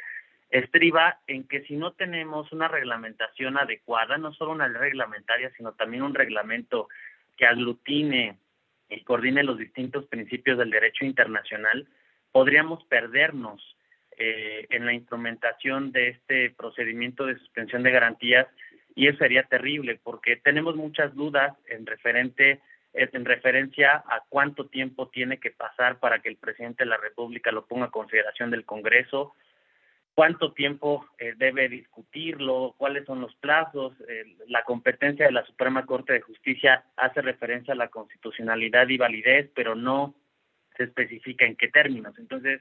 estriba 0.50 1.18
en 1.26 1.48
que 1.48 1.62
si 1.62 1.74
no 1.74 1.92
tenemos 1.92 2.52
una 2.52 2.68
reglamentación 2.68 3.58
adecuada, 3.58 4.18
no 4.18 4.32
solo 4.34 4.52
una 4.52 4.68
reglamentaria, 4.68 5.50
sino 5.56 5.72
también 5.72 6.04
un 6.04 6.14
reglamento 6.14 6.88
que 7.36 7.46
aglutine 7.46 8.38
y 8.88 9.00
coordine 9.02 9.42
los 9.42 9.58
distintos 9.58 10.06
principios 10.06 10.58
del 10.58 10.70
derecho 10.70 11.04
internacional, 11.04 11.86
podríamos 12.32 12.84
perdernos 12.84 13.62
eh, 14.16 14.66
en 14.70 14.86
la 14.86 14.92
instrumentación 14.92 15.92
de 15.92 16.08
este 16.08 16.50
procedimiento 16.50 17.26
de 17.26 17.38
suspensión 17.38 17.82
de 17.82 17.90
garantías 17.90 18.46
y 18.94 19.08
eso 19.08 19.18
sería 19.18 19.44
terrible 19.44 19.98
porque 20.02 20.36
tenemos 20.36 20.76
muchas 20.76 21.14
dudas 21.14 21.56
en 21.66 21.86
referente 21.86 22.60
en 22.94 23.24
referencia 23.24 24.04
a 24.06 24.22
cuánto 24.28 24.66
tiempo 24.66 25.08
tiene 25.08 25.38
que 25.38 25.50
pasar 25.50 25.98
para 25.98 26.20
que 26.20 26.28
el 26.28 26.36
presidente 26.36 26.84
de 26.84 26.90
la 26.90 26.96
República 26.96 27.50
lo 27.50 27.66
ponga 27.66 27.86
a 27.86 27.90
consideración 27.90 28.52
del 28.52 28.64
Congreso, 28.64 29.34
cuánto 30.14 30.52
tiempo 30.52 31.06
eh, 31.18 31.34
debe 31.36 31.68
discutirlo, 31.68 32.74
cuáles 32.78 33.04
son 33.04 33.20
los 33.20 33.34
plazos. 33.36 33.94
la 34.46 34.62
competencia 34.64 35.26
de 35.26 35.32
la 35.32 35.44
Suprema 35.44 35.84
Corte 35.84 36.12
de 36.12 36.20
Justicia 36.20 36.84
hace 36.96 37.20
referencia 37.20 37.74
a 37.74 37.76
la 37.76 37.88
constitucionalidad 37.88 38.88
y 38.88 38.98
validez, 38.98 39.50
pero 39.54 39.74
no 39.74 40.14
se 40.76 40.84
especifica 40.84 41.44
en 41.44 41.56
qué 41.56 41.68
términos. 41.68 42.14
Entonces, 42.18 42.60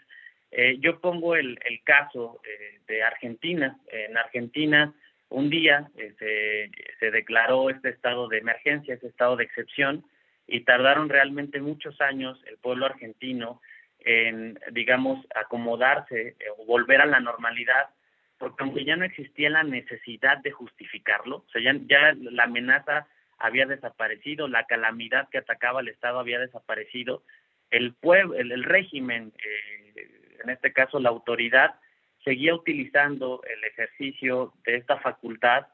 eh, 0.51 0.77
yo 0.79 0.99
pongo 0.99 1.35
el, 1.35 1.59
el 1.65 1.83
caso 1.83 2.41
eh, 2.43 2.79
de 2.87 3.03
Argentina. 3.03 3.77
En 3.87 4.17
Argentina, 4.17 4.93
un 5.29 5.49
día 5.49 5.89
se, 5.95 6.69
se 6.99 7.11
declaró 7.11 7.69
este 7.69 7.89
estado 7.89 8.27
de 8.27 8.37
emergencia, 8.37 8.93
este 8.93 9.07
estado 9.07 9.35
de 9.35 9.45
excepción, 9.45 10.03
y 10.47 10.61
tardaron 10.61 11.09
realmente 11.09 11.59
muchos 11.61 11.99
años 12.01 12.39
el 12.47 12.57
pueblo 12.57 12.85
argentino 12.85 13.61
en, 14.03 14.59
digamos, 14.71 15.25
acomodarse 15.35 16.29
eh, 16.29 16.35
o 16.57 16.65
volver 16.65 17.01
a 17.01 17.05
la 17.05 17.19
normalidad, 17.19 17.89
porque 18.37 18.63
aunque 18.63 18.85
ya 18.85 18.95
no 18.95 19.05
existía 19.05 19.49
la 19.49 19.63
necesidad 19.63 20.37
de 20.39 20.51
justificarlo, 20.51 21.37
o 21.37 21.49
sea, 21.51 21.61
ya, 21.61 22.13
la 22.19 22.43
amenaza 22.43 23.07
había 23.37 23.65
desaparecido, 23.65 24.47
la 24.47 24.65
calamidad 24.65 25.29
que 25.29 25.37
atacaba 25.37 25.79
al 25.79 25.87
Estado 25.87 26.19
había 26.19 26.39
desaparecido, 26.39 27.23
el 27.71 27.93
pueblo, 27.93 28.35
el, 28.35 28.63
régimen, 28.63 29.33
eh, 29.43 30.09
en 30.43 30.49
este 30.49 30.73
caso 30.73 30.99
la 30.99 31.09
autoridad, 31.09 31.75
seguía 32.23 32.55
utilizando 32.55 33.41
el 33.43 33.63
ejercicio 33.63 34.53
de 34.65 34.77
esta 34.77 34.97
facultad 34.99 35.67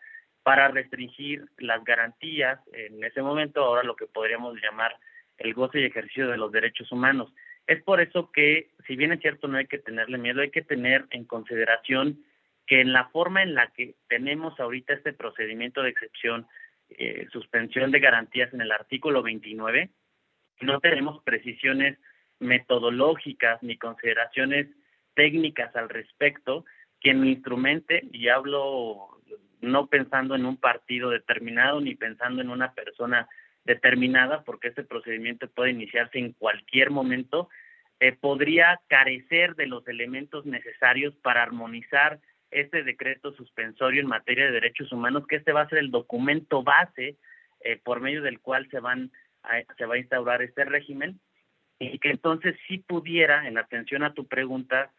para 0.43 0.69
restringir 0.69 1.45
las 1.57 1.84
garantías 1.84 2.59
en 2.73 3.03
ese 3.03 3.21
momento, 3.21 3.63
ahora 3.63 3.84
lo 3.84 3.95
que 3.95 4.07
podríamos 4.07 4.59
llamar 4.61 4.95
el 5.38 5.53
goce 5.53 5.80
y 5.80 5.86
ejercicio 5.86 6.27
de 6.27 6.38
los 6.38 6.51
derechos 6.51 6.91
humanos. 6.91 7.32
Es 7.70 7.84
por 7.84 8.01
eso 8.01 8.32
que, 8.32 8.72
si 8.88 8.95
bien 8.95 9.11
es 9.11 9.20
cierto, 9.20 9.47
no 9.47 9.59
hay 9.59 9.67
que 9.67 9.78
tenerle 9.78 10.17
miedo, 10.17 10.41
hay 10.41 10.49
que 10.49 10.63
tener 10.63 11.05
en 11.11 11.24
consideración 11.24 12.26
que 12.65 12.82
en 12.82 12.93
la 12.93 13.09
forma 13.09 13.43
en 13.43 13.53
la 13.53 13.67
que 13.67 13.93
tenemos 14.07 14.59
ahorita 14.59 14.93
este 14.93 15.13
procedimiento 15.13 15.84
de 15.84 15.89
excepción, 15.89 16.47
eh, 16.89 17.28
suspensión 17.32 17.91
de 17.91 17.99
garantías 17.99 18.51
en 18.55 18.61
el 18.61 18.72
artículo 18.72 19.22
29, 19.22 19.91
no 20.61 20.80
tenemos 20.80 21.22
precisiones 21.24 21.99
metodológicas 22.39 23.61
ni 23.61 23.78
consideraciones 23.78 24.65
técnicas 25.13 25.76
al 25.76 25.89
respecto, 25.89 26.65
quien 26.99 27.24
instrumente, 27.24 28.01
y 28.11 28.30
hablo 28.30 29.22
no 29.61 29.86
pensando 29.86 30.34
en 30.34 30.47
un 30.47 30.57
partido 30.57 31.11
determinado 31.11 31.82
ni 31.82 31.93
pensando 31.93 32.41
en 32.41 32.49
una 32.49 32.74
persona 32.74 33.30
determinada, 33.70 34.43
porque 34.43 34.70
este 34.70 34.84
procedimiento 34.84 35.47
puede 35.47 35.70
iniciarse 35.70 36.17
en 36.17 36.34
cualquier 36.34 36.89
momento, 36.89 37.49
eh, 37.99 38.13
podría 38.13 38.82
carecer 38.88 39.55
de 39.55 39.67
los 39.67 39.88
elementos 39.88 40.43
necesarios 40.45 41.13
para 41.22 41.43
armonizar 41.43 42.20
este 42.49 42.84
decreto 42.84 43.32
suspensorio 43.34 44.01
en 44.01 44.07
materia 44.07 44.45
de 44.45 44.53
derechos 44.53 44.91
humanos, 44.91 45.28
que 45.28 45.36
este 45.36 45.51
va 45.51 45.61
a 45.61 45.70
ser 45.70 45.78
el 45.78 45.91
documento 45.91 46.63
base 46.63 47.17
eh, 47.61 47.80
por 47.84 48.01
medio 48.01 48.24
del 48.24 48.39
cual 48.39 48.67
se 48.72 48.80
van 48.80 49.11
se 49.78 49.86
va 49.86 49.95
a 49.95 49.99
instaurar 49.99 50.41
este 50.41 50.65
régimen 50.65 51.17
y 51.80 51.97
que 51.99 52.09
entonces 52.09 52.57
sí 52.67 52.80
pudiera, 52.80 53.47
en 53.47 53.57
atención 53.57 54.03
a 54.03 54.13
tu 54.13 54.28
pregunta, 54.28 54.91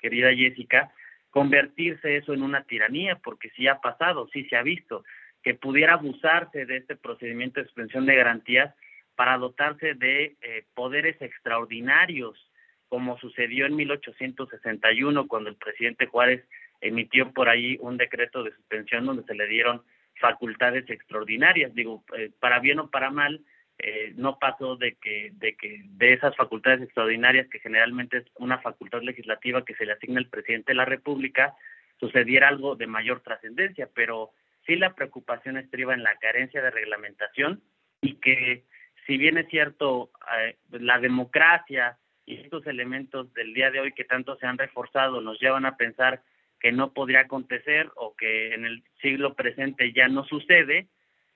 querida 0.00 0.34
Jessica, 0.34 0.92
convertirse 1.30 2.16
eso 2.16 2.34
en 2.34 2.42
una 2.42 2.64
tiranía, 2.64 3.16
porque 3.22 3.50
sí 3.50 3.68
ha 3.68 3.80
pasado, 3.80 4.28
sí 4.32 4.44
se 4.46 4.56
ha 4.56 4.62
visto, 4.62 5.04
que 5.46 5.54
pudiera 5.54 5.92
abusarse 5.92 6.66
de 6.66 6.78
este 6.78 6.96
procedimiento 6.96 7.60
de 7.60 7.66
suspensión 7.66 8.04
de 8.04 8.16
garantías 8.16 8.74
para 9.14 9.38
dotarse 9.38 9.94
de 9.94 10.34
eh, 10.42 10.64
poderes 10.74 11.22
extraordinarios, 11.22 12.50
como 12.88 13.16
sucedió 13.18 13.66
en 13.66 13.76
1861, 13.76 15.28
cuando 15.28 15.48
el 15.48 15.54
presidente 15.54 16.06
Juárez 16.06 16.44
emitió 16.80 17.30
por 17.30 17.48
ahí 17.48 17.78
un 17.80 17.96
decreto 17.96 18.42
de 18.42 18.56
suspensión 18.56 19.06
donde 19.06 19.22
se 19.22 19.36
le 19.36 19.46
dieron 19.46 19.82
facultades 20.20 20.90
extraordinarias. 20.90 21.72
Digo, 21.76 22.02
eh, 22.18 22.32
para 22.40 22.58
bien 22.58 22.80
o 22.80 22.90
para 22.90 23.12
mal, 23.12 23.40
eh, 23.78 24.14
no 24.16 24.40
pasó 24.40 24.74
de 24.74 24.96
que, 24.96 25.30
de 25.34 25.54
que 25.54 25.82
de 25.84 26.12
esas 26.12 26.34
facultades 26.34 26.82
extraordinarias, 26.82 27.46
que 27.46 27.60
generalmente 27.60 28.16
es 28.16 28.24
una 28.34 28.58
facultad 28.58 29.02
legislativa 29.02 29.64
que 29.64 29.76
se 29.76 29.86
le 29.86 29.92
asigna 29.92 30.18
al 30.18 30.26
presidente 30.26 30.72
de 30.72 30.76
la 30.78 30.86
República, 30.86 31.54
sucediera 32.00 32.48
algo 32.48 32.74
de 32.74 32.88
mayor 32.88 33.20
trascendencia, 33.20 33.88
pero 33.94 34.32
sí 34.66 34.76
la 34.76 34.94
preocupación 34.94 35.56
estriba 35.56 35.94
en 35.94 36.02
la 36.02 36.16
carencia 36.16 36.62
de 36.62 36.70
reglamentación 36.70 37.62
y 38.00 38.14
que 38.14 38.64
si 39.06 39.16
bien 39.16 39.38
es 39.38 39.48
cierto 39.48 40.10
eh, 40.38 40.56
la 40.70 40.98
democracia 40.98 41.98
y 42.24 42.36
estos 42.40 42.66
elementos 42.66 43.32
del 43.34 43.54
día 43.54 43.70
de 43.70 43.80
hoy 43.80 43.92
que 43.92 44.04
tanto 44.04 44.36
se 44.36 44.46
han 44.46 44.58
reforzado 44.58 45.20
nos 45.20 45.40
llevan 45.40 45.64
a 45.64 45.76
pensar 45.76 46.22
que 46.60 46.72
no 46.72 46.92
podría 46.92 47.20
acontecer 47.20 47.90
o 47.96 48.14
que 48.16 48.54
en 48.54 48.64
el 48.64 48.82
siglo 49.00 49.34
presente 49.34 49.92
ya 49.92 50.08
no 50.08 50.24
sucede, 50.24 50.88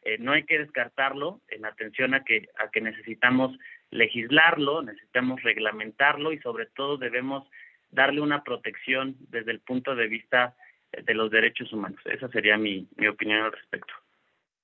eh, 0.03 0.17
no 0.19 0.33
hay 0.33 0.45
que 0.45 0.59
descartarlo 0.59 1.41
en 1.49 1.67
atención 1.67 2.15
a 2.15 2.25
que, 2.25 2.49
a 2.59 2.71
que 2.71 2.81
necesitamos 2.81 3.57
legislarlo, 3.91 4.83
necesitamos 4.83 5.43
reglamentarlo 5.43 6.33
y 6.33 6.39
sobre 6.39 6.67
todo 6.67 6.97
debemos 6.97 7.49
darle 7.91 8.21
una 8.21 8.45
protección 8.45 9.17
desde 9.29 9.51
el 9.51 9.61
punto 9.61 9.95
de 9.95 10.09
vista 10.09 10.57
de 10.93 11.15
los 11.15 11.31
derechos 11.31 11.73
humanos. 11.73 12.01
Esa 12.05 12.29
sería 12.29 12.57
mi, 12.57 12.89
mi 12.97 13.07
opinión 13.07 13.43
al 13.43 13.53
respecto. 13.53 13.93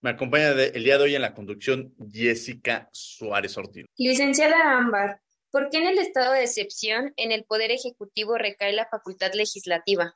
Me 0.01 0.11
acompaña 0.11 0.51
el 0.51 0.85
día 0.85 0.99
de 0.99 1.05
hoy 1.05 1.15
en 1.15 1.23
la 1.23 1.35
conducción 1.35 1.95
Jessica 2.13 2.89
Suárez 2.93 3.57
Ortiz. 3.57 3.87
Licenciada 3.97 4.77
Ámbar, 4.77 5.21
¿por 5.51 5.71
qué 5.71 5.79
en 5.79 5.89
el 5.89 5.99
estado 5.99 6.33
de 6.33 6.43
excepción 6.43 7.13
en 7.17 7.33
el 7.33 7.45
Poder 7.45 7.71
Ejecutivo 7.71 8.37
recae 8.37 8.73
la 8.73 8.87
facultad 8.87 9.33
legislativa? 9.35 10.15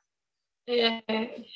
Eh, 0.67 1.03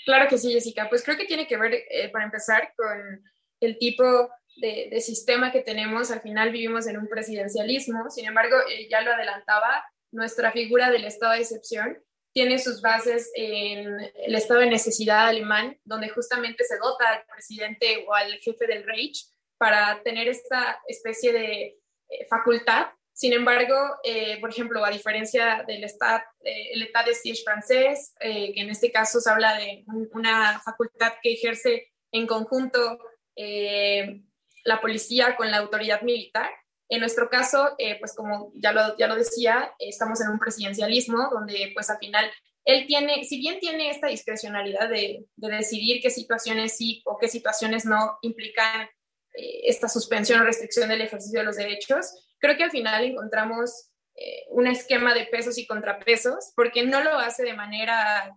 claro 0.05 0.27
que 0.27 0.37
sí, 0.37 0.51
Jessica. 0.51 0.89
Pues 0.89 1.03
creo 1.03 1.17
que 1.17 1.25
tiene 1.25 1.47
que 1.47 1.57
ver, 1.57 1.83
para 2.11 2.25
empezar, 2.25 2.73
con 2.75 3.23
el 3.61 3.77
tipo 3.77 4.29
de, 4.57 4.99
sistema 5.01 5.51
que 5.51 5.61
tenemos, 5.61 6.11
al 6.11 6.21
final 6.21 6.51
vivimos 6.51 6.87
en 6.87 6.97
un 6.97 7.07
presidencialismo, 7.07 8.09
sin 8.09 8.25
embargo, 8.25 8.55
eh, 8.69 8.87
ya 8.89 9.01
lo 9.01 9.13
adelantaba, 9.13 9.85
nuestra 10.11 10.51
figura 10.51 10.89
del 10.89 11.05
estado 11.05 11.33
de 11.33 11.39
excepción 11.39 11.97
tiene 12.35 12.59
sus 12.59 12.81
bases 12.81 13.31
en 13.33 13.97
el 14.13 14.35
estado 14.35 14.59
de 14.59 14.69
necesidad 14.69 15.29
alemán, 15.29 15.79
donde 15.85 16.09
justamente 16.09 16.65
se 16.65 16.77
dota 16.77 17.09
al 17.09 17.25
presidente 17.25 18.05
o 18.05 18.13
al 18.13 18.33
jefe 18.39 18.67
del 18.67 18.83
Reich 18.83 19.25
para 19.57 20.03
tener 20.03 20.27
esta 20.27 20.81
especie 20.87 21.31
de 21.31 21.79
eh, 22.09 22.27
facultad. 22.29 22.87
Sin 23.13 23.31
embargo, 23.31 23.75
eh, 24.03 24.37
por 24.41 24.49
ejemplo, 24.49 24.83
a 24.83 24.89
diferencia 24.89 25.63
del 25.65 25.85
Estado, 25.85 26.21
el 26.41 26.83
Estado 26.83 27.07
de 27.07 27.15
siege 27.15 27.43
francés, 27.43 28.13
que 28.19 28.53
en 28.57 28.69
este 28.69 28.91
caso 28.91 29.21
se 29.21 29.29
habla 29.29 29.55
de 29.55 29.85
una 30.11 30.59
facultad 30.59 31.13
que 31.23 31.31
ejerce 31.31 31.93
en 32.11 32.27
conjunto 32.27 32.99
eh, 33.35 34.21
la 34.63 34.81
policía 34.81 35.35
con 35.35 35.51
la 35.51 35.57
autoridad 35.57 36.01
militar. 36.01 36.49
En 36.87 36.99
nuestro 36.99 37.29
caso, 37.29 37.73
eh, 37.77 37.97
pues 37.99 38.13
como 38.13 38.51
ya 38.55 38.71
lo, 38.71 38.95
ya 38.97 39.07
lo 39.07 39.15
decía, 39.15 39.73
estamos 39.79 40.21
en 40.21 40.29
un 40.29 40.39
presidencialismo 40.39 41.29
donde 41.31 41.71
pues 41.73 41.89
al 41.89 41.97
final 41.97 42.31
él 42.63 42.85
tiene, 42.85 43.23
si 43.23 43.39
bien 43.39 43.59
tiene 43.59 43.89
esta 43.89 44.07
discrecionalidad 44.07 44.89
de, 44.89 45.25
decidir 45.35 46.01
qué 46.01 46.09
situaciones 46.09 46.77
sí 46.77 47.01
o 47.05 47.17
qué 47.17 47.27
situaciones 47.27 47.85
no 47.85 48.17
implican 48.21 48.83
eh, 49.33 49.61
esta 49.63 49.87
suspensión 49.87 50.41
o 50.41 50.45
restricción 50.45 50.89
del 50.89 51.01
ejercicio 51.01 51.39
de 51.39 51.45
los 51.45 51.57
derechos, 51.57 52.35
creo 52.39 52.55
que 52.55 52.63
al 52.63 52.71
final 52.71 53.03
encontramos 53.03 53.89
un 54.49 54.65
esquema 54.65 55.13
de 55.13 55.25
pesos 55.25 55.57
y 55.57 55.67
contrapesos 55.67 56.53
porque 56.55 56.85
no 56.85 57.03
lo 57.03 57.19
hace 57.19 57.43
de 57.43 57.53
manera 57.53 58.33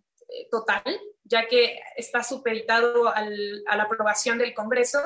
total, 0.51 0.83
ya 1.23 1.47
que 1.47 1.79
está 1.97 2.25
supeditado 2.25 3.07
a 3.15 3.21
la 3.23 3.85
aprobación 3.85 4.39
del 4.39 4.55
Congreso 4.55 4.99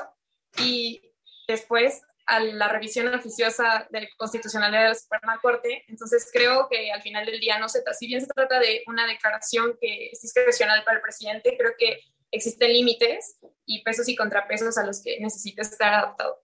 y 0.57 1.13
después 1.47 2.03
a 2.27 2.41
la 2.41 2.69
revisión 2.69 3.13
oficiosa 3.15 3.87
del 3.91 4.09
constitucionalidad 4.17 4.83
de 4.83 4.89
la 4.89 4.95
Suprema 4.95 5.39
Corte. 5.41 5.85
Entonces 5.89 6.29
creo 6.33 6.69
que 6.71 6.93
al 6.93 7.03
final 7.03 7.27
del 7.27 7.41
día 7.41 7.59
no 7.59 7.69
se 7.69 7.83
si 7.99 8.07
bien 8.07 8.21
se 8.21 8.29
trata 8.29 8.59
de 8.61 8.83
una 8.87 9.07
declaración 9.07 9.77
que 9.81 10.11
es 10.13 10.21
discrecional 10.23 10.85
para 10.85 10.99
el 10.99 11.03
presidente, 11.03 11.57
creo 11.59 11.73
que 11.79 12.01
existen 12.31 12.73
límites 12.73 13.39
y 13.67 13.83
pesos 13.83 14.09
y 14.09 14.17
contrapesos 14.17 14.79
a 14.79 14.87
los 14.87 15.03
que 15.03 15.21
necesita 15.21 15.63
estar 15.63 15.93
adaptado. 15.95 16.41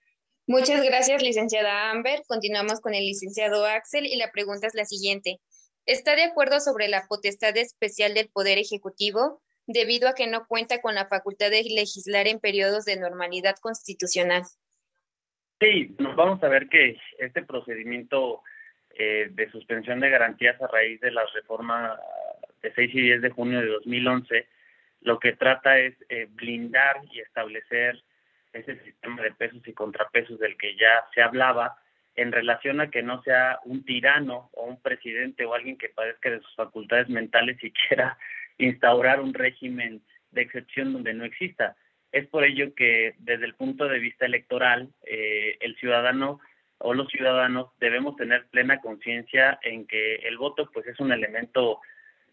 Muchas 0.46 0.82
gracias, 0.82 1.22
licenciada 1.22 1.90
Amber. 1.90 2.22
Continuamos 2.26 2.80
con 2.80 2.94
el 2.94 3.04
licenciado 3.04 3.66
Axel 3.66 4.06
y 4.06 4.16
la 4.16 4.30
pregunta 4.30 4.66
es 4.66 4.74
la 4.74 4.84
siguiente. 4.84 5.40
¿Está 5.84 6.16
de 6.16 6.24
acuerdo 6.24 6.60
sobre 6.60 6.88
la 6.88 7.06
potestad 7.06 7.56
especial 7.56 8.14
del 8.14 8.28
Poder 8.28 8.58
Ejecutivo 8.58 9.42
debido 9.66 10.08
a 10.08 10.14
que 10.14 10.26
no 10.26 10.46
cuenta 10.46 10.80
con 10.80 10.94
la 10.94 11.06
facultad 11.06 11.50
de 11.50 11.62
legislar 11.62 12.28
en 12.28 12.40
periodos 12.40 12.84
de 12.84 12.96
normalidad 12.96 13.56
constitucional? 13.60 14.42
Sí, 15.60 15.96
vamos 15.98 16.42
a 16.42 16.48
ver 16.48 16.68
que 16.68 16.96
este 17.18 17.42
procedimiento 17.42 18.42
eh, 18.90 19.28
de 19.30 19.50
suspensión 19.50 20.00
de 20.00 20.10
garantías 20.10 20.60
a 20.62 20.68
raíz 20.68 21.00
de 21.00 21.10
la 21.10 21.24
reforma 21.34 21.98
de 22.62 22.72
6 22.74 22.94
y 22.94 23.00
10 23.02 23.22
de 23.22 23.30
junio 23.30 23.60
de 23.60 23.66
2011, 23.66 24.46
lo 25.02 25.18
que 25.18 25.32
trata 25.32 25.78
es 25.78 25.94
eh, 26.08 26.26
blindar 26.30 27.00
y 27.12 27.20
establecer 27.20 28.02
ese 28.52 28.78
sistema 28.84 29.22
de 29.22 29.32
pesos 29.32 29.66
y 29.66 29.72
contrapesos 29.72 30.38
del 30.38 30.56
que 30.56 30.76
ya 30.76 31.04
se 31.14 31.22
hablaba 31.22 31.76
en 32.14 32.32
relación 32.32 32.80
a 32.80 32.90
que 32.90 33.02
no 33.02 33.22
sea 33.22 33.60
un 33.64 33.84
tirano 33.84 34.50
o 34.54 34.64
un 34.64 34.80
presidente 34.80 35.44
o 35.44 35.54
alguien 35.54 35.78
que 35.78 35.90
padezca 35.90 36.30
de 36.30 36.40
sus 36.40 36.54
facultades 36.56 37.08
mentales 37.08 37.62
y 37.62 37.70
quiera 37.70 38.18
instaurar 38.58 39.20
un 39.20 39.34
régimen 39.34 40.02
de 40.32 40.42
excepción 40.42 40.92
donde 40.92 41.14
no 41.14 41.24
exista. 41.24 41.76
Es 42.12 42.26
por 42.26 42.44
ello 42.44 42.74
que 42.74 43.14
desde 43.18 43.44
el 43.44 43.54
punto 43.54 43.86
de 43.86 43.98
vista 43.98 44.26
electoral, 44.26 44.88
eh, 45.04 45.56
el 45.60 45.76
ciudadano 45.76 46.40
o 46.78 46.94
los 46.94 47.08
ciudadanos 47.08 47.68
debemos 47.80 48.16
tener 48.16 48.46
plena 48.46 48.80
conciencia 48.80 49.58
en 49.62 49.86
que 49.86 50.16
el 50.16 50.38
voto 50.38 50.70
pues 50.72 50.86
es 50.86 50.98
un 51.00 51.12
elemento 51.12 51.80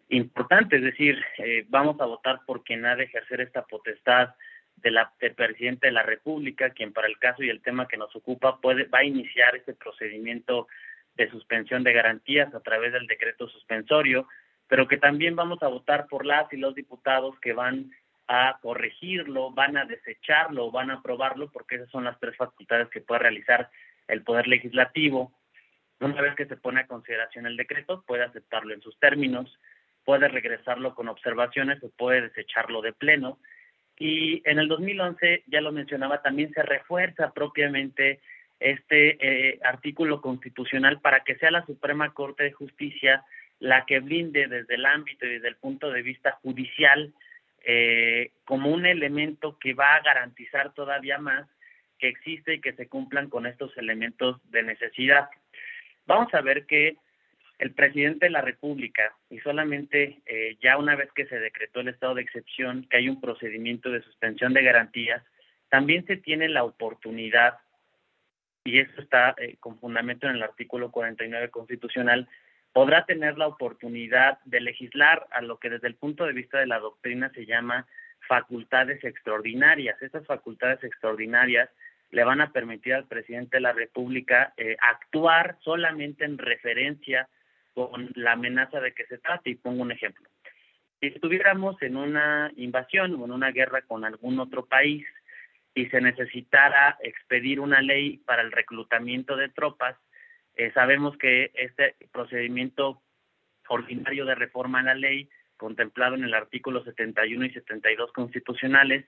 importante, 0.10 0.78
es 0.78 0.84
decir, 0.84 1.20
eh, 1.40 1.66
vamos 1.68 2.00
a 2.00 2.06
votar 2.06 2.42
por 2.46 2.64
quien 2.64 2.86
ha 2.86 2.96
de 2.96 3.06
ejercer 3.06 3.42
esta 3.42 3.64
potestad 3.64 4.36
de 4.78 4.92
la, 4.92 5.12
del 5.20 5.34
presidente 5.34 5.88
de 5.88 5.94
la 5.94 6.04
República, 6.04 6.70
quien 6.70 6.94
para 6.94 7.08
el 7.08 7.18
caso 7.18 7.44
y 7.44 7.50
el 7.50 7.62
tema 7.62 7.88
que 7.88 7.98
nos 7.98 8.16
ocupa 8.16 8.60
puede, 8.62 8.86
va 8.86 9.00
a 9.00 9.04
iniciar 9.04 9.56
este 9.56 9.74
procedimiento 9.74 10.68
de 11.16 11.30
suspensión 11.30 11.84
de 11.84 11.94
garantías 11.94 12.54
a 12.54 12.60
través 12.60 12.94
del 12.94 13.08
decreto 13.08 13.48
suspensorio, 13.48 14.28
pero 14.68 14.88
que 14.88 14.98
también 14.98 15.36
vamos 15.36 15.62
a 15.64 15.68
votar 15.68 16.08
por 16.08 16.26
las 16.26 16.52
y 16.54 16.58
los 16.58 16.76
diputados 16.76 17.40
que 17.40 17.54
van 17.54 17.92
a 18.28 18.58
corregirlo, 18.62 19.52
van 19.52 19.78
a 19.78 19.86
desecharlo, 19.86 20.72
van 20.72 20.92
a 20.92 20.96
aprobarlo, 20.96 21.52
porque 21.52 21.76
esas 21.76 21.90
son 21.90 22.06
las 22.06 22.20
tres 22.20 22.36
facultades 22.36 22.90
que 22.90 23.02
puede 23.02 23.20
realizar 23.20 23.70
el 24.08 24.24
Poder 24.24 24.48
Legislativo. 24.48 25.32
Una 26.00 26.22
vez 26.22 26.36
que 26.36 26.46
se 26.46 26.58
pone 26.58 26.82
a 26.82 26.88
consideración 26.88 27.46
el 27.46 27.58
decreto, 27.58 28.04
puede 28.06 28.24
aceptarlo 28.24 28.74
en 28.74 28.82
sus 28.82 28.98
términos, 29.00 29.60
puede 30.04 30.28
regresarlo 30.28 30.96
con 30.96 31.08
observaciones 31.08 31.84
o 31.84 31.90
puede 31.90 32.22
desecharlo 32.22 32.82
de 32.82 32.94
pleno. 32.94 33.40
Y 33.98 34.42
en 34.50 34.60
el 34.60 34.68
2011, 34.68 35.44
ya 35.48 35.62
lo 35.62 35.72
mencionaba, 35.72 36.22
también 36.22 36.52
se 36.54 36.64
refuerza 36.64 37.32
propiamente 37.32 38.20
este 38.60 39.18
eh, 39.20 39.60
artículo 39.64 40.22
constitucional 40.22 41.00
para 41.00 41.22
que 41.22 41.36
sea 41.36 41.52
la 41.52 41.66
Suprema 41.66 42.14
Corte 42.14 42.44
de 42.44 42.52
Justicia 42.52 43.24
la 43.60 43.86
que 43.86 44.00
blinde 44.00 44.48
desde 44.48 44.76
el 44.76 44.86
ámbito 44.86 45.26
y 45.26 45.36
desde 45.36 45.48
el 45.48 45.56
punto 45.56 45.90
de 45.92 46.02
vista 46.02 46.32
judicial 46.42 47.14
eh, 47.66 48.32
como 48.46 48.70
un 48.70 48.86
elemento 48.86 49.58
que 49.58 49.74
va 49.74 49.96
a 49.96 50.02
garantizar 50.02 50.74
todavía 50.74 51.18
más 51.18 51.48
que 51.98 52.08
existe 52.08 52.54
y 52.54 52.62
que 52.62 52.74
se 52.74 52.88
cumplan 52.88 53.30
con 53.30 53.48
estos 53.48 53.76
elementos 53.78 54.40
de 54.52 54.64
necesidad. 54.64 55.30
Vamos 56.06 56.34
a 56.34 56.42
ver 56.42 56.66
que 56.68 56.98
el 57.58 57.74
presidente 57.74 58.28
de 58.28 58.32
la 58.32 58.42
República, 58.42 59.16
y 59.30 59.40
solamente 59.40 60.22
eh, 60.26 60.58
ya 60.62 60.78
una 60.78 60.96
vez 60.96 61.10
que 61.14 61.26
se 61.26 61.40
decretó 61.40 61.80
el 61.80 61.88
estado 61.88 62.16
de 62.16 62.22
excepción, 62.22 62.86
que 62.90 62.98
hay 62.98 63.10
un 63.10 63.22
procedimiento 63.22 63.90
de 63.90 64.04
suspensión 64.04 64.54
de 64.54 64.64
garantías, 64.64 65.24
también 65.70 66.06
se 66.06 66.18
tiene 66.18 66.50
la 66.50 66.64
oportunidad, 66.64 67.58
y 68.64 68.80
eso 68.80 69.02
está 69.02 69.36
eh, 69.38 69.56
con 69.60 69.80
fundamento 69.80 70.28
en 70.28 70.36
el 70.36 70.44
artículo 70.44 70.92
49 70.92 71.50
constitucional, 71.50 72.28
podrá 72.76 73.06
tener 73.06 73.38
la 73.38 73.48
oportunidad 73.48 74.40
de 74.44 74.60
legislar 74.60 75.28
a 75.32 75.42
lo 75.42 75.60
que 75.60 75.70
desde 75.70 75.88
el 75.88 75.96
punto 75.96 76.26
de 76.26 76.34
vista 76.34 76.60
de 76.60 76.68
la 76.68 76.78
doctrina 76.78 77.32
se 77.34 77.46
llama 77.46 77.88
facultades 78.28 79.02
extraordinarias. 79.06 79.96
Estas 80.02 80.26
facultades 80.26 80.84
extraordinarias 80.84 81.70
le 82.12 82.26
van 82.26 82.42
a 82.42 82.52
permitir 82.52 82.94
al 82.94 83.08
presidente 83.08 83.56
de 83.56 83.62
la 83.62 83.72
República 83.72 84.54
eh, 84.58 84.76
actuar 84.82 85.58
solamente 85.62 86.26
en 86.26 86.38
referencia 86.38 87.30
con 87.74 88.12
la 88.16 88.34
amenaza 88.34 88.82
de 88.82 88.92
que 88.92 89.06
se 89.06 89.20
trate. 89.20 89.52
Y 89.52 89.56
pongo 89.56 89.82
un 89.82 89.94
ejemplo. 89.94 90.28
Si 91.00 91.08
estuviéramos 91.08 91.82
en 91.82 91.96
una 91.96 92.52
invasión 92.58 93.16
o 93.16 93.24
en 93.24 93.32
una 93.32 93.52
guerra 93.52 93.84
con 93.84 94.04
algún 94.04 94.38
otro 94.42 94.66
país 94.66 95.08
y 95.74 95.86
se 95.86 96.02
necesitara 96.02 96.98
expedir 97.02 97.62
una 97.62 97.82
ley 97.82 98.18
para 98.26 98.42
el 98.42 98.52
reclutamiento 98.52 99.38
de 99.38 99.48
tropas, 99.48 99.96
eh, 100.56 100.72
sabemos 100.74 101.18
que 101.18 101.52
este 101.54 101.96
procedimiento 102.12 103.02
ordinario 103.68 104.26
de 104.26 104.36
reforma 104.36 104.80
a 104.80 104.84
la 104.84 104.96
ley, 104.96 105.30
contemplado 105.58 106.16
en 106.16 106.24
el 106.24 106.34
artículo 106.34 106.84
71 106.84 107.46
y 107.46 107.52
72 107.52 108.12
constitucionales, 108.14 109.06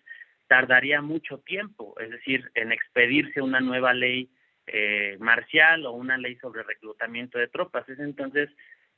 tardaría 0.48 1.02
mucho 1.02 1.40
tiempo, 1.40 1.96
es 2.00 2.10
decir, 2.10 2.50
en 2.56 2.72
expedirse 2.72 3.42
una 3.42 3.60
nueva 3.60 3.94
ley 3.94 4.30
eh, 4.66 5.18
marcial 5.20 5.86
o 5.86 5.92
una 5.92 6.18
ley 6.18 6.36
sobre 6.38 6.64
reclutamiento 6.64 7.38
de 7.38 7.48
tropas. 7.48 7.88
Es 7.90 8.00
entonces 8.00 8.50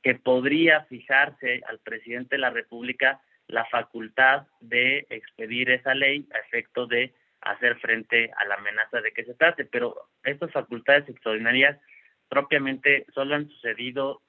que 0.02 0.14
podría 0.14 0.84
fijarse 0.84 1.62
al 1.68 1.78
presidente 1.80 2.36
de 2.36 2.40
la 2.40 2.50
República 2.50 3.20
la 3.48 3.64
facultad 3.66 4.46
de 4.60 5.06
expedir 5.10 5.70
esa 5.70 5.94
ley 5.94 6.26
a 6.32 6.38
efecto 6.38 6.86
de 6.86 7.12
hacer 7.40 7.76
frente 7.78 8.30
a 8.36 8.44
la 8.46 8.54
amenaza 8.54 9.00
de 9.00 9.12
que 9.12 9.24
se 9.24 9.34
trate, 9.34 9.64
pero 9.64 9.96
estas 10.22 10.52
facultades 10.52 11.08
extraordinarias 11.08 11.78
propiamente 12.30 13.04
solo 13.12 13.34
han 13.34 13.48
sucedido, 13.48 14.22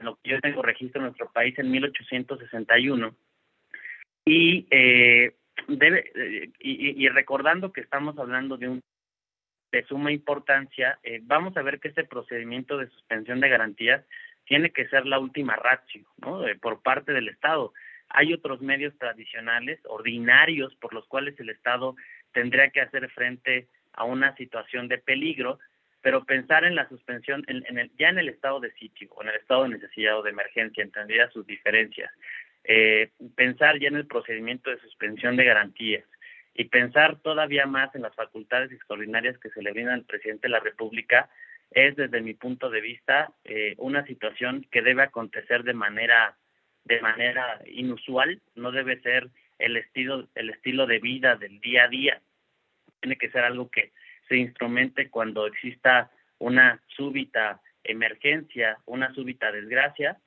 lo 0.00 0.16
que 0.16 0.30
yo 0.30 0.40
tengo 0.40 0.62
registro 0.62 1.00
en 1.00 1.06
nuestro 1.06 1.30
país, 1.30 1.58
en 1.58 1.70
1861. 1.70 3.14
Y, 4.24 4.66
eh, 4.70 5.34
debe, 5.66 6.10
eh, 6.14 6.50
y, 6.60 7.08
recordando 7.08 7.72
que 7.72 7.80
estamos 7.80 8.16
hablando 8.18 8.56
de 8.56 8.68
un 8.68 8.80
de 9.70 9.84
suma 9.84 10.10
importancia, 10.10 10.98
eh, 11.02 11.20
vamos 11.22 11.54
a 11.58 11.62
ver 11.62 11.78
que 11.78 11.88
este 11.88 12.04
procedimiento 12.04 12.78
de 12.78 12.88
suspensión 12.88 13.38
de 13.40 13.50
garantías 13.50 14.02
tiene 14.46 14.70
que 14.70 14.88
ser 14.88 15.04
la 15.04 15.18
última 15.18 15.56
ratio, 15.56 16.06
¿no? 16.18 16.42
por 16.62 16.80
parte 16.80 17.12
del 17.12 17.28
Estado. 17.28 17.74
Hay 18.08 18.32
otros 18.32 18.62
medios 18.62 18.96
tradicionales, 18.96 19.78
ordinarios, 19.84 20.74
por 20.76 20.94
los 20.94 21.06
cuales 21.06 21.38
el 21.38 21.50
Estado 21.50 21.96
tendría 22.32 22.70
que 22.70 22.80
hacer 22.80 23.10
frente 23.10 23.68
a 23.92 24.04
una 24.04 24.34
situación 24.36 24.88
de 24.88 24.96
peligro, 24.96 25.58
pero 26.00 26.24
pensar 26.24 26.64
en 26.64 26.74
la 26.74 26.88
suspensión, 26.88 27.44
en, 27.48 27.78
el, 27.78 27.90
ya 27.98 28.08
en 28.08 28.18
el 28.18 28.28
estado 28.28 28.60
de 28.60 28.72
sitio 28.72 29.08
o 29.10 29.22
en 29.22 29.28
el 29.28 29.36
estado 29.36 29.64
de 29.64 29.70
necesidad 29.70 30.18
o 30.18 30.22
de 30.22 30.30
emergencia, 30.30 30.82
entendidas 30.82 31.32
sus 31.32 31.46
diferencias, 31.46 32.10
eh, 32.64 33.10
pensar 33.34 33.78
ya 33.78 33.88
en 33.88 33.96
el 33.96 34.06
procedimiento 34.06 34.70
de 34.70 34.78
suspensión 34.80 35.36
de 35.36 35.44
garantías 35.44 36.04
y 36.54 36.64
pensar 36.64 37.16
todavía 37.20 37.66
más 37.66 37.94
en 37.94 38.02
las 38.02 38.14
facultades 38.14 38.72
extraordinarias 38.72 39.38
que 39.38 39.50
se 39.50 39.62
le 39.62 39.72
brindan 39.72 39.94
al 39.94 40.04
presidente 40.04 40.48
de 40.48 40.52
la 40.52 40.60
República 40.60 41.30
es 41.70 41.96
desde 41.96 42.20
mi 42.20 42.34
punto 42.34 42.70
de 42.70 42.80
vista 42.80 43.32
eh, 43.44 43.74
una 43.78 44.04
situación 44.06 44.66
que 44.70 44.82
debe 44.82 45.02
acontecer 45.02 45.62
de 45.64 45.74
manera 45.74 46.36
de 46.84 47.00
manera 47.02 47.60
inusual, 47.66 48.40
no 48.54 48.72
debe 48.72 48.98
ser 49.00 49.28
el 49.58 49.76
estilo 49.76 50.28
el 50.34 50.50
estilo 50.50 50.86
de 50.86 50.98
vida 51.00 51.36
del 51.36 51.60
día 51.60 51.84
a 51.84 51.88
día, 51.88 52.22
tiene 53.00 53.16
que 53.16 53.30
ser 53.30 53.44
algo 53.44 53.70
que 53.70 53.92
se 54.28 54.36
instrumente 54.36 55.10
cuando 55.10 55.46
exista 55.46 56.10
una 56.38 56.80
súbita 56.88 57.60
emergencia, 57.84 58.78
una 58.86 59.12
súbita 59.14 59.50
desgracia. 59.50 60.18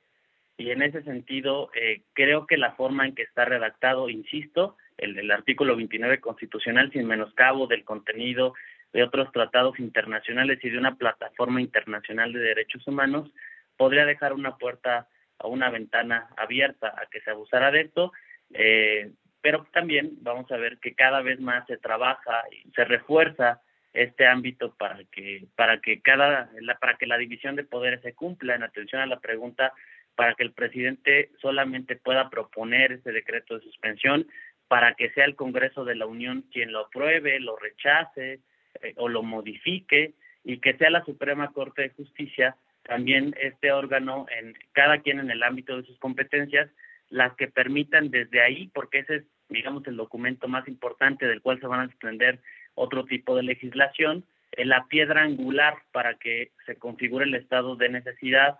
Y 0.57 0.71
en 0.71 0.81
ese 0.81 1.03
sentido, 1.03 1.71
eh, 1.73 2.03
creo 2.13 2.45
que 2.45 2.57
la 2.57 2.73
forma 2.73 3.05
en 3.05 3.15
que 3.15 3.23
está 3.23 3.45
redactado, 3.45 4.09
insisto, 4.09 4.77
el 4.97 5.15
del 5.15 5.31
artículo 5.31 5.75
29 5.75 6.19
constitucional, 6.19 6.91
sin 6.91 7.07
menoscabo 7.07 7.67
del 7.67 7.83
contenido 7.83 8.53
de 8.93 9.03
otros 9.03 9.31
tratados 9.31 9.79
internacionales 9.79 10.59
y 10.63 10.69
de 10.69 10.77
una 10.77 10.95
plataforma 10.95 11.61
internacional 11.61 12.33
de 12.33 12.39
derechos 12.39 12.85
humanos, 12.87 13.31
podría 13.77 14.05
dejar 14.05 14.33
una 14.33 14.57
puerta 14.57 15.07
o 15.37 15.49
una 15.49 15.69
ventana 15.69 16.27
abierta 16.37 16.93
a 16.97 17.07
que 17.09 17.21
se 17.21 17.31
abusara 17.31 17.71
de 17.71 17.81
esto, 17.81 18.11
eh, 18.53 19.11
pero 19.41 19.65
también 19.71 20.11
vamos 20.21 20.51
a 20.51 20.57
ver 20.57 20.77
que 20.77 20.93
cada 20.93 21.21
vez 21.21 21.39
más 21.39 21.65
se 21.67 21.77
trabaja 21.77 22.43
y 22.51 22.69
se 22.71 22.85
refuerza 22.85 23.61
este 23.93 24.25
ámbito 24.25 24.73
para 24.75 25.03
que 25.05 25.45
para 25.55 25.81
que 25.81 26.01
cada 26.01 26.49
la, 26.59 26.77
para 26.77 26.97
que 26.97 27.07
la 27.07 27.17
división 27.17 27.55
de 27.55 27.63
poderes 27.63 28.01
se 28.01 28.13
cumpla 28.13 28.55
en 28.55 28.63
atención 28.63 29.01
a 29.01 29.05
la 29.05 29.19
pregunta 29.19 29.73
para 30.15 30.33
que 30.35 30.43
el 30.43 30.53
presidente 30.53 31.31
solamente 31.41 31.95
pueda 31.95 32.29
proponer 32.29 32.93
ese 32.93 33.11
decreto 33.11 33.55
de 33.57 33.63
suspensión 33.63 34.27
para 34.67 34.93
que 34.93 35.09
sea 35.11 35.25
el 35.25 35.35
Congreso 35.35 35.83
de 35.83 35.95
la 35.95 36.05
Unión 36.05 36.45
quien 36.51 36.71
lo 36.71 36.79
apruebe, 36.85 37.39
lo 37.39 37.57
rechace 37.57 38.39
eh, 38.81 38.93
o 38.95 39.09
lo 39.09 39.23
modifique 39.23 40.13
y 40.45 40.59
que 40.59 40.77
sea 40.77 40.89
la 40.89 41.03
Suprema 41.03 41.51
Corte 41.51 41.81
de 41.81 41.89
Justicia 41.89 42.55
también 42.83 43.35
este 43.39 43.71
órgano 43.73 44.25
en 44.39 44.53
cada 44.71 44.99
quien 44.99 45.19
en 45.19 45.31
el 45.31 45.43
ámbito 45.43 45.75
de 45.75 45.83
sus 45.83 45.99
competencias 45.99 46.69
las 47.09 47.35
que 47.35 47.49
permitan 47.49 48.09
desde 48.09 48.41
ahí 48.41 48.69
porque 48.73 48.99
ese 48.99 49.15
es 49.17 49.23
digamos 49.49 49.85
el 49.85 49.97
documento 49.97 50.47
más 50.47 50.65
importante 50.69 51.27
del 51.27 51.41
cual 51.41 51.59
se 51.59 51.67
van 51.67 51.81
a 51.81 51.87
desprender 51.87 52.39
otro 52.75 53.05
tipo 53.05 53.35
de 53.35 53.43
legislación 53.43 54.25
la 54.57 54.85
piedra 54.87 55.23
angular 55.23 55.75
para 55.91 56.15
que 56.15 56.51
se 56.65 56.75
configure 56.75 57.25
el 57.25 57.35
estado 57.35 57.75
de 57.75 57.89
necesidad 57.89 58.59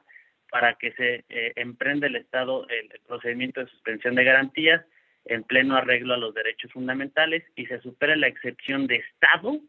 para 0.50 0.76
que 0.76 0.94
se 0.94 1.26
eh, 1.30 1.54
emprenda 1.56 2.08
el 2.08 2.16
estado 2.16 2.68
el 2.70 2.90
procedimiento 3.08 3.62
de 3.62 3.68
suspensión 3.68 4.16
de 4.16 4.24
garantías 4.24 4.86
en 5.26 5.44
pleno 5.44 5.76
arreglo 5.76 6.14
a 6.14 6.18
los 6.18 6.34
derechos 6.34 6.72
fundamentales 6.72 7.44
y 7.56 7.66
se 7.66 7.80
supere 7.82 8.16
la 8.16 8.28
excepción 8.28 8.88
de 8.88 8.98
Estado 8.98 9.60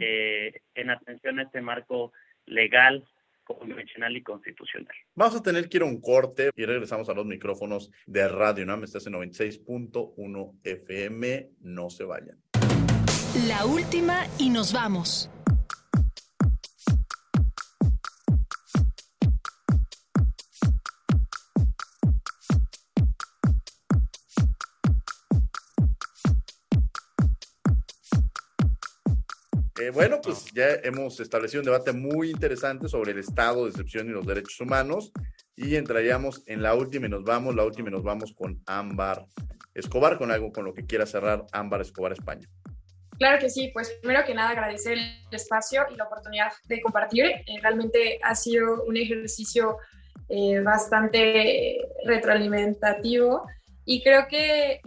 eh, 0.00 0.60
en 0.74 0.90
atención 0.90 1.38
a 1.38 1.42
este 1.42 1.60
marco 1.60 2.12
legal, 2.46 3.06
convencional 3.44 4.16
y 4.16 4.22
constitucional. 4.22 4.94
Vamos 5.14 5.36
a 5.36 5.42
tener 5.42 5.68
que 5.68 5.78
ir 5.78 5.82
a 5.82 5.86
un 5.86 6.00
corte 6.00 6.50
y 6.54 6.64
regresamos 6.64 7.08
a 7.08 7.14
los 7.14 7.26
micrófonos 7.26 7.90
de 8.06 8.28
Radio 8.28 8.66
¿no? 8.66 8.82
Estás 8.82 9.06
en 9.06 9.14
96.1 9.14 10.58
FM. 10.64 11.50
No 11.60 11.90
se 11.90 12.04
vayan. 12.04 12.38
La 13.46 13.66
última 13.66 14.26
y 14.38 14.50
nos 14.50 14.72
vamos. 14.72 15.30
Eh, 29.80 29.90
bueno, 29.90 30.20
pues 30.20 30.46
ya 30.52 30.70
hemos 30.82 31.20
establecido 31.20 31.60
un 31.60 31.66
debate 31.66 31.92
muy 31.92 32.30
interesante 32.30 32.88
sobre 32.88 33.12
el 33.12 33.18
estado 33.18 33.64
de 33.64 33.70
excepción 33.70 34.08
y 34.08 34.10
los 34.10 34.26
derechos 34.26 34.60
humanos 34.60 35.12
y 35.54 35.76
entraríamos 35.76 36.42
en 36.46 36.62
la 36.62 36.74
última 36.74 37.06
y 37.06 37.10
nos 37.10 37.22
vamos, 37.22 37.54
la 37.54 37.64
última 37.64 37.88
y 37.88 37.92
nos 37.92 38.02
vamos 38.02 38.32
con 38.32 38.60
Ámbar 38.66 39.26
Escobar, 39.74 40.18
con 40.18 40.32
algo 40.32 40.50
con 40.50 40.64
lo 40.64 40.74
que 40.74 40.86
quiera 40.86 41.06
cerrar 41.06 41.46
Ámbar 41.52 41.82
Escobar 41.82 42.12
España. 42.12 42.48
Claro 43.18 43.38
que 43.38 43.50
sí, 43.50 43.70
pues 43.72 43.90
primero 44.00 44.24
que 44.24 44.34
nada 44.34 44.50
agradecer 44.50 44.96
el 44.96 45.34
espacio 45.34 45.86
y 45.92 45.96
la 45.96 46.04
oportunidad 46.04 46.52
de 46.66 46.80
compartir. 46.80 47.24
Eh, 47.24 47.42
realmente 47.60 48.18
ha 48.22 48.34
sido 48.34 48.84
un 48.84 48.96
ejercicio 48.96 49.78
eh, 50.28 50.60
bastante 50.60 51.78
retroalimentativo 52.04 53.46
y 53.84 54.02
creo 54.02 54.28
que 54.28 54.80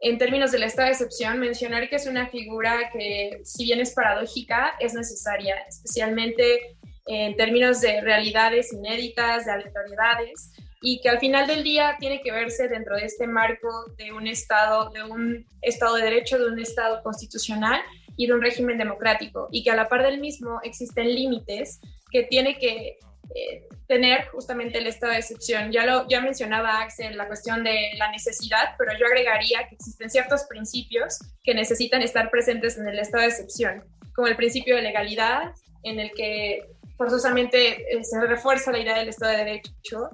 en 0.00 0.16
términos 0.16 0.50
del 0.50 0.62
estado 0.62 0.86
de 0.86 0.92
excepción, 0.92 1.38
mencionar 1.38 1.88
que 1.88 1.96
es 1.96 2.06
una 2.06 2.28
figura 2.28 2.90
que, 2.90 3.40
si 3.44 3.64
bien 3.64 3.80
es 3.80 3.92
paradójica, 3.92 4.72
es 4.80 4.94
necesaria, 4.94 5.56
especialmente 5.68 6.76
en 7.06 7.36
términos 7.36 7.80
de 7.80 8.00
realidades 8.00 8.72
inéditas, 8.72 9.44
de 9.44 9.52
aleatoriedades, 9.52 10.52
y 10.82 11.00
que 11.00 11.08
al 11.08 11.18
final 11.18 11.46
del 11.46 11.62
día 11.62 11.96
tiene 11.98 12.22
que 12.22 12.32
verse 12.32 12.68
dentro 12.68 12.96
de 12.96 13.04
este 13.04 13.26
marco 13.26 13.68
de 13.96 14.12
un 14.12 14.26
Estado, 14.26 14.90
de 14.90 15.04
un 15.04 15.46
Estado 15.60 15.96
de 15.96 16.04
Derecho, 16.04 16.38
de 16.38 16.46
un 16.46 16.58
Estado 16.58 17.02
constitucional 17.02 17.80
y 18.16 18.26
de 18.26 18.34
un 18.34 18.42
régimen 18.42 18.78
democrático, 18.78 19.48
y 19.50 19.62
que 19.62 19.70
a 19.70 19.76
la 19.76 19.88
par 19.88 20.02
del 20.02 20.20
mismo 20.20 20.60
existen 20.62 21.14
límites 21.14 21.80
que 22.10 22.24
tiene 22.24 22.58
que 22.58 22.98
eh, 23.34 23.68
tener 23.86 24.26
justamente 24.28 24.78
el 24.78 24.86
estado 24.86 25.12
de 25.12 25.18
excepción. 25.18 25.70
Ya, 25.70 25.86
lo, 25.86 26.08
ya 26.08 26.20
mencionaba 26.20 26.80
Axel 26.80 27.16
la 27.16 27.28
cuestión 27.28 27.62
de 27.62 27.92
la 27.96 28.10
necesidad, 28.10 28.74
pero 28.78 28.92
yo 28.98 29.06
agregaría 29.06 29.68
que 29.68 29.76
existen 29.76 30.10
ciertos 30.10 30.44
principios 30.44 31.18
que 31.44 31.54
necesitan 31.54 32.02
estar 32.02 32.30
presentes 32.30 32.76
en 32.78 32.88
el 32.88 32.98
estado 32.98 33.22
de 33.22 33.28
excepción, 33.28 33.84
como 34.14 34.26
el 34.26 34.36
principio 34.36 34.76
de 34.76 34.82
legalidad, 34.82 35.54
en 35.84 36.00
el 36.00 36.10
que 36.12 36.62
forzosamente 36.96 37.96
eh, 37.96 38.04
se 38.04 38.20
refuerza 38.26 38.72
la 38.72 38.80
idea 38.80 38.98
del 38.98 39.08
estado 39.08 39.32
de 39.32 39.38
derecho, 39.38 40.10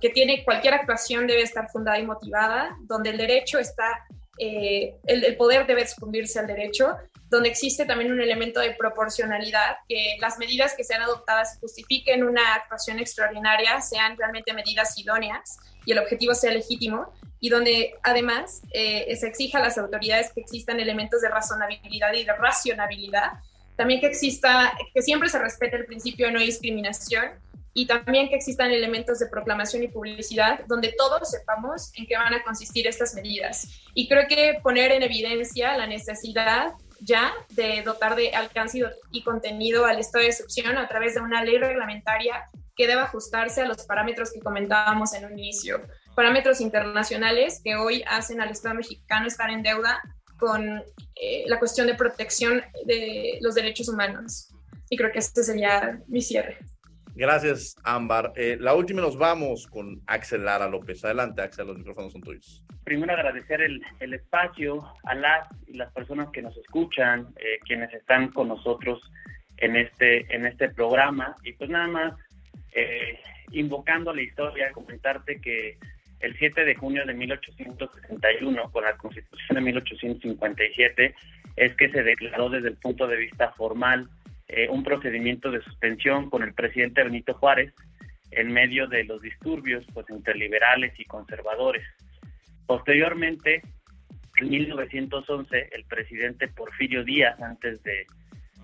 que 0.00 0.10
tiene 0.10 0.44
cualquier 0.44 0.74
actuación 0.74 1.26
debe 1.26 1.42
estar 1.42 1.68
fundada 1.70 1.98
y 1.98 2.06
motivada, 2.06 2.76
donde 2.82 3.10
el 3.10 3.16
derecho 3.16 3.58
está, 3.58 4.06
eh, 4.38 4.96
el, 5.06 5.24
el 5.24 5.36
poder 5.36 5.66
debe 5.66 5.86
sucumbirse 5.86 6.38
al 6.38 6.46
derecho 6.46 6.96
donde 7.30 7.48
existe 7.48 7.86
también 7.86 8.12
un 8.12 8.20
elemento 8.20 8.60
de 8.60 8.72
proporcionalidad, 8.72 9.76
que 9.88 10.16
las 10.20 10.38
medidas 10.38 10.74
que 10.76 10.82
sean 10.82 11.00
adoptadas 11.00 11.58
justifiquen 11.60 12.24
una 12.24 12.54
actuación 12.54 12.98
extraordinaria, 12.98 13.80
sean 13.80 14.18
realmente 14.18 14.52
medidas 14.52 14.98
idóneas 14.98 15.58
y 15.86 15.92
el 15.92 16.00
objetivo 16.00 16.34
sea 16.34 16.52
legítimo, 16.52 17.12
y 17.38 17.48
donde 17.48 17.94
además 18.02 18.62
eh, 18.72 19.16
se 19.16 19.28
exija 19.28 19.58
a 19.58 19.62
las 19.62 19.78
autoridades 19.78 20.32
que 20.34 20.40
existan 20.40 20.80
elementos 20.80 21.22
de 21.22 21.28
razonabilidad 21.28 22.12
y 22.14 22.24
de 22.24 22.32
racionabilidad, 22.32 23.30
también 23.76 24.00
que 24.00 24.08
exista, 24.08 24.76
que 24.92 25.00
siempre 25.00 25.28
se 25.28 25.38
respete 25.38 25.76
el 25.76 25.86
principio 25.86 26.26
de 26.26 26.32
no 26.32 26.40
discriminación 26.40 27.30
y 27.72 27.86
también 27.86 28.28
que 28.28 28.36
existan 28.36 28.70
elementos 28.70 29.18
de 29.18 29.26
proclamación 29.28 29.82
y 29.82 29.88
publicidad 29.88 30.60
donde 30.66 30.94
todos 30.96 31.30
sepamos 31.30 31.92
en 31.96 32.06
qué 32.06 32.16
van 32.16 32.34
a 32.34 32.42
consistir 32.42 32.86
estas 32.86 33.14
medidas. 33.14 33.68
Y 33.94 34.08
creo 34.08 34.26
que 34.28 34.58
poner 34.62 34.92
en 34.92 35.02
evidencia 35.02 35.76
la 35.76 35.86
necesidad 35.86 36.72
ya 37.00 37.32
de 37.50 37.82
dotar 37.82 38.14
de 38.16 38.30
alcance 38.30 38.80
y 39.10 39.22
contenido 39.22 39.86
al 39.86 39.98
estado 39.98 40.22
de 40.22 40.30
excepción 40.30 40.76
a 40.76 40.88
través 40.88 41.14
de 41.14 41.20
una 41.20 41.42
ley 41.42 41.58
reglamentaria 41.58 42.44
que 42.76 42.86
deba 42.86 43.04
ajustarse 43.04 43.62
a 43.62 43.66
los 43.66 43.84
parámetros 43.84 44.32
que 44.32 44.40
comentábamos 44.40 45.14
en 45.14 45.24
un 45.24 45.38
inicio. 45.38 45.80
Parámetros 46.14 46.60
internacionales 46.60 47.60
que 47.64 47.76
hoy 47.76 48.02
hacen 48.06 48.40
al 48.40 48.50
Estado 48.50 48.74
mexicano 48.74 49.26
estar 49.26 49.50
en 49.50 49.62
deuda 49.62 50.00
con 50.38 50.82
eh, 51.14 51.44
la 51.46 51.58
cuestión 51.58 51.86
de 51.86 51.94
protección 51.94 52.62
de 52.86 53.38
los 53.40 53.54
derechos 53.54 53.88
humanos. 53.88 54.48
Y 54.88 54.96
creo 54.96 55.12
que 55.12 55.18
este 55.18 55.44
sería 55.44 56.00
mi 56.08 56.22
cierre. 56.22 56.58
Gracias, 57.14 57.76
Ámbar. 57.84 58.32
Eh, 58.36 58.56
la 58.60 58.74
última 58.74 59.00
nos 59.00 59.18
vamos 59.18 59.66
con 59.66 60.00
Axel 60.06 60.44
Lara 60.44 60.68
López. 60.68 61.04
Adelante, 61.04 61.42
Axel, 61.42 61.66
los 61.66 61.78
micrófonos 61.78 62.12
son 62.12 62.22
tuyos. 62.22 62.64
Primero 62.84 63.12
agradecer 63.12 63.60
el, 63.60 63.82
el 64.00 64.14
espacio 64.14 64.84
a 65.04 65.14
las 65.14 65.48
y 65.66 65.74
las 65.74 65.92
personas 65.92 66.30
que 66.30 66.42
nos 66.42 66.56
escuchan, 66.56 67.28
eh, 67.36 67.58
quienes 67.66 67.92
están 67.92 68.28
con 68.28 68.48
nosotros 68.48 69.00
en 69.58 69.76
este, 69.76 70.34
en 70.34 70.46
este 70.46 70.70
programa. 70.70 71.36
Y 71.44 71.52
pues 71.52 71.70
nada 71.70 71.86
más, 71.88 72.14
eh, 72.72 73.18
invocando 73.52 74.14
la 74.14 74.22
historia, 74.22 74.72
comentarte 74.72 75.40
que 75.40 75.78
el 76.20 76.36
7 76.36 76.64
de 76.64 76.74
junio 76.74 77.04
de 77.06 77.14
1861, 77.14 78.70
con 78.70 78.84
la 78.84 78.96
Constitución 78.96 79.56
de 79.56 79.60
1857, 79.60 81.14
es 81.56 81.74
que 81.76 81.90
se 81.90 82.02
declaró 82.02 82.50
desde 82.50 82.68
el 82.68 82.76
punto 82.76 83.06
de 83.06 83.16
vista 83.16 83.52
formal 83.52 84.08
eh, 84.52 84.68
un 84.68 84.82
procedimiento 84.82 85.52
de 85.52 85.62
suspensión 85.62 86.28
con 86.28 86.42
el 86.42 86.54
presidente 86.54 87.04
Benito 87.04 87.34
Juárez 87.34 87.72
en 88.32 88.52
medio 88.52 88.88
de 88.88 89.04
los 89.04 89.22
disturbios 89.22 89.84
pues, 89.94 90.10
entre 90.10 90.34
liberales 90.34 90.92
y 90.98 91.04
conservadores. 91.04 91.86
Posteriormente, 92.66 93.62
en 94.36 94.50
1911, 94.50 95.68
el 95.70 95.84
presidente 95.84 96.48
Porfirio 96.48 97.04
Díaz, 97.04 97.40
antes 97.40 97.80
de 97.84 98.06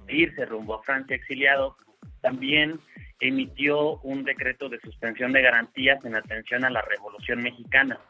irse 0.08 0.44
rumbo 0.44 0.74
a 0.74 0.82
Francia 0.82 1.14
exiliado, 1.14 1.76
también 2.20 2.80
emitió 3.20 3.98
un 3.98 4.24
decreto 4.24 4.68
de 4.68 4.80
suspensión 4.80 5.32
de 5.32 5.42
garantías 5.42 6.04
en 6.04 6.16
atención 6.16 6.64
a 6.64 6.70
la 6.70 6.82
Revolución 6.82 7.42
Mexicana. 7.42 8.00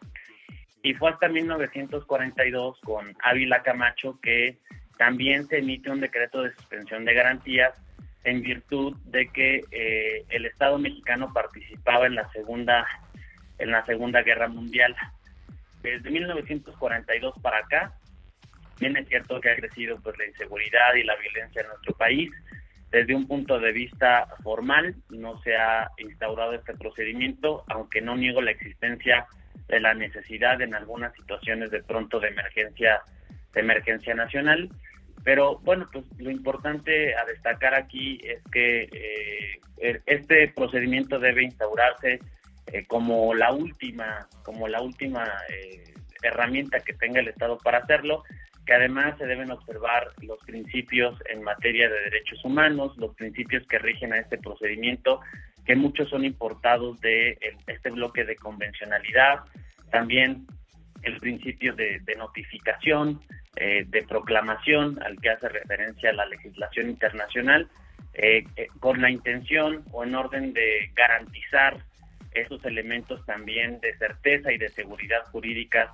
Y 0.82 0.94
fue 0.94 1.10
hasta 1.10 1.28
1942 1.28 2.80
con 2.80 3.14
Ávila 3.22 3.62
Camacho 3.62 4.18
que 4.22 4.58
también 4.98 5.46
se 5.48 5.58
emite 5.58 5.90
un 5.90 6.00
decreto 6.00 6.42
de 6.42 6.54
suspensión 6.54 7.04
de 7.04 7.14
garantías 7.14 7.74
en 8.24 8.42
virtud 8.42 8.96
de 9.04 9.28
que 9.28 9.62
eh, 9.70 10.24
el 10.30 10.46
Estado 10.46 10.78
mexicano 10.78 11.32
participaba 11.32 12.06
en 12.06 12.16
la 12.16 12.28
segunda 12.30 12.86
en 13.58 13.70
la 13.70 13.84
Segunda 13.86 14.22
Guerra 14.22 14.48
Mundial. 14.48 14.94
Desde 15.82 16.10
1942 16.10 17.34
para 17.40 17.58
acá, 17.58 17.94
bien 18.78 18.96
es 18.96 19.08
cierto 19.08 19.40
que 19.40 19.50
ha 19.50 19.56
crecido 19.56 19.98
pues 20.02 20.18
la 20.18 20.26
inseguridad 20.26 20.94
y 20.94 21.04
la 21.04 21.16
violencia 21.16 21.62
en 21.62 21.68
nuestro 21.68 21.94
país. 21.94 22.30
Desde 22.90 23.14
un 23.14 23.26
punto 23.26 23.58
de 23.58 23.72
vista 23.72 24.26
formal, 24.42 24.94
no 25.10 25.40
se 25.42 25.56
ha 25.56 25.90
instaurado 25.98 26.52
este 26.52 26.74
procedimiento, 26.74 27.64
aunque 27.68 28.00
no 28.00 28.16
niego 28.16 28.42
la 28.42 28.52
existencia 28.52 29.26
de 29.68 29.80
la 29.80 29.94
necesidad 29.94 30.60
en 30.60 30.74
algunas 30.74 31.14
situaciones 31.14 31.70
de 31.70 31.82
pronto 31.82 32.20
de 32.20 32.28
emergencia 32.28 33.00
de 33.52 33.60
emergencia 33.60 34.14
nacional. 34.14 34.68
Pero 35.26 35.58
bueno, 35.64 35.88
pues 35.92 36.04
lo 36.18 36.30
importante 36.30 37.16
a 37.16 37.24
destacar 37.24 37.74
aquí 37.74 38.20
es 38.22 38.40
que 38.52 38.88
eh, 39.78 40.00
este 40.06 40.46
procedimiento 40.54 41.18
debe 41.18 41.42
instaurarse 41.42 42.20
eh, 42.68 42.86
como 42.86 43.34
la 43.34 43.50
última, 43.50 44.28
como 44.44 44.68
la 44.68 44.80
última 44.80 45.24
eh, 45.48 45.82
herramienta 46.22 46.78
que 46.78 46.92
tenga 46.92 47.18
el 47.18 47.26
Estado 47.26 47.58
para 47.58 47.78
hacerlo, 47.78 48.22
que 48.64 48.74
además 48.74 49.18
se 49.18 49.26
deben 49.26 49.50
observar 49.50 50.12
los 50.22 50.38
principios 50.46 51.18
en 51.28 51.42
materia 51.42 51.88
de 51.88 52.02
derechos 52.02 52.44
humanos, 52.44 52.96
los 52.96 53.12
principios 53.16 53.66
que 53.66 53.80
rigen 53.80 54.12
a 54.12 54.18
este 54.18 54.38
procedimiento, 54.38 55.20
que 55.64 55.74
muchos 55.74 56.08
son 56.08 56.24
importados 56.24 57.00
de 57.00 57.36
este 57.66 57.90
bloque 57.90 58.24
de 58.24 58.36
convencionalidad, 58.36 59.40
también 59.90 60.46
el 61.02 61.18
principio 61.18 61.74
de, 61.74 62.00
notificación, 62.16 63.20
eh, 63.58 63.86
de 63.88 64.02
proclamación 64.02 65.02
al 65.02 65.18
que 65.18 65.30
hace 65.30 65.48
referencia 65.48 66.12
la 66.12 66.26
legislación 66.26 66.90
internacional 66.90 67.70
eh, 68.12 68.44
eh, 68.54 68.68
con 68.80 69.00
la 69.00 69.10
intención 69.10 69.82
o 69.92 70.04
en 70.04 70.14
orden 70.14 70.52
de 70.52 70.90
garantizar 70.94 71.78
esos 72.32 72.62
elementos 72.66 73.24
también 73.24 73.80
de 73.80 73.96
certeza 73.96 74.52
y 74.52 74.58
de 74.58 74.68
seguridad 74.68 75.24
jurídica 75.32 75.90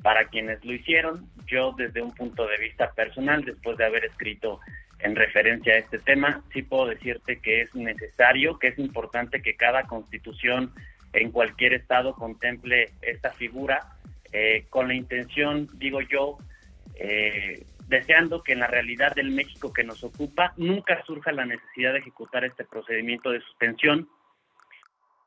para 0.00 0.24
quienes 0.28 0.64
lo 0.64 0.72
hicieron. 0.72 1.28
Yo 1.46 1.74
desde 1.76 2.00
un 2.00 2.14
punto 2.14 2.46
de 2.46 2.56
vista 2.56 2.90
personal, 2.92 3.44
después 3.44 3.76
de 3.76 3.84
haber 3.84 4.06
escrito 4.06 4.60
en 5.00 5.14
referencia 5.14 5.74
a 5.74 5.78
este 5.80 5.98
tema, 5.98 6.42
sí 6.50 6.62
puedo 6.62 6.86
decirte 6.86 7.40
que 7.40 7.60
es 7.60 7.74
necesario, 7.74 8.58
que 8.58 8.68
es 8.68 8.78
importante 8.78 9.42
que 9.42 9.54
cada 9.54 9.82
constitución 9.82 10.72
en 11.12 11.30
cualquier 11.30 11.74
estado 11.74 12.14
contemple 12.14 12.88
esta 13.02 13.32
figura 13.32 13.98
con 14.70 14.88
la 14.88 14.94
intención, 14.94 15.68
digo 15.74 16.00
yo, 16.00 16.38
eh, 17.04 17.66
deseando 17.88 18.44
que 18.44 18.52
en 18.52 18.60
la 18.60 18.68
realidad 18.68 19.12
del 19.12 19.32
México 19.32 19.72
que 19.72 19.82
nos 19.82 20.04
ocupa 20.04 20.54
nunca 20.56 21.02
surja 21.04 21.32
la 21.32 21.44
necesidad 21.44 21.92
de 21.92 21.98
ejecutar 21.98 22.44
este 22.44 22.64
procedimiento 22.64 23.30
de 23.30 23.40
suspensión, 23.40 24.08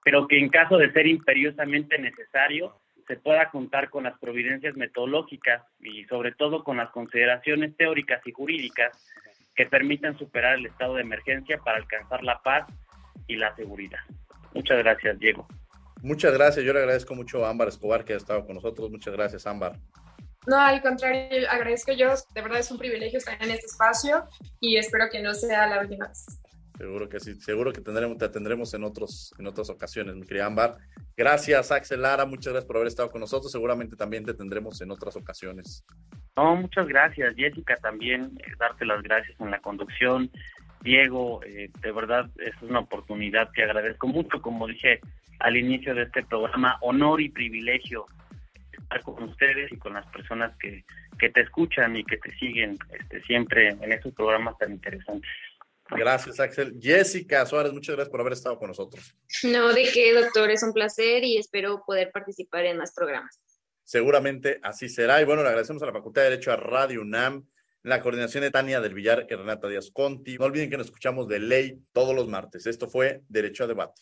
pero 0.02 0.26
que 0.26 0.40
en 0.40 0.48
caso 0.48 0.78
de 0.78 0.90
ser 0.94 1.06
imperiosamente 1.06 1.98
necesario 2.00 2.80
se 3.08 3.18
pueda 3.18 3.50
contar 3.52 3.90
con 3.90 4.06
las 4.06 4.18
providencias 4.20 4.78
metodológicas 4.78 5.64
y 5.82 6.06
sobre 6.06 6.32
todo 6.32 6.64
con 6.64 6.78
las 6.78 6.92
consideraciones 6.92 7.76
teóricas 7.76 8.26
y 8.26 8.32
jurídicas 8.32 8.98
que 9.54 9.66
permitan 9.66 10.18
superar 10.18 10.56
el 10.56 10.68
estado 10.68 10.96
de 10.96 11.02
emergencia 11.02 11.58
para 11.58 11.78
alcanzar 11.78 12.24
la 12.24 12.42
paz 12.42 12.68
y 13.28 13.36
la 13.36 13.54
seguridad. 13.58 14.00
Muchas 14.54 14.78
gracias, 14.78 15.20
Diego. 15.20 15.46
Muchas 16.02 16.34
gracias. 16.34 16.66
Yo 16.66 16.72
le 16.72 16.80
agradezco 16.80 17.16
mucho 17.16 17.46
a 17.46 17.50
Ámbar 17.50 17.68
Escobar 17.68 18.06
que 18.06 18.14
ha 18.14 18.18
estado 18.18 18.46
con 18.46 18.56
nosotros. 18.56 18.90
Muchas 18.90 19.14
gracias, 19.14 19.46
Ámbar. 19.46 19.74
No, 20.48 20.60
al 20.60 20.82
contrario, 20.82 21.50
agradezco 21.50 21.92
yo. 21.94 22.14
De 22.34 22.42
verdad 22.42 22.60
es 22.60 22.72
un 22.72 22.78
privilegio 22.78 23.18
estar 23.18 23.42
en 23.42 23.52
este 23.52 23.66
espacio 23.66 24.28
y 24.60 24.78
espero 24.78 25.06
que 25.12 25.22
no 25.22 25.34
sea 25.34 25.68
la 25.68 25.82
última 25.82 26.08
vez. 26.08 26.26
Seguro 26.78 27.08
que 27.08 27.20
sí, 27.22 27.36
seguro 27.36 27.72
que 27.72 27.80
tendremos, 27.80 28.18
te 28.18 28.28
tendremos 28.28 28.74
en, 28.74 28.84
otros, 28.84 29.34
en 29.40 29.48
otras 29.48 29.70
ocasiones, 29.70 30.16
mi 30.16 30.26
querida 30.26 30.46
Ámbar. 30.46 30.78
Gracias, 31.16 31.72
Axel 31.72 32.02
Lara, 32.02 32.26
muchas 32.26 32.52
gracias 32.52 32.66
por 32.66 32.76
haber 32.76 32.90
estado 32.90 33.10
con 33.12 33.22
nosotros. 33.22 33.50
Seguramente 33.50 33.96
también 33.96 34.26
te 34.26 34.34
tendremos 34.34 34.82
en 34.82 34.92
otras 34.92 35.16
ocasiones. 35.16 35.86
No, 36.36 36.56
muchas 36.58 36.86
gracias, 36.88 37.34
Jessica, 37.38 37.78
también 37.78 38.38
eh, 38.40 38.52
darte 38.60 38.86
las 38.86 39.02
gracias 39.02 39.40
en 39.40 39.52
la 39.52 39.60
conducción. 39.60 40.30
Diego, 40.82 41.42
eh, 41.44 41.70
de 41.82 41.92
verdad 41.94 42.30
es 42.38 42.54
una 42.62 42.80
oportunidad 42.80 43.50
que 43.54 43.64
agradezco 43.64 44.08
mucho, 44.08 44.42
como 44.42 44.68
dije 44.68 45.00
al 45.40 45.56
inicio 45.56 45.96
de 45.96 46.04
este 46.04 46.24
programa, 46.24 46.78
honor 46.82 47.22
y 47.22 47.30
privilegio 47.30 48.06
estar 48.86 49.02
con 49.04 49.24
ustedes 49.24 49.72
y 49.72 49.78
con 49.78 49.94
las 49.94 50.06
personas 50.08 50.56
que, 50.58 50.86
que 51.20 51.30
te 51.30 51.42
escuchan 51.42 51.96
y 51.96 52.04
que 52.04 52.18
te 52.18 52.32
siguen 52.38 52.78
este, 52.92 53.22
siempre 53.24 53.70
en 53.70 53.92
estos 53.92 54.14
programas 54.14 54.58
tan 54.58 54.72
interesantes. 54.72 55.30
Gracias, 55.90 56.40
Axel. 56.40 56.80
Jessica 56.82 57.46
Suárez, 57.46 57.72
muchas 57.72 57.96
gracias 57.96 58.12
por 58.12 58.20
haber 58.20 58.34
estado 58.34 58.58
con 58.58 58.70
nosotros. 58.70 59.16
No, 59.44 59.72
de 59.72 59.88
qué, 59.94 60.14
doctor, 60.14 60.50
es 60.50 60.64
un 60.64 60.74
placer 60.74 61.24
y 61.24 61.38
espero 61.38 61.84
poder 61.86 62.12
participar 62.12 62.66
en 62.66 62.78
más 62.78 62.94
programas. 62.94 63.40
Seguramente 63.84 64.60
así 64.64 64.90
será. 64.90 65.22
Y 65.22 65.26
bueno, 65.26 65.44
le 65.44 65.50
agradecemos 65.50 65.84
a 65.84 65.86
la 65.86 65.94
Facultad 65.94 66.24
de 66.24 66.32
Derecho 66.32 66.52
a 66.52 66.56
Radio 66.56 67.02
UNAM, 67.02 67.46
la 67.84 68.02
coordinación 68.02 68.42
de 68.42 68.50
Tania 68.50 68.82
del 68.82 68.96
Villar 68.96 69.28
y 69.30 69.36
Renata 69.36 69.68
Díaz 69.68 69.92
Conti. 69.92 70.38
No 70.40 70.46
olviden 70.46 70.72
que 70.72 70.78
nos 70.78 70.88
escuchamos 70.88 71.28
de 71.28 71.40
ley 71.40 71.80
todos 71.94 72.16
los 72.16 72.28
martes. 72.28 72.66
Esto 72.66 72.88
fue 72.88 73.22
Derecho 73.30 73.66
a 73.66 73.68
Debate. 73.68 74.02